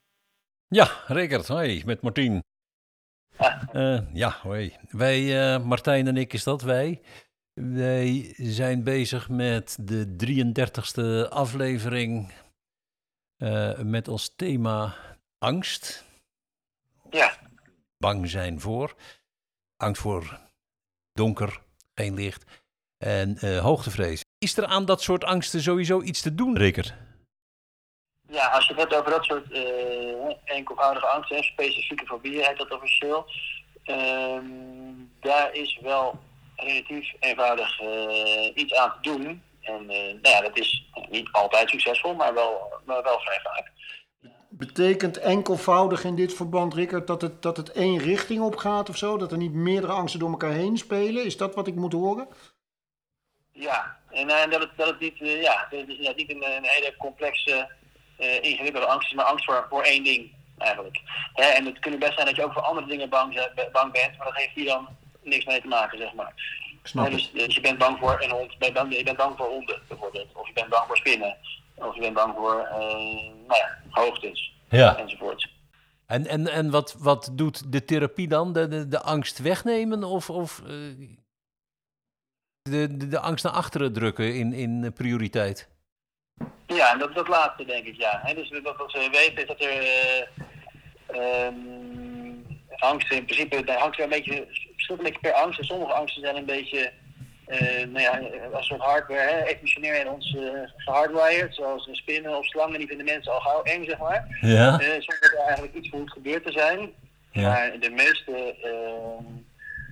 Ja, 0.68 1.04
Rickert, 1.08 1.48
hoi, 1.48 1.84
met 1.86 2.02
Martien. 2.02 2.44
Eh, 3.72 4.14
ja, 4.14 4.38
hoi. 4.42 4.76
Wij, 4.90 5.54
eh, 5.54 5.64
Martijn 5.64 6.08
en 6.08 6.18
ik 6.18 6.34
is 6.34 6.44
dat, 6.44 6.62
wij. 6.62 7.02
Wij 7.54 8.34
zijn 8.38 8.84
bezig 8.84 9.30
met 9.30 9.78
de 9.82 10.16
33ste 10.16 11.30
aflevering 11.30 12.34
eh, 13.38 13.80
met 13.80 14.08
als 14.08 14.36
thema 14.36 14.96
angst. 15.38 16.06
Ja. 17.10 17.38
Bang 17.98 18.30
zijn 18.30 18.60
voor. 18.60 18.96
Angst 19.76 20.02
voor 20.02 20.40
donker, 21.12 21.62
geen 21.94 22.14
licht 22.14 22.44
en 22.98 23.60
hoogtevrees. 23.60 24.22
Is 24.38 24.58
er 24.58 24.66
aan 24.66 24.86
dat 24.86 25.02
soort 25.02 25.24
angsten 25.24 25.62
sowieso 25.62 26.02
iets 26.02 26.22
te 26.22 26.36
doen, 26.36 26.58
Rickert? 26.58 27.07
Ja, 28.30 28.48
als 28.48 28.68
je 28.68 28.74
het 28.74 28.82
hebt 28.82 28.96
over 28.96 29.12
dat 29.12 29.24
soort 29.24 29.52
eh 29.52 30.56
enkelvoudige 30.56 31.06
angsten, 31.06 31.44
specifieke 31.44 32.06
fobieën 32.06 32.46
heet 32.46 32.58
dat 32.58 32.72
officieel. 32.72 33.26
ehm, 33.84 34.46
daar 35.20 35.54
is 35.54 35.80
wel 35.82 36.20
relatief 36.56 37.14
eenvoudig 37.20 37.80
eh, 37.82 38.52
iets 38.56 38.74
aan 38.74 38.94
te 39.02 39.10
doen. 39.10 39.44
En 39.62 39.90
eh, 39.90 40.14
nou 40.22 40.36
ja, 40.36 40.42
dat 40.42 40.58
is 40.58 40.86
niet 41.10 41.30
altijd 41.32 41.70
succesvol, 41.70 42.14
maar 42.14 42.34
wel, 42.34 42.74
maar 42.86 43.04
wel 43.04 43.20
vrij 43.20 43.40
vaak. 43.44 43.72
Betekent 44.50 45.18
enkelvoudig 45.18 46.04
in 46.04 46.16
dit 46.16 46.34
verband, 46.34 46.74
Rickert, 46.74 47.08
dat 47.08 47.22
het, 47.22 47.42
dat 47.42 47.58
het 47.58 47.72
één 47.72 47.98
richting 47.98 48.42
op 48.42 48.56
gaat 48.56 48.90
of 48.90 48.98
zo? 48.98 49.18
Dat 49.18 49.32
er 49.32 49.38
niet 49.38 49.54
meerdere 49.54 49.94
angsten 49.94 50.20
door 50.20 50.30
elkaar 50.30 50.52
heen 50.52 50.78
spelen? 50.78 51.26
Is 51.26 51.38
dat 51.38 51.56
wat 51.56 51.68
ik 51.68 51.76
moet 51.76 51.94
horen? 51.94 52.28
Ja, 53.52 53.98
en 54.10 54.28
dat, 54.28 54.62
het, 54.62 54.70
dat 54.76 54.88
het 54.88 55.00
niet, 55.00 55.18
ja, 55.18 55.68
dat 55.70 55.80
het 55.80 55.98
ja, 55.98 56.14
niet 56.16 56.30
een, 56.30 56.44
een 56.44 56.66
hele 56.66 56.96
complexe, 56.98 57.70
eh, 58.18 58.44
ingewikkelde 58.44 58.88
angst 58.88 59.08
is, 59.08 59.14
maar 59.14 59.26
angst 59.26 59.46
voor, 59.46 59.66
voor 59.70 59.84
één 59.84 60.04
ding 60.04 60.32
eigenlijk. 60.58 61.02
Hè, 61.34 61.44
en 61.46 61.66
het 61.66 61.80
kan 61.80 62.00
best 62.00 62.14
zijn 62.14 62.26
dat 62.26 62.36
je 62.36 62.44
ook 62.44 62.54
voor 62.54 62.62
andere 62.62 62.88
dingen 62.88 63.10
bang, 63.10 63.50
bang 63.72 63.92
bent, 63.92 64.18
maar 64.18 64.28
dat 64.28 64.36
heeft 64.36 64.54
hier 64.54 64.66
dan 64.66 64.88
niks 65.22 65.46
mee 65.46 65.62
te 65.62 65.68
maken, 65.68 65.98
zeg 65.98 66.14
maar. 66.14 66.34
Hè, 66.94 67.10
dus, 67.10 67.32
dus 67.32 67.56
je 67.56 67.62
bent 67.62 67.78
bang 67.78 68.00
voor 68.00 68.22
een 68.22 68.30
hond, 68.32 68.58
ben 68.58 68.74
bang, 68.74 68.98
je 68.98 69.04
bent 69.04 69.18
bang 69.18 69.38
voor 69.38 69.48
honden 69.48 69.82
bijvoorbeeld, 69.88 70.28
of 70.34 70.48
je 70.48 70.54
bent 70.54 70.70
bang 70.70 70.88
voor 70.88 70.98
spinnen, 70.98 71.38
of 71.76 71.96
je 71.96 72.02
bent 72.02 72.14
bang 72.14 72.34
voor 72.36 72.60
eh, 72.60 72.78
nou 73.48 73.56
ja, 73.56 73.78
hoogtes 73.90 74.54
Ja. 74.70 74.98
enzovoort. 74.98 75.50
En, 76.06 76.28
en, 76.28 76.48
en 76.48 76.70
wat, 76.72 76.96
wat 77.00 77.30
doet 77.34 77.72
de 77.72 77.86
therapie 77.86 78.28
dan? 78.28 78.54
De, 78.54 78.68
de, 78.68 78.88
de 78.88 79.02
angst 79.02 79.38
wegnemen 79.38 80.04
of, 80.04 80.30
of 80.30 80.60
eh, 80.60 80.68
de, 82.62 82.98
de, 82.98 83.08
de 83.08 83.20
angst 83.20 83.44
naar 83.44 83.54
achteren 83.54 83.94
drukken 83.94 84.36
in, 84.36 84.54
in 84.54 84.84
eh, 84.84 84.92
prioriteit? 84.94 85.70
Ja, 86.68 86.92
en 86.92 87.00
dat, 87.00 87.16
dat 87.16 87.28
laatste 87.28 87.66
denk 87.66 87.86
ik, 87.86 87.96
ja. 87.96 88.20
Hè, 88.24 88.34
dus 88.34 88.50
wat, 88.64 88.78
wat 88.78 88.92
we 88.92 89.10
weten 89.12 89.42
is 89.42 89.48
dat 89.48 89.62
er 89.62 89.70
eh, 89.70 90.22
ehm, 91.08 91.56
angst 92.78 93.12
in 93.12 93.26
principe, 93.26 93.64
de 93.64 93.78
angst 93.78 94.00
een 94.00 94.10
beetje 94.10 94.46
verschillend 94.76 95.22
per 95.22 95.34
angst. 95.34 95.60
En 95.60 95.66
sommige 95.66 95.94
angsten 95.94 96.22
zijn 96.22 96.36
een 96.36 96.46
beetje, 96.46 96.92
eh, 97.46 97.86
nou 97.88 98.00
ja, 98.00 98.12
als 98.52 98.70
een 98.70 98.78
soort 98.78 98.82
hardware, 98.82 99.30
hè, 99.30 99.46
evolutionair 99.46 100.00
in 100.00 100.10
ons 100.10 100.36
eh 100.36 100.44
gehardwired, 100.76 101.56
zoals 101.56 101.90
spinnen 101.92 102.38
of 102.38 102.46
slangen, 102.46 102.80
die 102.80 102.88
vinden 102.88 103.06
mensen 103.06 103.32
al 103.32 103.40
gauw 103.40 103.64
eng, 103.64 103.86
zeg 103.86 103.98
maar. 103.98 104.38
Ja. 104.42 104.80
Eh, 104.80 105.02
zonder 105.02 105.34
er 105.38 105.46
eigenlijk 105.46 105.74
iets 105.74 105.90
voor 105.90 106.00
hoeft 106.00 106.12
gebeurd 106.12 106.46
te 106.46 106.52
zijn. 106.52 106.92
Ja. 107.32 107.50
Maar 107.50 107.80
de 107.80 107.90
meeste 107.90 108.56
ehm, 108.64 109.26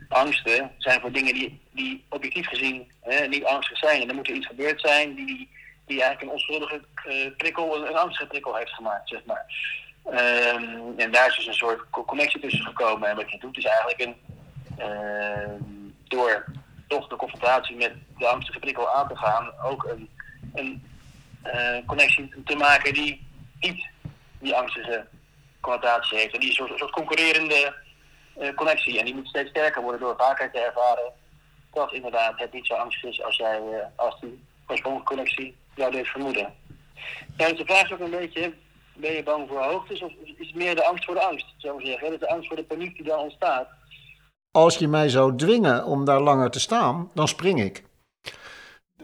angsten 0.09 0.71
zijn 0.77 1.01
voor 1.01 1.11
dingen 1.11 1.33
die, 1.33 1.61
die 1.71 2.05
objectief 2.09 2.47
gezien 2.47 2.91
hè, 3.01 3.27
niet 3.27 3.45
angstig 3.45 3.77
zijn. 3.77 4.01
En 4.01 4.09
er 4.09 4.15
moet 4.15 4.27
er 4.27 4.35
iets 4.35 4.47
gebeurd 4.47 4.81
zijn 4.81 5.15
die, 5.15 5.49
die 5.85 6.01
eigenlijk 6.01 6.21
een 6.21 6.37
onschuldige 6.37 6.81
eh, 6.95 7.35
prikkel, 7.37 7.87
een, 7.87 7.95
angstige 7.95 8.27
prikkel 8.27 8.55
heeft 8.55 8.71
gemaakt, 8.71 9.09
zeg 9.09 9.25
maar. 9.25 9.45
Ehm, 10.03 10.97
en 10.97 11.11
daar 11.11 11.27
is 11.27 11.35
dus 11.35 11.47
een 11.47 11.53
soort 11.53 11.89
co- 11.89 12.05
connectie 12.05 12.41
tussen 12.41 12.65
gekomen. 12.65 13.09
En 13.09 13.15
wat 13.15 13.31
je 13.31 13.39
doet 13.39 13.57
is 13.57 13.65
eigenlijk 13.65 13.99
een, 13.99 14.15
ehm, 14.77 15.61
door 16.03 16.45
toch 16.87 17.07
de 17.07 17.15
confrontatie 17.15 17.75
met 17.75 17.93
de 18.17 18.27
angstige 18.27 18.59
prikkel 18.59 18.93
aan 18.93 19.07
te 19.07 19.15
gaan, 19.15 19.53
ook 19.63 19.83
een, 19.83 20.09
een 20.53 20.83
eh, 21.41 21.77
connectie 21.85 22.33
te 22.45 22.55
maken 22.55 22.93
die 22.93 23.27
niet 23.59 23.85
die 24.39 24.55
angstige 24.55 25.07
connotatie 25.59 26.17
heeft. 26.17 26.33
En 26.33 26.39
die 26.39 26.49
is 26.49 26.59
een 26.59 26.77
soort, 26.77 26.91
concurrerende 26.91 27.75
eh, 28.37 28.53
connectie. 28.55 28.99
En 28.99 29.05
die 29.05 29.15
moet 29.15 29.27
steeds 29.27 29.49
sterker 29.49 29.81
worden 29.81 29.99
door 29.99 30.15
vaker 30.17 30.51
te 30.51 30.59
ervaren 30.59 31.13
dat 31.73 31.93
inderdaad 31.93 32.39
het 32.39 32.53
niet 32.53 32.67
zo 32.67 32.73
angstig 32.73 33.09
is 33.09 33.23
als, 33.23 33.35
jij, 33.35 33.59
als 33.95 34.19
die 34.19 34.43
oorspronkelijke 34.67 35.13
connectie 35.13 35.55
jou 35.75 35.91
deed 35.91 36.07
vermoeden. 36.07 36.53
Ja, 37.37 37.49
dus 37.49 37.57
de 37.57 37.65
vraag 37.65 37.83
is 37.83 37.91
ook 37.91 37.99
een 37.99 38.09
beetje, 38.09 38.53
ben 38.95 39.11
je 39.11 39.23
bang 39.23 39.47
voor 39.47 39.63
hoogtes 39.63 40.01
of 40.01 40.11
is 40.23 40.47
het 40.47 40.55
meer 40.55 40.75
de 40.75 40.85
angst 40.85 41.05
voor 41.05 41.13
de 41.13 41.21
angst, 41.21 41.45
zou 41.57 41.79
ik 41.79 41.85
zeggen. 41.85 42.11
Dat 42.11 42.21
is 42.21 42.27
de 42.27 42.33
angst 42.33 42.47
voor 42.47 42.57
de 42.57 42.63
paniek 42.63 42.95
die 42.95 43.05
dan 43.05 43.19
ontstaat. 43.19 43.67
Als 44.51 44.77
je 44.77 44.87
mij 44.87 45.09
zou 45.09 45.35
dwingen 45.35 45.85
om 45.85 46.05
daar 46.05 46.21
langer 46.21 46.51
te 46.51 46.59
staan, 46.59 47.11
dan 47.13 47.27
spring 47.27 47.61
ik. 47.61 47.83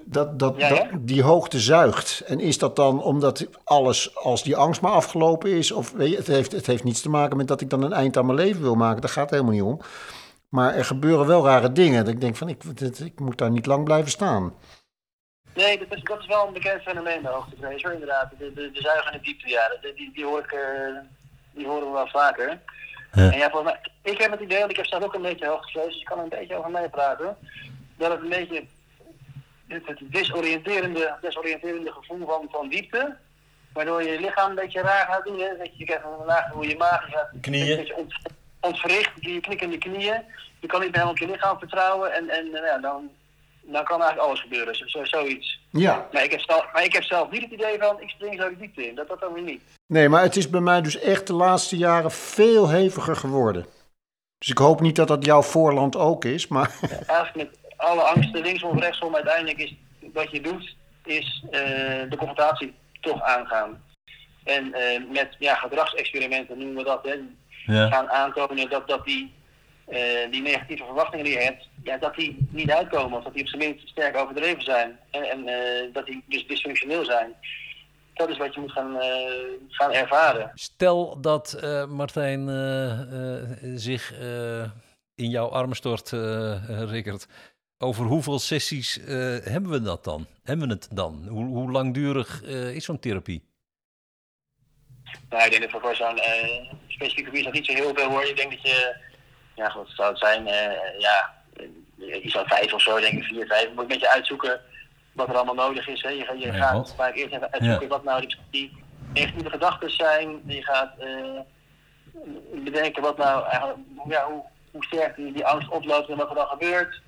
Dat, 0.05 0.39
dat, 0.39 0.57
Ja, 0.57 0.69
dat, 0.69 0.87
die 0.99 1.23
hoogte 1.23 1.59
zuigt. 1.59 2.19
En 2.19 2.39
is 2.39 2.57
dat 2.57 2.75
dan 2.75 3.03
omdat 3.03 3.47
alles, 3.63 4.15
als 4.15 4.43
die 4.43 4.55
angst 4.55 4.81
maar 4.81 4.91
afgelopen 4.91 5.51
is? 5.51 5.71
Of 5.71 5.91
weet 5.91 6.09
je, 6.09 6.15
het, 6.17 6.27
heeft, 6.27 6.51
het 6.51 6.65
heeft 6.65 6.83
niets 6.83 7.01
te 7.01 7.09
maken 7.09 7.37
met 7.37 7.47
dat 7.47 7.61
ik 7.61 7.69
dan 7.69 7.83
een 7.83 7.93
eind 7.93 8.17
aan 8.17 8.25
mijn 8.25 8.37
leven 8.37 8.61
wil 8.61 8.75
maken. 8.75 9.01
Daar 9.01 9.09
gaat 9.09 9.29
helemaal 9.29 9.51
niet 9.51 9.61
om. 9.61 9.79
Maar 10.49 10.75
er 10.75 10.85
gebeuren 10.85 11.27
wel 11.27 11.45
rare 11.45 11.71
dingen. 11.71 12.05
Dat 12.05 12.13
ik 12.13 12.21
denk 12.21 12.35
van, 12.35 12.49
ik, 12.49 12.63
ik 12.99 13.19
moet 13.19 13.37
daar 13.37 13.51
niet 13.51 13.65
lang 13.65 13.83
blijven 13.83 14.11
staan. 14.11 14.53
Nee, 15.53 15.77
dat 15.77 15.97
is, 15.97 16.03
dat 16.03 16.19
is 16.19 16.25
wel 16.25 16.47
een 16.47 16.53
bekend 16.53 16.81
fenomeen 16.81 17.25
hoogtevrees 17.25 17.83
hoor, 17.83 17.91
inderdaad. 17.91 18.29
De, 18.37 18.53
de, 18.53 18.71
de 18.71 18.81
zuigende 18.81 19.19
diepte, 19.19 19.49
ja, 19.49 19.77
die, 19.81 19.93
die, 19.93 20.11
die, 20.13 20.25
hoor 20.25 20.39
ik, 20.39 20.51
eh, 20.51 20.97
die 21.51 21.67
horen 21.67 21.87
we 21.87 21.93
wel 21.93 22.07
vaker. 22.07 22.59
En 23.11 23.37
ja, 23.37 23.49
volgens 23.49 23.73
mij, 23.73 24.11
ik 24.11 24.21
heb 24.21 24.31
het 24.31 24.39
idee, 24.39 24.59
want 24.59 24.71
ik 24.71 24.77
heb 24.77 24.85
zelf 24.85 25.03
ook 25.03 25.13
een 25.13 25.21
beetje 25.21 25.47
hoogtevrees, 25.47 25.85
dus 25.85 25.99
ik 25.99 26.05
kan 26.05 26.17
er 26.17 26.23
een 26.23 26.29
beetje 26.29 26.55
over 26.55 26.71
meepraten. 26.71 27.37
Dat 27.97 28.11
het 28.11 28.21
een 28.21 28.29
beetje 28.29 28.65
het, 29.67 29.87
het 29.87 29.99
desoriënterende, 30.01 31.15
desoriënterende 31.21 31.91
gevoel 31.91 32.25
van, 32.25 32.47
van 32.51 32.69
diepte, 32.69 33.15
waardoor 33.73 34.03
je 34.03 34.11
je 34.11 34.19
lichaam 34.19 34.49
een 34.49 34.55
beetje 34.55 34.81
raar 34.81 35.05
gaat 35.05 35.25
doen. 35.25 35.39
Hè? 35.39 35.57
Dat 35.57 35.77
je 35.77 35.85
krijgt 35.85 36.03
een 36.03 36.25
laag 36.25 36.51
hoe 36.51 36.67
je 36.67 36.77
maag 36.77 37.09
gaat 37.09 37.29
Knieën. 37.41 37.71
een 37.71 37.77
beetje 37.77 37.95
ont, 37.95 38.13
ontwricht, 38.59 39.11
je 39.15 39.39
knikkende 39.39 39.77
knieën. 39.77 40.23
Je 40.59 40.67
kan 40.67 40.79
niet 40.79 40.91
meer 40.91 41.01
helemaal 41.01 41.09
op 41.09 41.17
je 41.17 41.27
lichaam 41.27 41.59
vertrouwen 41.59 42.13
en, 42.13 42.29
en 42.29 42.53
eh, 42.53 42.65
ja, 42.65 42.77
dan, 42.77 43.11
dan 43.61 43.83
kan 43.83 43.99
eigenlijk 44.01 44.27
alles 44.27 44.41
gebeuren. 44.41 44.75
Zo, 44.75 44.85
zo- 44.87 45.05
zoiets. 45.05 45.59
Ja. 45.71 46.07
Maar 46.11 46.23
ik, 46.23 46.31
heb 46.31 46.39
zelf, 46.41 46.65
maar 46.73 46.83
ik 46.83 46.93
heb 46.93 47.03
zelf 47.03 47.29
niet 47.31 47.41
het 47.41 47.51
idee 47.51 47.77
van, 47.79 48.01
ik 48.01 48.09
spring 48.09 48.41
zo 48.41 48.49
de 48.49 48.57
diepte 48.57 48.87
in. 48.87 48.95
Dat 48.95 49.07
dat 49.07 49.19
dan 49.19 49.33
weer 49.33 49.43
niet. 49.43 49.61
Nee, 49.87 50.09
maar 50.09 50.21
het 50.21 50.35
is 50.35 50.49
bij 50.49 50.61
mij 50.61 50.81
dus 50.81 50.99
echt 50.99 51.27
de 51.27 51.33
laatste 51.33 51.77
jaren 51.77 52.11
veel 52.11 52.67
heviger 52.69 53.15
geworden. 53.15 53.65
Dus 54.37 54.49
ik 54.49 54.57
hoop 54.57 54.81
niet 54.81 54.95
dat 54.95 55.07
dat 55.07 55.25
jouw 55.25 55.41
voorland 55.41 55.95
ook 55.95 56.25
is, 56.25 56.47
maar 56.47 56.71
Eigenlijk 57.07 57.35
met 57.35 57.59
alle 57.77 58.01
angsten, 58.01 58.41
linksom 58.41 58.69
of 58.69 58.79
rechtsom, 58.79 59.15
uiteindelijk 59.15 59.57
is 59.57 59.75
wat 60.13 60.31
je 60.31 60.41
doet, 60.41 60.75
is 61.05 61.43
eh, 61.51 61.59
de 62.09 62.15
confrontatie 62.17 62.73
toch 63.01 63.21
aangaan. 63.21 63.83
En 64.43 64.73
eh, 64.73 65.01
met 65.11 65.35
ja, 65.39 65.55
gedragsexperimenten 65.55 66.57
noemen 66.57 66.75
we 66.75 66.83
dat, 66.83 67.03
hè, 67.03 67.13
Ja. 67.73 67.89
gaan 67.89 68.09
aantonen 68.09 68.69
dat, 68.69 68.87
dat 68.87 69.05
die 69.05 69.33
eh, 69.85 70.31
die 70.31 70.41
negatieve 70.41 70.85
verwachtingen 70.85 71.25
die 71.25 71.33
je 71.33 71.43
hebt, 71.43 71.67
ja, 71.83 71.97
dat 71.97 72.15
die 72.15 72.47
niet 72.49 72.71
uitkomen. 72.71 73.17
Of 73.17 73.23
dat 73.23 73.33
die 73.33 73.41
op 73.41 73.47
zijn 73.47 73.61
minst 73.61 73.87
sterk 73.87 74.17
overdreven 74.17 74.63
zijn. 74.63 74.99
En, 75.11 75.23
en 75.23 75.47
eh, 75.47 75.93
dat 75.93 76.05
die 76.05 76.23
dus 76.27 76.47
dysfunctioneel 76.47 77.05
zijn. 77.05 77.35
Dat 78.13 78.29
is 78.29 78.37
wat 78.37 78.53
je 78.53 78.59
moet 78.59 78.71
gaan, 78.71 78.99
eh, 78.99 79.09
gaan 79.67 79.91
ervaren. 79.91 80.51
Stel 80.53 81.21
dat 81.21 81.61
Martijn 81.89 82.47
zich 83.79 84.13
in 85.15 85.29
jouw 85.29 85.47
armen 85.47 85.75
stort, 85.75 86.09
Rickert. 86.67 87.27
Over 87.77 88.05
hoeveel 88.05 88.39
sessies 88.39 88.99
hebben 89.43 89.69
we 89.69 89.81
dat 89.81 90.03
dan? 90.03 90.27
Hebben 90.43 90.67
we 90.67 90.73
het 90.73 90.87
dan? 90.91 91.25
Hoe, 91.27 91.45
hoe 91.45 91.71
langdurig 91.71 92.43
is 92.73 92.85
zo'n 92.85 92.99
therapie? 92.99 93.43
Nou, 95.29 95.45
ik 95.45 95.51
denk 95.51 95.71
dat 95.71 95.81
voor 95.81 95.95
zo'n 95.95 96.19
specifieke 96.87 97.29
gebied 97.29 97.43
nog 97.43 97.53
niet 97.53 97.65
zo 97.65 97.73
heel 97.73 97.93
veel 97.95 98.09
hoor. 98.09 98.23
Ik 98.23 98.35
denk 98.35 98.51
dat 98.51 98.61
je, 98.61 99.09
ja, 99.55 99.73
wat 99.75 99.87
zou 99.89 100.09
het 100.09 100.19
zijn? 100.19 100.47
eh, 100.47 100.99
ja, 100.99 101.33
eh, 101.99 102.23
iets 102.23 102.33
van 102.33 102.47
vijf 102.47 102.73
of 102.73 102.81
zo, 102.81 102.99
denk 102.99 103.13
ik, 103.13 103.23
vier, 103.23 103.45
vijf. 103.47 103.69
Moet 103.69 103.79
een 103.81 103.87
beetje 103.87 104.09
uitzoeken 104.11 104.61
wat 105.13 105.27
er 105.29 105.35
allemaal 105.35 105.67
nodig 105.67 105.87
is. 105.87 106.01
Hè. 106.01 106.09
Je, 106.09 106.23
gaat- 106.25 106.41
je 106.41 106.93
vaak 106.95 107.15
eerst 107.15 107.33
even 107.33 107.51
uitzoeken 107.51 107.81
Ja. 107.87 107.87
wat 107.87 108.03
nou 108.03 108.21
die, 108.21 108.37
die 108.51 108.83
negatieve 109.13 109.49
gedachten 109.49 109.89
zijn. 109.91 110.41
Je 110.45 110.63
gaat 110.63 110.93
eh, 110.99 111.39
bedenken 112.63 113.01
wat 113.01 113.17
nou 113.17 113.45
eigenlijk, 113.47 113.79
ja, 114.07 114.25
hoe, 114.25 114.43
hoe 114.71 114.83
sterk 114.85 115.15
die, 115.15 115.31
die 115.33 115.45
angst 115.45 115.69
oploopt 115.69 116.09
en 116.09 116.17
wat 116.17 116.29
er 116.29 116.35
dan 116.35 116.47
gebeurt. 116.47 117.01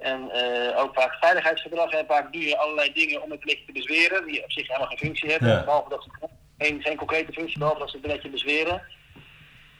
En 0.00 0.30
ook 0.76 0.94
vaak 0.94 1.14
veiligheidsgedrag. 1.20 1.90
En 1.90 2.06
vaak 2.06 2.32
doe 2.32 2.42
je 2.42 2.58
allerlei 2.58 2.92
dingen 2.92 3.22
om 3.22 3.30
het 3.30 3.40
billetje 3.40 3.64
te 3.66 3.72
bezweren, 3.72 4.26
die 4.26 4.44
op 4.44 4.52
zich 4.52 4.66
helemaal 4.66 4.88
geen 4.88 4.98
functie 4.98 5.30
hebben. 5.30 5.48
Ja. 5.48 5.64
Behalve 5.64 5.88
dat 5.88 6.02
ze 6.02 6.28
geen, 6.58 6.82
geen 6.82 6.96
concrete 6.96 7.32
functie, 7.32 7.58
behalve 7.58 7.78
dat 7.80 7.90
ze 7.90 7.96
het 7.96 8.06
billetje 8.06 8.28
bezweren. 8.28 8.82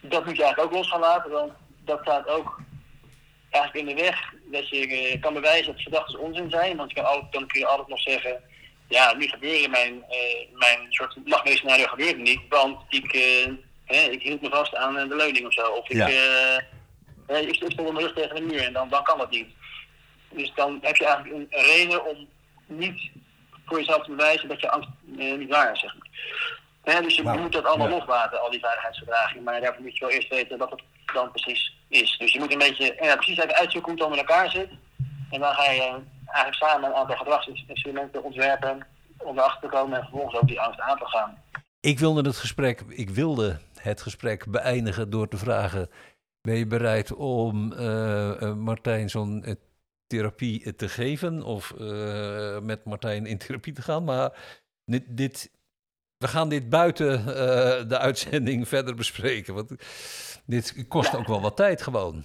Dat 0.01 0.25
moet 0.25 0.37
je 0.37 0.43
eigenlijk 0.43 0.73
ook 0.73 0.79
los 0.79 0.89
gaan 0.91 1.01
laten, 1.01 1.31
want 1.31 1.53
dat 1.85 1.99
staat 2.03 2.29
ook 2.29 2.61
eigenlijk 3.51 3.89
in 3.89 3.97
de 3.97 4.03
weg 4.03 4.33
dat 4.45 4.69
je 4.69 4.87
eh, 4.87 5.21
kan 5.21 5.35
bewijzen 5.35 5.73
dat 5.73 5.83
gedachten 5.83 6.19
onzin 6.19 6.51
zijn. 6.51 6.77
Want 6.77 6.91
je 6.91 6.97
kan 6.97 7.05
altijd, 7.05 7.33
dan 7.33 7.47
kun 7.47 7.61
je 7.61 7.67
altijd 7.67 7.89
nog 7.89 8.01
zeggen, 8.01 8.43
ja, 8.89 9.15
nu 9.15 9.27
gebeurde 9.29 9.69
mijn, 9.69 10.05
eh, 10.09 10.47
mijn 10.59 10.87
soort 10.89 11.17
nachtmerriescenario 11.25 11.87
gebeurde 11.87 12.21
niet, 12.21 12.41
want 12.49 12.81
ik, 12.89 13.13
eh, 13.13 13.53
hè, 13.85 14.11
ik 14.11 14.23
hield 14.23 14.41
me 14.41 14.49
vast 14.49 14.75
aan 14.75 15.09
de 15.09 15.17
leuning 15.17 15.47
of 15.47 15.53
zo. 15.53 15.67
Of 15.67 15.89
ik, 15.89 15.97
Ja. 15.97 16.07
hè, 17.27 17.39
ik 17.39 17.55
stond 17.55 17.79
op 17.79 17.93
mijn 17.93 18.07
rug 18.07 18.15
tegen 18.15 18.35
de 18.35 18.43
muur 18.43 18.65
en 18.65 18.73
dan, 18.73 18.89
dan 18.89 19.05
kan 19.05 19.19
dat 19.19 19.31
niet. 19.31 19.49
Dus 20.31 20.53
dan 20.55 20.79
heb 20.83 20.97
je 20.97 21.07
eigenlijk 21.07 21.35
een, 21.35 21.61
reden 21.61 22.05
om 22.07 22.29
niet 22.67 23.11
voor 23.67 23.79
jezelf 23.79 24.05
te 24.05 24.11
bewijzen 24.11 24.49
dat 24.49 24.61
je 24.61 24.71
angst 24.71 24.89
niet 25.05 25.49
waar 25.49 25.73
is, 25.73 25.81
zeg 25.81 25.95
maar. 25.99 26.09
Dus 26.83 27.17
je 27.17 27.23
moet 27.23 27.53
dat 27.53 27.65
allemaal 27.65 27.89
ja. 27.89 27.97
loslaten, 27.97 28.41
al 28.41 28.51
die 28.51 28.61
veiligheidsverdragingen. 28.61 29.43
Maar 29.43 29.61
daarvoor 29.61 29.83
moet 29.83 29.99
je 29.99 30.05
wel 30.05 30.15
eerst 30.15 30.29
weten 30.29 30.59
wat 30.59 30.71
het 30.71 30.83
dan 31.13 31.31
precies 31.31 31.77
is. 31.89 32.19
Dus 32.19 32.33
je 32.33 32.39
moet 32.39 32.53
een 32.53 32.59
beetje 32.59 32.97
ja, 33.01 33.15
precies 33.15 33.39
even 33.39 33.55
uitzoeken 33.55 33.93
hoe 33.93 34.01
het 34.01 34.09
dan 34.09 34.11
met 34.11 34.29
elkaar 34.29 34.51
zit. 34.51 34.69
En 35.31 35.41
dan 35.41 35.55
ga 35.55 35.71
je 35.71 35.81
eh, 35.81 35.95
eigenlijk 36.27 36.55
samen 36.55 36.91
een 36.91 36.97
aantal 36.97 37.17
gedragsexperimenten 37.17 38.23
ontwerpen 38.23 38.87
om 39.19 39.39
erachter 39.39 39.61
te 39.61 39.77
komen 39.77 39.99
en 39.99 40.03
vervolgens 40.03 40.41
ook 40.41 40.49
die 40.49 40.61
angst 40.61 40.81
aan 40.81 40.99
te 40.99 41.07
gaan. 41.07 41.43
Ik 41.81 41.99
wilde 41.99 42.23
het 42.23 42.37
gesprek, 42.37 42.81
ik 42.89 43.11
wilde 43.11 43.59
het 43.81 44.03
gesprek 44.03 44.47
beëindigen 44.47 45.11
door 45.11 45.29
te 45.29 45.37
vragen: 45.37 45.91
ben 46.41 46.55
je 46.55 46.67
bereid 46.67 47.15
om 47.15 47.73
eh, 47.73 48.43
eh, 48.43 48.55
Martijn 48.55 49.11
zo'n 49.11 49.45
eh, 49.45 49.55
therapie 50.07 50.65
eh, 50.65 50.73
te 50.73 50.89
geven 50.89 51.43
of 51.43 51.73
eh, 51.73 52.59
met 52.61 52.85
Martijn 52.85 53.27
in 53.27 53.39
therapie 53.39 53.73
te 53.73 53.83
gaan? 53.83 54.05
Maar 54.05 54.33
dit, 54.85 55.05
dit, 55.09 55.51
we 56.23 56.29
gaan 56.29 56.49
dit 56.49 56.69
buiten 56.69 57.19
eh, 57.19 57.89
de 57.89 57.99
uitzending 57.99 58.69
verder 58.75 58.95
bespreken, 58.95 59.55
want 59.55 59.71
dit 60.47 60.85
kost 60.89 61.17
ook 61.17 61.27
wel 61.27 61.41
wat 61.41 61.57
tijd 61.57 61.83
gewoon. 61.83 62.25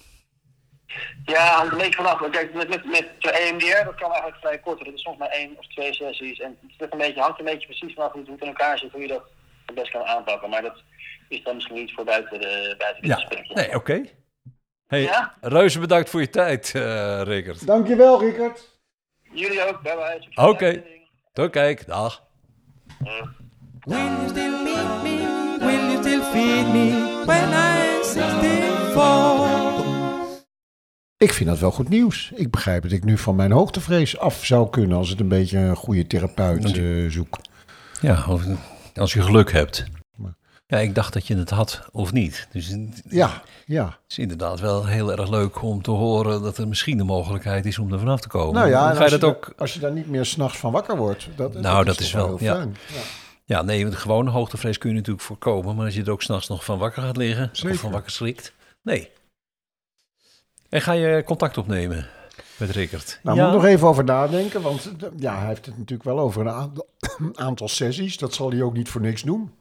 Ja, 1.26 1.64
een 1.64 1.78
beetje 1.78 1.96
vanaf. 1.96 2.20
Want 2.20 2.32
Kijk, 2.32 2.54
met, 2.54 2.70
met, 2.70 2.86
met 2.86 3.08
de 3.20 3.32
EMDR, 3.32 3.84
dat 3.86 3.96
kan 3.96 4.12
eigenlijk 4.12 4.40
vrij 4.40 4.60
kort. 4.60 4.86
Dat 4.86 4.94
is 4.94 5.02
soms 5.02 5.18
maar 5.18 5.30
één 5.30 5.58
of 5.58 5.68
twee 5.68 5.94
sessies. 5.94 6.40
En 6.40 6.58
het 6.78 6.92
een 6.92 6.98
beetje, 6.98 7.22
hangt 7.22 7.40
een 7.40 7.46
beetje 7.46 7.68
precies 7.68 7.94
vanaf 7.94 8.12
hoe 8.12 8.20
het 8.20 8.30
hoe 8.30 8.38
het 8.40 8.48
in 8.48 8.54
elkaar 8.56 8.78
zit, 8.78 8.92
hoe 8.92 9.02
je 9.02 9.08
dat 9.08 9.24
het 9.66 9.76
best 9.76 9.92
kan 9.92 10.04
aanpakken. 10.06 10.50
Maar 10.50 10.62
dat 10.62 10.82
is 11.30 11.44
dan 11.44 11.56
misschien 11.56 11.76
niet 11.76 11.94
voor 11.94 12.04
buiten, 12.06 12.40
de, 12.40 12.76
buiten 12.78 13.02
dit 13.02 13.12
Ja, 13.12 13.16
gesprek. 13.16 13.54
nee, 13.56 13.76
oké. 13.76 14.02
Hey, 14.88 15.02
Ja? 15.02 15.34
Reuze 15.42 15.80
bedankt 15.80 16.10
voor 16.10 16.20
je 16.22 16.30
tijd, 16.30 16.72
eh 16.76 17.22
Rickert. 17.24 17.68
Dankjewel, 17.68 18.20
Rickert. 18.20 18.80
Jullie 19.32 19.68
ook, 19.68 19.82
bye 19.82 19.96
bye. 19.96 20.46
Oké. 20.48 20.58
de 20.58 20.66
uitzending. 20.66 21.10
Tot 21.34 21.50
kijk, 21.50 21.88
dag. 21.88 22.24
Will 23.88 23.98
you 23.98 24.30
still 24.30 24.64
need 24.64 25.04
me? 25.04 25.18
Will 25.60 25.92
you 25.92 25.98
still 26.04 26.22
feed 26.22 26.68
me 26.74 27.22
when 27.26 27.50
I'm 27.50 28.04
64? 28.04 29.48
Ik 31.18 31.34
vind 31.34 31.50
dat 31.50 31.60
wel 31.60 31.72
goed 31.72 31.90
nieuws. 31.90 32.32
Ik 32.36 32.52
begrijp 32.52 32.84
dat 32.84 32.92
ik 32.92 33.04
nu 33.04 33.18
van 33.18 33.36
mijn 33.36 33.52
hoogtevrees 33.52 34.18
af 34.20 34.46
zou 34.46 34.70
kunnen 34.70 34.98
als 34.98 35.10
het 35.10 35.20
een 35.20 35.28
beetje 35.28 35.58
een 35.58 35.76
goede 35.76 36.08
therapeut 36.08 36.64
Want 36.64 36.78
eh, 36.78 37.10
zoek. 37.10 37.38
Ja, 38.02 38.26
of- 38.30 38.44
als 38.96 39.14
je 39.14 39.22
geluk 39.22 39.52
hebt. 39.52 39.86
Maar- 40.16 40.36
Ja, 40.68 40.78
ik 40.78 40.96
dacht 40.96 41.14
dat 41.14 41.28
je 41.28 41.38
het 41.38 41.50
had 41.50 41.82
of 41.92 42.12
niet. 42.14 42.48
Dus 42.52 42.68
het 42.68 43.02
Ja, 43.10 43.42
ja. 43.66 43.98
is 44.08 44.18
inderdaad 44.18 44.60
wel 44.60 44.86
heel 44.86 45.12
erg 45.18 45.30
leuk 45.30 45.62
om 45.62 45.82
te 45.82 45.92
horen 45.92 46.42
dat 46.42 46.58
er 46.58 46.68
misschien 46.68 46.98
de 46.98 47.04
mogelijkheid 47.04 47.66
is 47.66 47.80
om 47.80 47.94
er 47.94 48.00
vanaf 48.00 48.20
te 48.20 48.28
komen. 48.28 48.54
Nou 48.54 48.70
ja, 48.70 48.90
en 48.90 48.96
ga 48.96 48.98
je 48.98 49.02
als, 49.02 49.12
dat 49.12 49.22
je, 49.22 49.28
ook. 49.28 49.54
als 49.58 49.74
je 49.74 49.80
daar 49.80 49.92
niet 49.92 50.10
meer 50.10 50.26
s'nachts 50.26 50.58
van 50.58 50.72
wakker 50.72 50.98
wordt. 50.98 51.28
Dat, 51.36 51.54
Nou, 51.54 51.86
dat 51.86 52.00
is 52.00 52.12
wel- 52.12 52.26
heel 52.28 52.38
ja. 52.40 52.56
fijn. 52.56 52.76
Ja. 52.88 52.96
Ja, 53.48 53.62
nee, 53.62 53.84
want 53.84 53.96
gewone 53.96 54.30
hoogtevrees 54.30 54.78
kun 54.78 54.90
je 54.90 54.96
natuurlijk 54.96 55.26
voorkomen. 55.26 55.76
Maar 55.76 55.86
als 55.86 55.96
je 55.96 56.04
er 56.04 56.12
ook 56.12 56.22
s'nachts 56.22 56.48
nog 56.48 56.64
van 56.66 56.78
wakker 56.78 57.02
gaat 57.02 57.18
liggen, 57.18 57.50
Zeker. 57.52 57.72
of 57.72 57.80
van 57.80 57.92
wakker 57.92 58.12
schrikt. 58.12 58.54
Nee. 58.82 59.10
En 60.70 60.82
ga 60.82 60.92
je 60.92 61.24
contact 61.24 61.58
opnemen 61.58 62.08
met 62.58 62.70
Rickert? 62.70 63.20
Nou, 63.24 63.38
ja. 63.38 63.44
moet 63.44 63.54
nog 63.54 63.66
even 63.66 63.88
over 63.88 64.04
nadenken, 64.04 64.62
want 64.62 64.92
ja, 65.18 65.38
hij 65.38 65.48
heeft 65.48 65.66
het 65.66 65.78
natuurlijk 65.78 66.04
wel 66.04 66.20
over 66.20 66.42
een 66.42 66.54
aantal, 66.54 66.88
aantal 67.48 67.68
sessies. 67.68 68.18
Dat 68.18 68.34
zal 68.34 68.50
hij 68.52 68.62
ook 68.62 68.74
niet 68.74 68.90
voor 68.90 69.02
niks 69.02 69.22
doen. 69.22 69.52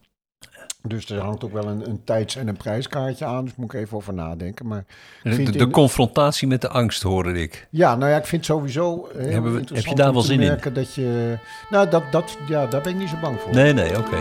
Dus 0.87 1.09
er 1.09 1.19
hangt 1.21 1.43
ook 1.43 1.51
wel 1.53 1.67
een, 1.67 1.89
een 1.89 2.01
tijds- 2.03 2.35
en 2.35 2.47
een 2.47 2.57
prijskaartje 2.57 3.25
aan, 3.25 3.43
dus 3.45 3.53
moet 3.55 3.73
ik 3.73 3.79
even 3.79 3.97
over 3.97 4.13
nadenken. 4.13 4.67
Maar 4.67 4.85
de, 5.23 5.33
vind 5.33 5.53
de 5.59 5.69
confrontatie 5.69 6.47
met 6.47 6.61
de 6.61 6.69
angst 6.69 7.01
hoorde 7.03 7.41
ik. 7.41 7.67
ja, 7.69 7.95
nou 7.95 8.11
ja, 8.11 8.17
ik 8.17 8.25
vind 8.25 8.45
sowieso 8.45 9.09
heel 9.13 9.31
Hebben 9.31 9.51
we- 9.53 9.59
interessant 9.59 9.87
heb 9.87 9.97
je 9.97 10.03
daar 10.03 10.13
wel 10.13 10.21
zin 10.21 10.39
in? 10.41 10.73
dat 10.73 10.93
je... 10.95 11.37
Nou, 11.69 11.89
dat, 11.89 12.03
dat, 12.11 12.37
ja, 12.47 12.65
daar 12.65 12.81
ben 12.81 12.91
ik 12.93 12.97
niet 12.99 13.09
zo 13.09 13.15
bang 13.21 13.39
voor. 13.39 13.53
Nee, 13.53 13.73
nee, 13.73 13.97
oké. 13.97 14.17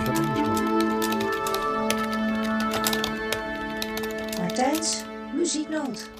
Martijns 4.40 5.04
muzieknoot. 5.36 6.10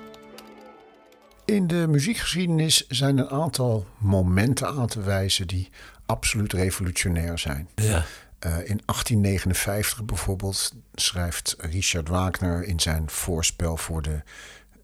In 1.45 1.67
de 1.67 1.87
muziekgeschiedenis 1.89 2.87
zijn 2.89 3.19
een 3.19 3.29
aantal 3.31 3.87
momenten 3.99 4.67
aan 4.69 4.87
te 4.87 5.01
wijzen 5.01 5.47
die 5.47 5.69
absoluut 6.07 6.53
revolutionair 6.53 7.39
zijn. 7.39 7.69
Ja. 7.75 8.05
Eh, 8.47 8.53
in 8.53 8.81
1859 8.85 10.05
bijvoorbeeld 10.05 10.73
schrijft 10.95 11.57
Richard 11.59 12.09
Wagner 12.09 12.65
in 12.65 12.81
zijn 12.81 13.11
voorspel 13.11 13.77
voor 13.77 14.03
de 14.03 14.23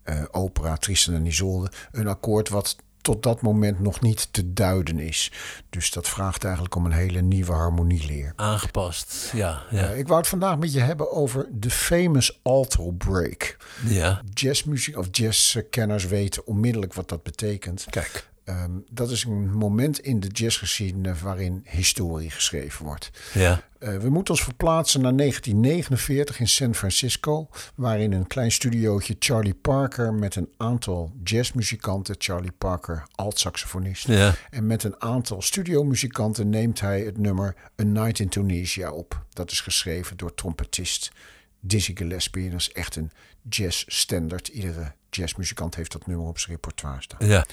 eh, 0.02 0.22
opera 0.30 0.76
Tristan 0.76 1.14
en 1.14 1.26
Isolde 1.26 1.70
een 1.92 2.06
akkoord 2.06 2.48
wat 2.48 2.76
tot 3.00 3.22
dat 3.22 3.42
moment 3.42 3.80
nog 3.80 4.00
niet 4.00 4.28
te 4.32 4.52
duiden 4.52 4.98
is. 4.98 5.32
Dus 5.70 5.90
dat 5.90 6.08
vraagt 6.08 6.44
eigenlijk 6.44 6.74
om 6.74 6.84
een 6.84 6.92
hele 6.92 7.20
nieuwe 7.20 7.52
harmonieleer. 7.52 8.32
Aangepast, 8.36 9.30
ja. 9.32 9.62
Ja. 9.70 9.90
Eh, 9.90 9.98
ik 9.98 10.06
wou 10.06 10.20
het 10.20 10.28
vandaag 10.28 10.58
met 10.58 10.72
je 10.72 10.80
hebben 10.80 11.12
over 11.12 11.48
de 11.50 11.70
famous 11.70 12.38
alto 12.42 12.90
break. 12.90 13.56
ja. 13.86 14.22
Jazzmuziek 14.34 14.96
of 14.98 15.08
jazzkenners 15.10 16.06
weten 16.06 16.46
onmiddellijk 16.46 16.94
wat 16.94 17.08
dat 17.08 17.22
betekent. 17.22 17.86
Kijk. 17.90 18.30
Ehm, 18.52 18.70
dat 18.90 19.10
is 19.10 19.24
een 19.24 19.52
moment 19.52 19.98
in 20.00 20.20
de 20.20 20.28
jazzgeschiedenis 20.28 21.20
waarin 21.20 21.62
historie 21.68 22.30
geschreven 22.30 22.84
wordt. 22.84 23.10
Ja. 23.34 23.62
Eh, 23.78 23.96
we 23.96 24.10
moeten 24.10 24.34
ons 24.34 24.42
verplaatsen 24.42 25.00
naar 25.00 25.14
1949 25.14 26.40
in 26.40 26.48
San 26.48 26.74
Francisco, 26.74 27.48
waarin 27.74 28.12
een 28.12 28.26
klein 28.26 28.52
studiootje 28.52 29.16
Charlie 29.18 29.54
Parker 29.54 30.14
met 30.14 30.34
een 30.36 30.48
aantal 30.56 31.12
jazzmuzikanten, 31.24 32.14
Charlie 32.18 32.52
Parker 32.58 33.02
alt-saxofonist, 33.14 34.06
Ja. 34.06 34.34
en 34.50 34.66
met 34.66 34.84
een 34.84 35.00
aantal 35.00 35.42
studiomuzikanten 35.42 36.48
neemt 36.50 36.80
hij 36.80 37.00
het 37.00 37.18
nummer 37.18 37.54
A 37.80 37.84
Night 37.84 38.18
in 38.18 38.28
Tunisia 38.28 38.90
op. 38.92 39.24
Dat 39.32 39.50
is 39.50 39.60
geschreven 39.60 40.16
door 40.16 40.34
trompetist 40.34 41.12
Dizzy 41.60 41.94
Gillespie. 41.96 42.44
En 42.44 42.50
dat 42.50 42.60
is 42.60 42.72
echt 42.72 42.96
een 42.96 43.10
jazzstandard. 43.48 44.48
Iedere 44.48 44.92
jazzmuzikant 45.10 45.74
heeft 45.74 45.92
dat 45.92 46.06
nummer 46.06 46.26
op 46.26 46.38
zijn 46.38 46.52
repertoire 46.52 47.02
staan. 47.02 47.26
Ja. 47.28 47.44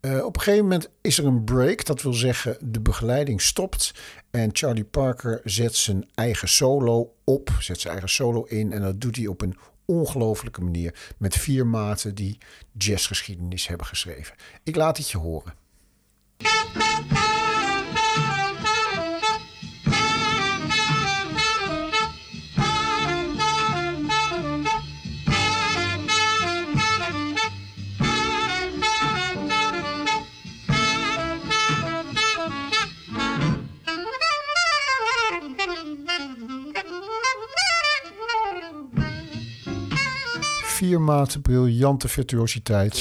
Eh, 0.00 0.24
op 0.24 0.36
een 0.36 0.42
gegeven 0.42 0.64
moment 0.64 0.90
is 1.00 1.18
er 1.18 1.26
een 1.26 1.44
break. 1.44 1.84
Dat 1.84 2.02
wil 2.02 2.12
zeggen, 2.12 2.56
de 2.60 2.80
begeleiding 2.80 3.42
stopt. 3.42 3.94
En 4.30 4.50
Charlie 4.52 4.84
Parker 4.84 5.40
zet 5.44 5.76
zijn 5.76 6.08
eigen 6.14 6.48
solo 6.48 7.14
op. 7.24 7.50
Zet 7.60 7.80
zijn 7.80 7.92
eigen 7.92 8.10
solo 8.10 8.42
in. 8.42 8.72
En 8.72 8.80
dat 8.80 9.00
doet 9.00 9.16
hij 9.16 9.26
op 9.26 9.40
een 9.40 9.56
ongelofelijke 9.84 10.60
manier. 10.60 11.14
Met 11.18 11.36
vier 11.36 11.66
maten 11.66 12.14
die 12.14 12.38
jazzgeschiedenis 12.72 13.66
hebben 13.66 13.86
geschreven. 13.86 14.34
Ik 14.62 14.76
laat 14.76 14.96
het 14.96 15.10
je 15.10 15.18
horen. 15.18 15.54
Vier 40.78 41.00
maten 41.00 41.42
briljante 41.42 42.08
virtuositeit. 42.08 42.94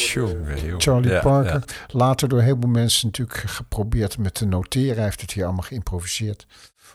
Charlie 0.78 1.12
Ja, 1.12 1.20
Parker. 1.22 1.54
ja. 1.54 1.64
Later 1.88 2.28
door 2.30 2.42
heel 2.42 2.58
veel 2.60 2.70
mensen 2.70 3.06
natuurlijk 3.08 3.38
geprobeerd 3.40 4.18
met 4.18 4.34
te 4.34 4.46
noteren. 4.46 4.96
Hij 4.96 5.04
heeft 5.04 5.22
het 5.22 5.32
hier 5.32 5.44
allemaal 5.46 5.64
geïmproviseerd. 5.64 6.46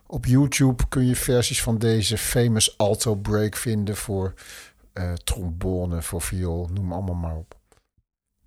Op 0.06 0.26
YouTube 0.26 0.88
kun 0.88 1.06
je 1.06 1.16
versies 1.16 1.62
van 1.62 1.78
deze 1.78 2.18
famous 2.18 2.78
alto 2.78 3.14
break 3.14 3.56
vinden 3.56 3.96
voor 3.96 4.34
eh, 4.92 5.12
trombone, 5.12 6.02
voor 6.02 6.22
viool, 6.22 6.68
noem 6.72 6.92
allemaal 6.92 7.14
maar 7.14 7.36
op. 7.36 7.54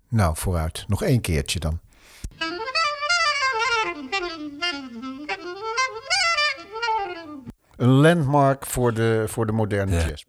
Nou, 0.08 0.36
vooruit. 0.36 0.84
Nog 0.88 1.02
één 1.02 1.20
keertje 1.20 1.58
dan. 1.58 1.80
Een 7.76 7.88
landmark 7.88 8.66
voor 8.66 8.94
de, 8.94 9.24
voor 9.26 9.46
de 9.46 9.52
moderne 9.52 9.96
Ja. 9.96 10.06
jazz. 10.08 10.24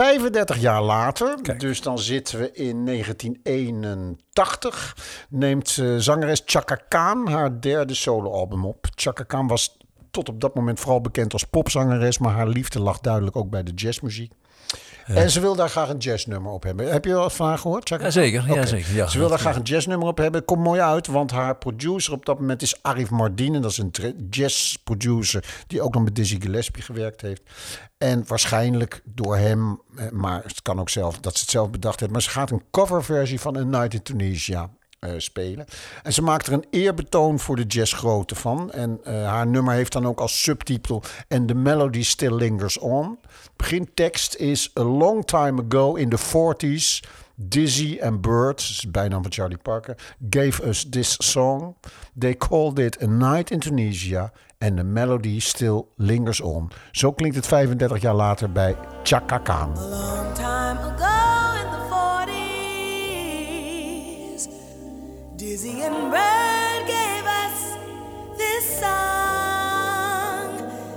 35 0.00 0.58
jaar 0.58 0.82
later, 0.82 1.38
Kijk. 1.42 1.60
dus 1.60 1.80
dan 1.80 1.98
zitten 1.98 2.38
we 2.38 2.52
in 2.52 2.86
1981, 2.86 4.96
neemt 5.30 5.78
eh, 5.78 5.96
zangeres 5.96 6.42
Chaka 6.44 6.74
Khan 6.88 7.28
haar 7.28 7.60
derde 7.60 7.94
soloalbum 7.94 8.64
op. 8.64 8.86
Chaka 8.94 9.22
Khan 9.22 9.46
was 9.46 9.76
tot 10.10 10.28
op 10.28 10.40
dat 10.40 10.54
moment 10.54 10.80
vooral 10.80 11.00
bekend 11.00 11.32
als 11.32 11.44
popzangeres, 11.44 12.18
maar 12.18 12.32
haar 12.32 12.48
liefde 12.48 12.80
lag 12.80 13.00
duidelijk 13.00 13.36
ook 13.36 13.50
bij 13.50 13.62
de 13.62 13.72
jazzmuziek. 13.74 14.32
En 15.14 15.30
ze 15.30 15.40
wil 15.40 15.54
daar 15.54 15.68
graag 15.68 15.88
een 15.88 15.98
jazznummer 15.98 16.52
op 16.52 16.62
hebben. 16.62 16.92
Heb 16.92 17.04
je 17.04 17.10
wel 17.10 17.30
van 17.30 17.48
haar 17.48 17.58
gehoord? 17.58 17.88
Jazeker. 18.54 18.94
Ja, 18.94 19.06
Ze 19.06 19.18
wil 19.18 19.28
daar 19.28 19.38
graag 19.38 19.56
een 19.56 19.62
jazznummer 19.62 20.08
op 20.08 20.18
hebben. 20.18 20.44
Komt 20.44 20.62
mooi 20.62 20.80
uit, 20.80 21.06
want 21.06 21.30
haar 21.30 21.56
producer 21.56 22.12
op 22.12 22.26
dat 22.26 22.38
moment 22.38 22.62
is 22.62 22.82
Arif 22.82 23.10
Mardin. 23.10 23.54
En 23.54 23.62
dat 23.62 23.70
is 23.70 23.78
een 23.78 23.92
jazzproducer 24.30 25.62
die 25.66 25.82
ook 25.82 25.94
nog 25.94 26.04
met 26.04 26.16
Dizzy 26.16 26.40
Gillespie 26.40 26.82
gewerkt 26.82 27.20
heeft. 27.20 27.42
En 27.98 28.24
waarschijnlijk 28.26 29.02
door 29.04 29.36
hem, 29.36 29.80
eh, 29.96 30.10
maar 30.10 30.42
het 30.42 30.62
kan 30.62 30.80
ook 30.80 30.90
zelf 30.90 31.18
dat 31.18 31.34
ze 31.34 31.40
het 31.40 31.50
zelf 31.50 31.70
bedacht 31.70 32.00
heeft. 32.00 32.12
Maar 32.12 32.22
ze 32.22 32.30
gaat 32.30 32.50
een 32.50 32.62
coverversie 32.70 33.40
van 33.40 33.56
A 33.56 33.62
Night 33.62 33.94
in 33.94 34.02
Tunisia 34.02 34.70
eh, 35.00 35.12
spelen. 35.16 35.66
En 36.02 36.12
ze 36.12 36.22
maakt 36.22 36.46
er 36.46 36.52
een 36.52 36.64
eerbetoon 36.70 37.38
voor 37.38 37.56
de 37.56 37.64
jazzgrootte 37.64 38.34
van. 38.34 38.72
En 38.72 39.00
eh, 39.04 39.26
haar 39.26 39.46
nummer 39.46 39.74
heeft 39.74 39.92
dan 39.92 40.06
ook 40.06 40.20
als 40.20 40.42
subtitel 40.42 41.02
And 41.28 41.48
the 41.48 41.54
Melody 41.54 42.02
Still 42.02 42.34
Lingers 42.34 42.78
On. 42.78 43.18
Begintekst 43.56 44.34
is 44.34 44.70
A 44.78 44.82
long 44.82 45.24
time 45.24 45.62
ago 45.68 45.94
in 45.94 46.08
the 46.08 46.18
40s... 46.18 47.08
Dizzy 47.42 47.98
and 48.02 48.20
Bird, 48.20 48.84
bijnaam 48.88 49.22
van 49.22 49.32
Charlie 49.32 49.58
Parker, 49.58 49.96
gave 50.30 50.66
us 50.66 50.86
this 50.90 51.16
song. 51.18 51.74
They 52.18 52.36
called 52.36 52.78
it 52.78 53.02
A 53.02 53.06
Night 53.06 53.50
in 53.50 53.58
Tunisia 53.58 54.32
and 54.58 54.76
the 54.76 54.84
melody 54.84 55.40
still 55.40 55.82
lingers 55.96 56.40
on. 56.40 56.70
Zo 56.92 57.12
klinkt 57.12 57.36
het 57.36 57.46
35 57.46 58.00
jaar 58.00 58.14
later 58.14 58.52
bij 58.52 58.76
Chaka 59.02 59.38
Khan. 59.38 59.72
long 59.74 60.34
time 60.34 60.78
ago 60.78 61.29
Dizzy 65.40 65.80
and 65.80 66.10
Bird 66.12 66.86
gave 66.86 67.24
us 67.24 67.74
this 68.36 68.78
song. 68.78 70.52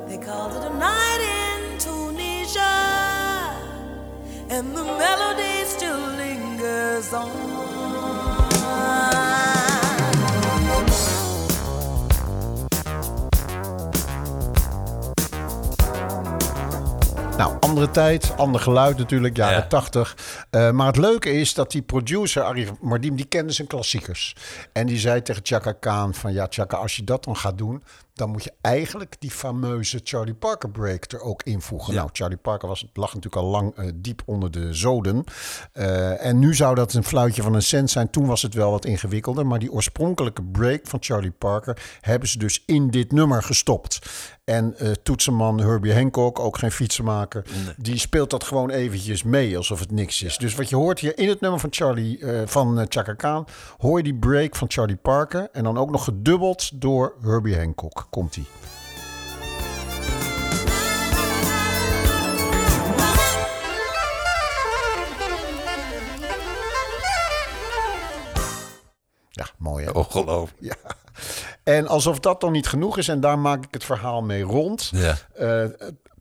They 0.10 0.18
called 0.18 0.52
it 0.58 0.64
a 0.70 0.74
night 0.78 1.22
in 1.40 1.78
Tunisia, 1.80 2.76
and 4.50 4.76
the 4.76 4.84
melody 4.84 5.64
still 5.64 5.98
lingers 6.18 7.14
on. 7.14 7.54
Nou, 17.38 17.58
andere 17.60 17.92
tijd, 17.92 18.38
ander 18.38 18.62
geluid 18.62 18.98
natuurlijk, 18.98 19.38
jaren 19.38 19.58
Ja. 19.58 19.68
80. 19.68 20.18
Eh, 20.50 20.72
maar 20.72 20.88
het 20.88 20.98
leuke 20.98 21.32
is 21.32 21.54
dat 21.54 21.72
die 21.72 21.82
producer, 21.82 22.44
Arif 22.44 22.72
Mardim, 22.82 23.16
die 23.16 23.26
kende 23.26 23.54
zijn 23.54 23.68
klassiekers. 23.68 24.36
En 24.74 24.88
die 24.88 25.00
zei 25.00 25.22
tegen 25.22 25.42
Chaka 25.46 25.72
Khan 25.72 26.14
van, 26.14 26.34
ja 26.34 26.48
Chaka, 26.50 26.78
als 26.78 26.96
je 26.96 27.04
dat 27.04 27.24
dan 27.24 27.38
gaat 27.38 27.58
doen... 27.58 27.84
dan 28.14 28.30
moet 28.30 28.44
je 28.44 28.54
eigenlijk 28.62 29.16
die 29.20 29.32
fameuze 29.32 30.00
Charlie 30.04 30.34
Parker 30.34 30.70
break 30.70 31.12
er 31.12 31.22
ook 31.22 31.44
invoegen. 31.44 31.94
Ja. 31.94 32.00
Nou, 32.00 32.10
Charlie 32.14 32.38
Parker 32.38 32.68
was, 32.68 32.86
lag 32.94 33.14
natuurlijk 33.14 33.44
al 33.44 33.50
lang 33.50 33.76
eh, 33.76 33.90
diep 33.96 34.22
onder 34.26 34.52
de 34.52 34.74
zoden. 34.74 35.24
Eh, 35.72 36.26
en 36.26 36.40
nu 36.40 36.56
zou 36.56 36.76
dat 36.76 36.94
een 36.94 37.04
fluitje 37.04 37.42
van 37.42 37.54
een 37.54 37.62
cent 37.62 37.90
zijn. 37.90 38.10
Toen 38.10 38.26
was 38.26 38.42
het 38.42 38.54
wel 38.54 38.72
wat 38.72 38.86
ingewikkelder. 38.86 39.46
Maar 39.46 39.60
die 39.60 39.72
oorspronkelijke 39.72 40.44
break 40.44 40.88
van 40.88 41.00
Charlie 41.02 41.32
Parker... 41.32 41.98
hebben 42.02 42.30
ze 42.30 42.38
dus 42.38 42.64
in 42.66 42.90
dit 42.90 43.12
nummer 43.12 43.44
gestopt. 43.44 44.00
En 44.44 44.78
eh, 44.78 44.92
toetsenman 44.92 45.60
Herbie 45.60 45.94
Hancock, 45.94 46.40
ook 46.40 46.58
geen 46.58 46.72
fietsenmaker... 46.72 47.46
die 47.78 47.98
speelt 47.98 48.30
dat 48.30 48.44
gewoon 48.44 48.70
eventjes 48.70 49.24
mee 49.24 49.58
alsof 49.58 49.80
het 49.80 49.92
niks 49.92 50.22
is. 50.22 50.38
Dus 50.38 50.56
wat 50.56 50.70
je 50.70 50.76
hoort 50.76 51.00
hier 51.00 51.18
in 51.18 51.30
het 51.30 51.42
nummer 51.42 51.60
van, 51.60 51.74
Charlie, 51.74 52.26
van 52.46 52.86
Chaka 52.90 53.14
Khan... 53.14 53.48
hoor 53.78 53.98
je 53.98 54.04
die 54.04 54.16
break 54.16 54.56
van 54.56 54.72
Charlie 54.72 54.96
Parker... 54.96 55.50
en 55.52 55.64
dan 55.64 55.78
ook 55.78 55.92
nog 55.92 56.04
gedubbeld 56.04 56.82
door 56.82 57.16
Herbie 57.22 57.58
Hancock. 57.58 58.03
Komt-ie. 58.10 58.48
Ja, 69.30 69.46
mooi 69.58 69.86
hè? 69.86 69.92
Ongelooflijk. 69.92 70.62
Ja. 70.62 70.76
En 71.64 71.88
alsof 71.88 72.20
dat 72.20 72.42
dan 72.42 72.52
niet 72.52 72.68
genoeg 72.68 72.98
is, 72.98 73.08
en 73.08 73.20
daar 73.20 73.40
maak 73.40 73.66
ik 73.66 73.74
het 73.74 73.84
verhaal 73.84 74.22
mee 74.22 74.44
rond. 74.44 74.92
Ja. 74.94 75.18
Eh, 75.36 75.66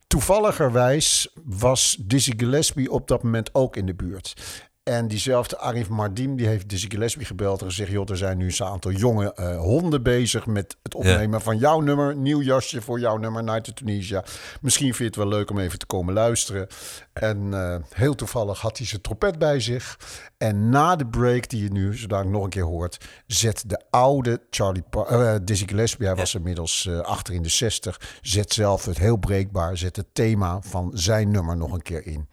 toevalligerwijs 0.06 1.28
was 1.44 1.96
Dizzy 2.00 2.32
Gillespie 2.36 2.90
op 2.90 3.08
dat 3.08 3.22
moment 3.22 3.54
ook 3.54 3.76
in 3.76 3.86
de 3.86 3.94
buurt. 3.94 4.34
En 4.82 5.08
diezelfde 5.08 5.58
Arif 5.58 5.88
Mardim, 5.88 6.36
die 6.36 6.46
heeft 6.46 6.68
Dizzy 6.68 6.88
Gillespie 6.88 7.26
gebeld 7.26 7.60
en 7.60 7.66
gezegd... 7.66 7.90
joh, 7.90 8.10
er 8.10 8.16
zijn 8.16 8.38
nu 8.38 8.52
een 8.58 8.66
aantal 8.66 8.90
jonge 8.90 9.34
eh, 9.34 9.58
honden 9.58 10.02
bezig 10.02 10.46
met 10.46 10.76
het 10.82 10.94
opnemen 10.94 11.40
van 11.40 11.58
jouw 11.58 11.80
nummer. 11.80 12.16
Nieuw 12.16 12.42
jasje 12.42 12.80
voor 12.80 13.00
jouw 13.00 13.16
nummer, 13.16 13.44
Night 13.44 13.64
to 13.64 13.72
Tunisia. 13.72 14.24
Misschien 14.60 14.86
vind 14.86 14.98
je 14.98 15.04
het 15.04 15.16
wel 15.16 15.38
leuk 15.38 15.50
om 15.50 15.58
even 15.58 15.78
te 15.78 15.86
komen 15.86 16.14
luisteren. 16.14 16.66
En 17.12 17.54
eh, 17.54 17.76
heel 17.88 18.14
toevallig 18.14 18.60
had 18.60 18.78
hij 18.78 18.86
zijn 18.86 19.00
trompet 19.00 19.38
bij 19.38 19.60
zich. 19.60 19.98
En 20.38 20.68
na 20.68 20.96
de 20.96 21.06
break 21.06 21.48
die 21.48 21.62
je 21.62 21.70
nu 21.70 21.96
zodanig 21.96 22.32
nog 22.32 22.44
een 22.44 22.50
keer 22.50 22.64
hoort... 22.64 23.04
zet 23.26 23.64
de 23.66 23.82
oude 23.90 24.42
Charlie 24.50 24.84
Pa- 24.90 25.04
eh, 25.04 25.34
Dizzy 25.44 25.66
Gillespie, 25.66 26.06
hij 26.06 26.16
was 26.16 26.34
inmiddels 26.34 26.88
achter 27.02 27.34
in 27.34 27.42
de 27.42 27.48
60... 27.48 28.18
zet 28.22 28.52
zelf 28.52 28.84
het 28.84 28.98
heel 28.98 29.16
breekbaar, 29.16 29.76
zet 29.76 29.96
het 29.96 30.08
thema 30.12 30.58
van 30.60 30.90
zijn 30.94 31.30
nummer 31.30 31.56
nog 31.56 31.72
een 31.72 31.82
keer 31.82 32.06
in. 32.06 32.28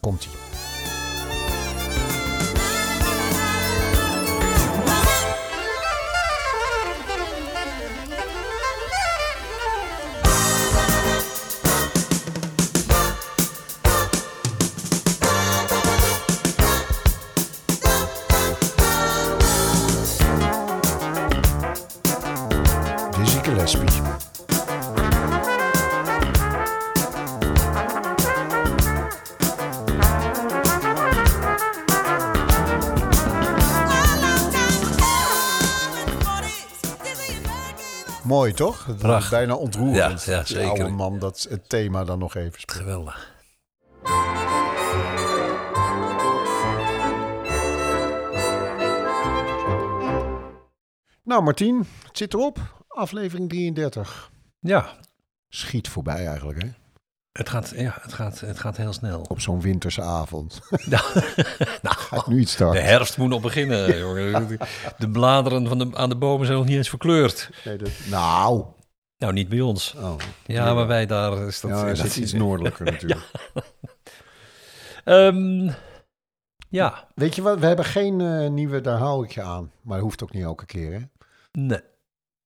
Komt-ie. 0.00 0.77
Toch? 38.58 38.96
Prachtig. 38.98 39.30
Bijna 39.30 39.54
ontroerend. 39.54 40.24
Ja, 40.24 40.32
ja, 40.32 40.38
Die 40.42 40.46
zeker. 40.56 40.68
oude 40.68 40.88
man 40.88 41.18
dat 41.18 41.46
het 41.50 41.68
thema 41.68 42.04
dan 42.04 42.18
nog 42.18 42.34
even 42.34 42.60
speelt. 42.60 42.78
Geweldig. 42.80 43.36
Nou 51.24 51.42
Martien, 51.42 51.78
het 52.06 52.16
zit 52.18 52.34
erop. 52.34 52.84
Aflevering 52.88 53.48
33. 53.48 54.30
Ja, 54.60 54.96
Schiet 55.48 55.88
voorbij 55.88 56.26
eigenlijk 56.26 56.62
hè? 56.62 56.68
Het 57.38 57.48
gaat, 57.48 57.72
ja 57.76 57.98
het, 58.00 58.12
gaat, 58.12 58.40
het 58.40 58.58
gaat 58.58 58.76
heel 58.76 58.92
snel. 58.92 59.20
Op 59.28 59.40
zo'n 59.40 59.60
winterse 59.60 60.02
avond. 60.02 60.60
Nou, 61.82 61.96
Ga 61.96 62.16
ik 62.16 62.26
nu 62.26 62.40
iets 62.40 62.50
de 62.50 62.56
starten? 62.56 62.84
herfst 62.84 63.18
moet 63.18 63.28
nog 63.28 63.40
beginnen. 63.40 63.98
jongen. 63.98 64.58
De 64.98 65.08
bladeren 65.10 65.66
van 65.68 65.78
de, 65.78 65.90
aan 65.94 66.08
de 66.08 66.16
bomen 66.16 66.46
zijn 66.46 66.58
nog 66.58 66.66
niet 66.66 66.76
eens 66.76 66.88
verkleurd. 66.88 67.50
Nee, 67.64 67.76
dat- 67.76 67.90
Nou. 68.10 68.64
Nou, 69.18 69.32
niet 69.32 69.48
bij 69.48 69.60
ons. 69.60 69.94
Oh. 69.96 70.14
Ja, 70.46 70.74
maar 70.74 70.86
wij 70.86 71.06
daar 71.06 71.46
is 71.46 71.60
dat... 71.60 71.70
Ja, 71.70 71.84
dat 71.84 72.04
is 72.04 72.18
iets 72.18 72.32
noordelijker 72.32 72.84
natuurlijk. 72.92 73.20
Ehm, 75.04 75.70
ja, 76.68 77.08
Weet 77.14 77.34
je 77.34 77.42
wat, 77.42 77.58
we 77.58 77.66
hebben 77.66 77.84
geen 77.84 78.20
eh, 78.20 78.48
nieuwe 78.48 78.80
Daar 78.80 78.98
hou 78.98 79.24
ik 79.24 79.30
je 79.32 79.42
aan. 79.42 79.72
Maar 79.82 80.00
hoeft 80.00 80.22
ook 80.22 80.32
niet 80.32 80.42
elke 80.44 80.66
keer 80.66 80.92
hè? 80.92 81.00
nee. 81.52 81.80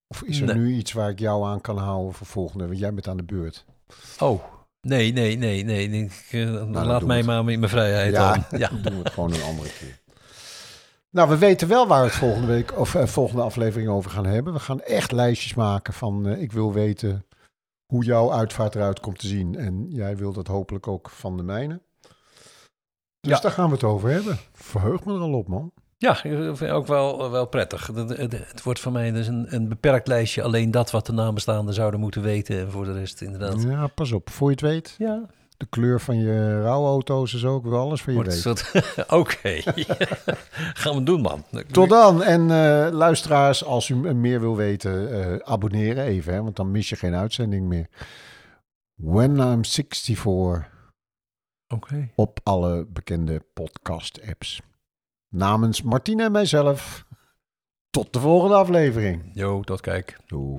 Of 0.07 0.22
is 0.22 0.40
er 0.40 0.47
Nee. 0.47 0.55
nu 0.57 0.74
iets 0.74 0.93
waar 0.93 1.11
ik 1.11 1.18
jou 1.18 1.47
aan 1.47 1.61
kan 1.61 1.78
houden 1.78 2.12
voor 2.14 2.26
volgende? 2.26 2.66
Want 2.66 2.78
jij 2.78 2.95
bent 2.95 3.09
aan 3.09 3.16
de 3.16 3.22
beurt. 3.24 3.64
Oh, 4.18 4.43
Nee, 4.86 5.12
nee, 5.12 5.36
nee, 5.36 5.64
nee. 5.64 5.88
Ik, 5.88 6.28
eh, 6.30 6.52
dan 6.52 6.86
laat 6.86 7.04
mij 7.04 7.22
maar 7.22 7.38
in 7.50 7.58
mijn 7.58 7.68
vrijheid 7.70 8.12
Ja, 8.12 8.32
dan. 8.32 8.44
Ja. 8.60 8.68
doen 8.68 8.82
we 8.96 9.02
het 9.02 9.12
gewoon 9.12 9.32
een 9.34 9.42
andere 9.42 9.68
keer. 9.78 10.00
Nou, 11.10 11.28
we 11.28 11.38
weten 11.38 11.68
wel 11.68 11.86
waar 11.86 12.00
we 12.00 12.06
het 12.08 12.16
volgende 12.16 12.46
week 12.46 12.78
of 12.78 12.94
eh, 12.94 13.06
volgende 13.06 13.42
aflevering 13.42 13.88
over 13.90 14.10
gaan 14.10 14.26
hebben. 14.26 14.52
We 14.52 14.58
gaan 14.58 14.80
echt 14.80 15.12
lijstjes 15.12 15.54
maken 15.54 15.92
van 15.92 16.26
eh, 16.28 16.42
ik 16.42 16.52
wil 16.52 16.72
weten 16.72 17.26
hoe 17.86 18.04
jouw 18.04 18.32
uitvaart 18.32 18.74
eruit 18.74 19.00
komt 19.00 19.18
te 19.18 19.26
zien. 19.26 19.56
En 19.56 19.86
jij 19.90 20.16
wil 20.16 20.32
dat 20.32 20.46
hopelijk 20.46 20.86
ook 20.88 21.10
van 21.10 21.36
de 21.36 21.42
mijne. 21.42 21.80
Dus 23.20 23.32
Ja. 23.36 23.40
daar 23.40 23.52
gaan 23.52 23.68
we 23.68 23.74
het 23.74 23.84
over 23.84 24.10
hebben. 24.10 24.38
Verheug 24.52 25.04
me 25.04 25.14
er 25.14 25.20
al 25.20 25.32
op, 25.34 25.48
man. 25.48 25.72
Ja, 26.03 26.14
vind 26.14 26.59
het 26.59 26.70
ook 26.70 26.86
wel, 26.86 27.30
wel 27.30 27.46
prettig. 27.46 27.86
Het, 27.86 28.32
het, 28.32 28.62
wordt 28.62 28.80
voor 28.80 28.92
mij 28.92 29.11
dus 29.11 29.26
een, 29.26 29.46
een 29.55 29.68
beperkt 29.68 30.07
lijstje. 30.09 30.42
Alleen 30.42 30.70
dat 30.70 30.90
wat 30.90 31.07
de 31.07 31.12
nabestaanden 31.12 31.74
zouden 31.74 32.00
moeten 32.00 32.22
weten. 32.22 32.61
En 32.61 32.70
voor 32.70 32.84
de 32.84 32.92
rest 32.92 33.20
inderdaad. 33.20 33.62
Ja, 33.62 33.86
pas 33.86 34.12
op. 34.12 34.30
Voor 34.30 34.48
je 34.48 34.53
het 34.55 34.61
weet, 34.64 34.94
Ja, 34.98 35.26
de 35.57 35.66
kleur 35.70 36.00
van 36.00 36.18
je 36.18 36.62
rouwauto's 36.62 37.34
is 37.34 37.44
ook 37.44 37.64
wel 37.64 37.80
alles 37.80 38.03
van 38.03 38.12
je 38.12 38.18
wordt 38.18 38.34
soort- 38.34 38.94
Oké. 39.20 39.61
Gaan 40.82 40.94
we 40.96 41.03
doen, 41.03 41.20
man. 41.20 41.44
Tot 41.70 41.88
dan. 41.88 42.22
En 42.22 42.40
eh, 42.40 42.92
luisteraars, 42.92 43.64
als 43.64 43.88
u 43.88 43.94
meer 44.14 44.40
wil 44.40 44.57
weten, 44.57 45.12
eh, 45.22 45.36
abonneren 45.53 46.05
even, 46.05 46.32
hè, 46.34 46.42
want 46.42 46.57
dan 46.57 46.70
mis 46.70 46.88
je 46.88 46.96
geen 46.96 47.14
uitzending 47.14 47.66
meer. 47.68 47.88
When 48.94 49.30
I'm 49.36 49.64
64 49.64 50.68
Oké. 51.68 52.11
op 52.14 52.40
alle 52.42 52.86
bekende 52.88 53.44
podcast-apps. 53.55 54.61
Namens 55.32 55.82
Martine 55.82 56.24
en 56.24 56.32
mijzelf, 56.32 57.04
tot 57.90 58.12
de 58.12 58.20
volgende 58.20 58.54
aflevering. 58.54 59.30
Jo, 59.32 59.62
tot 59.62 59.80
kijk. 59.80 60.18
Doei. 60.26 60.58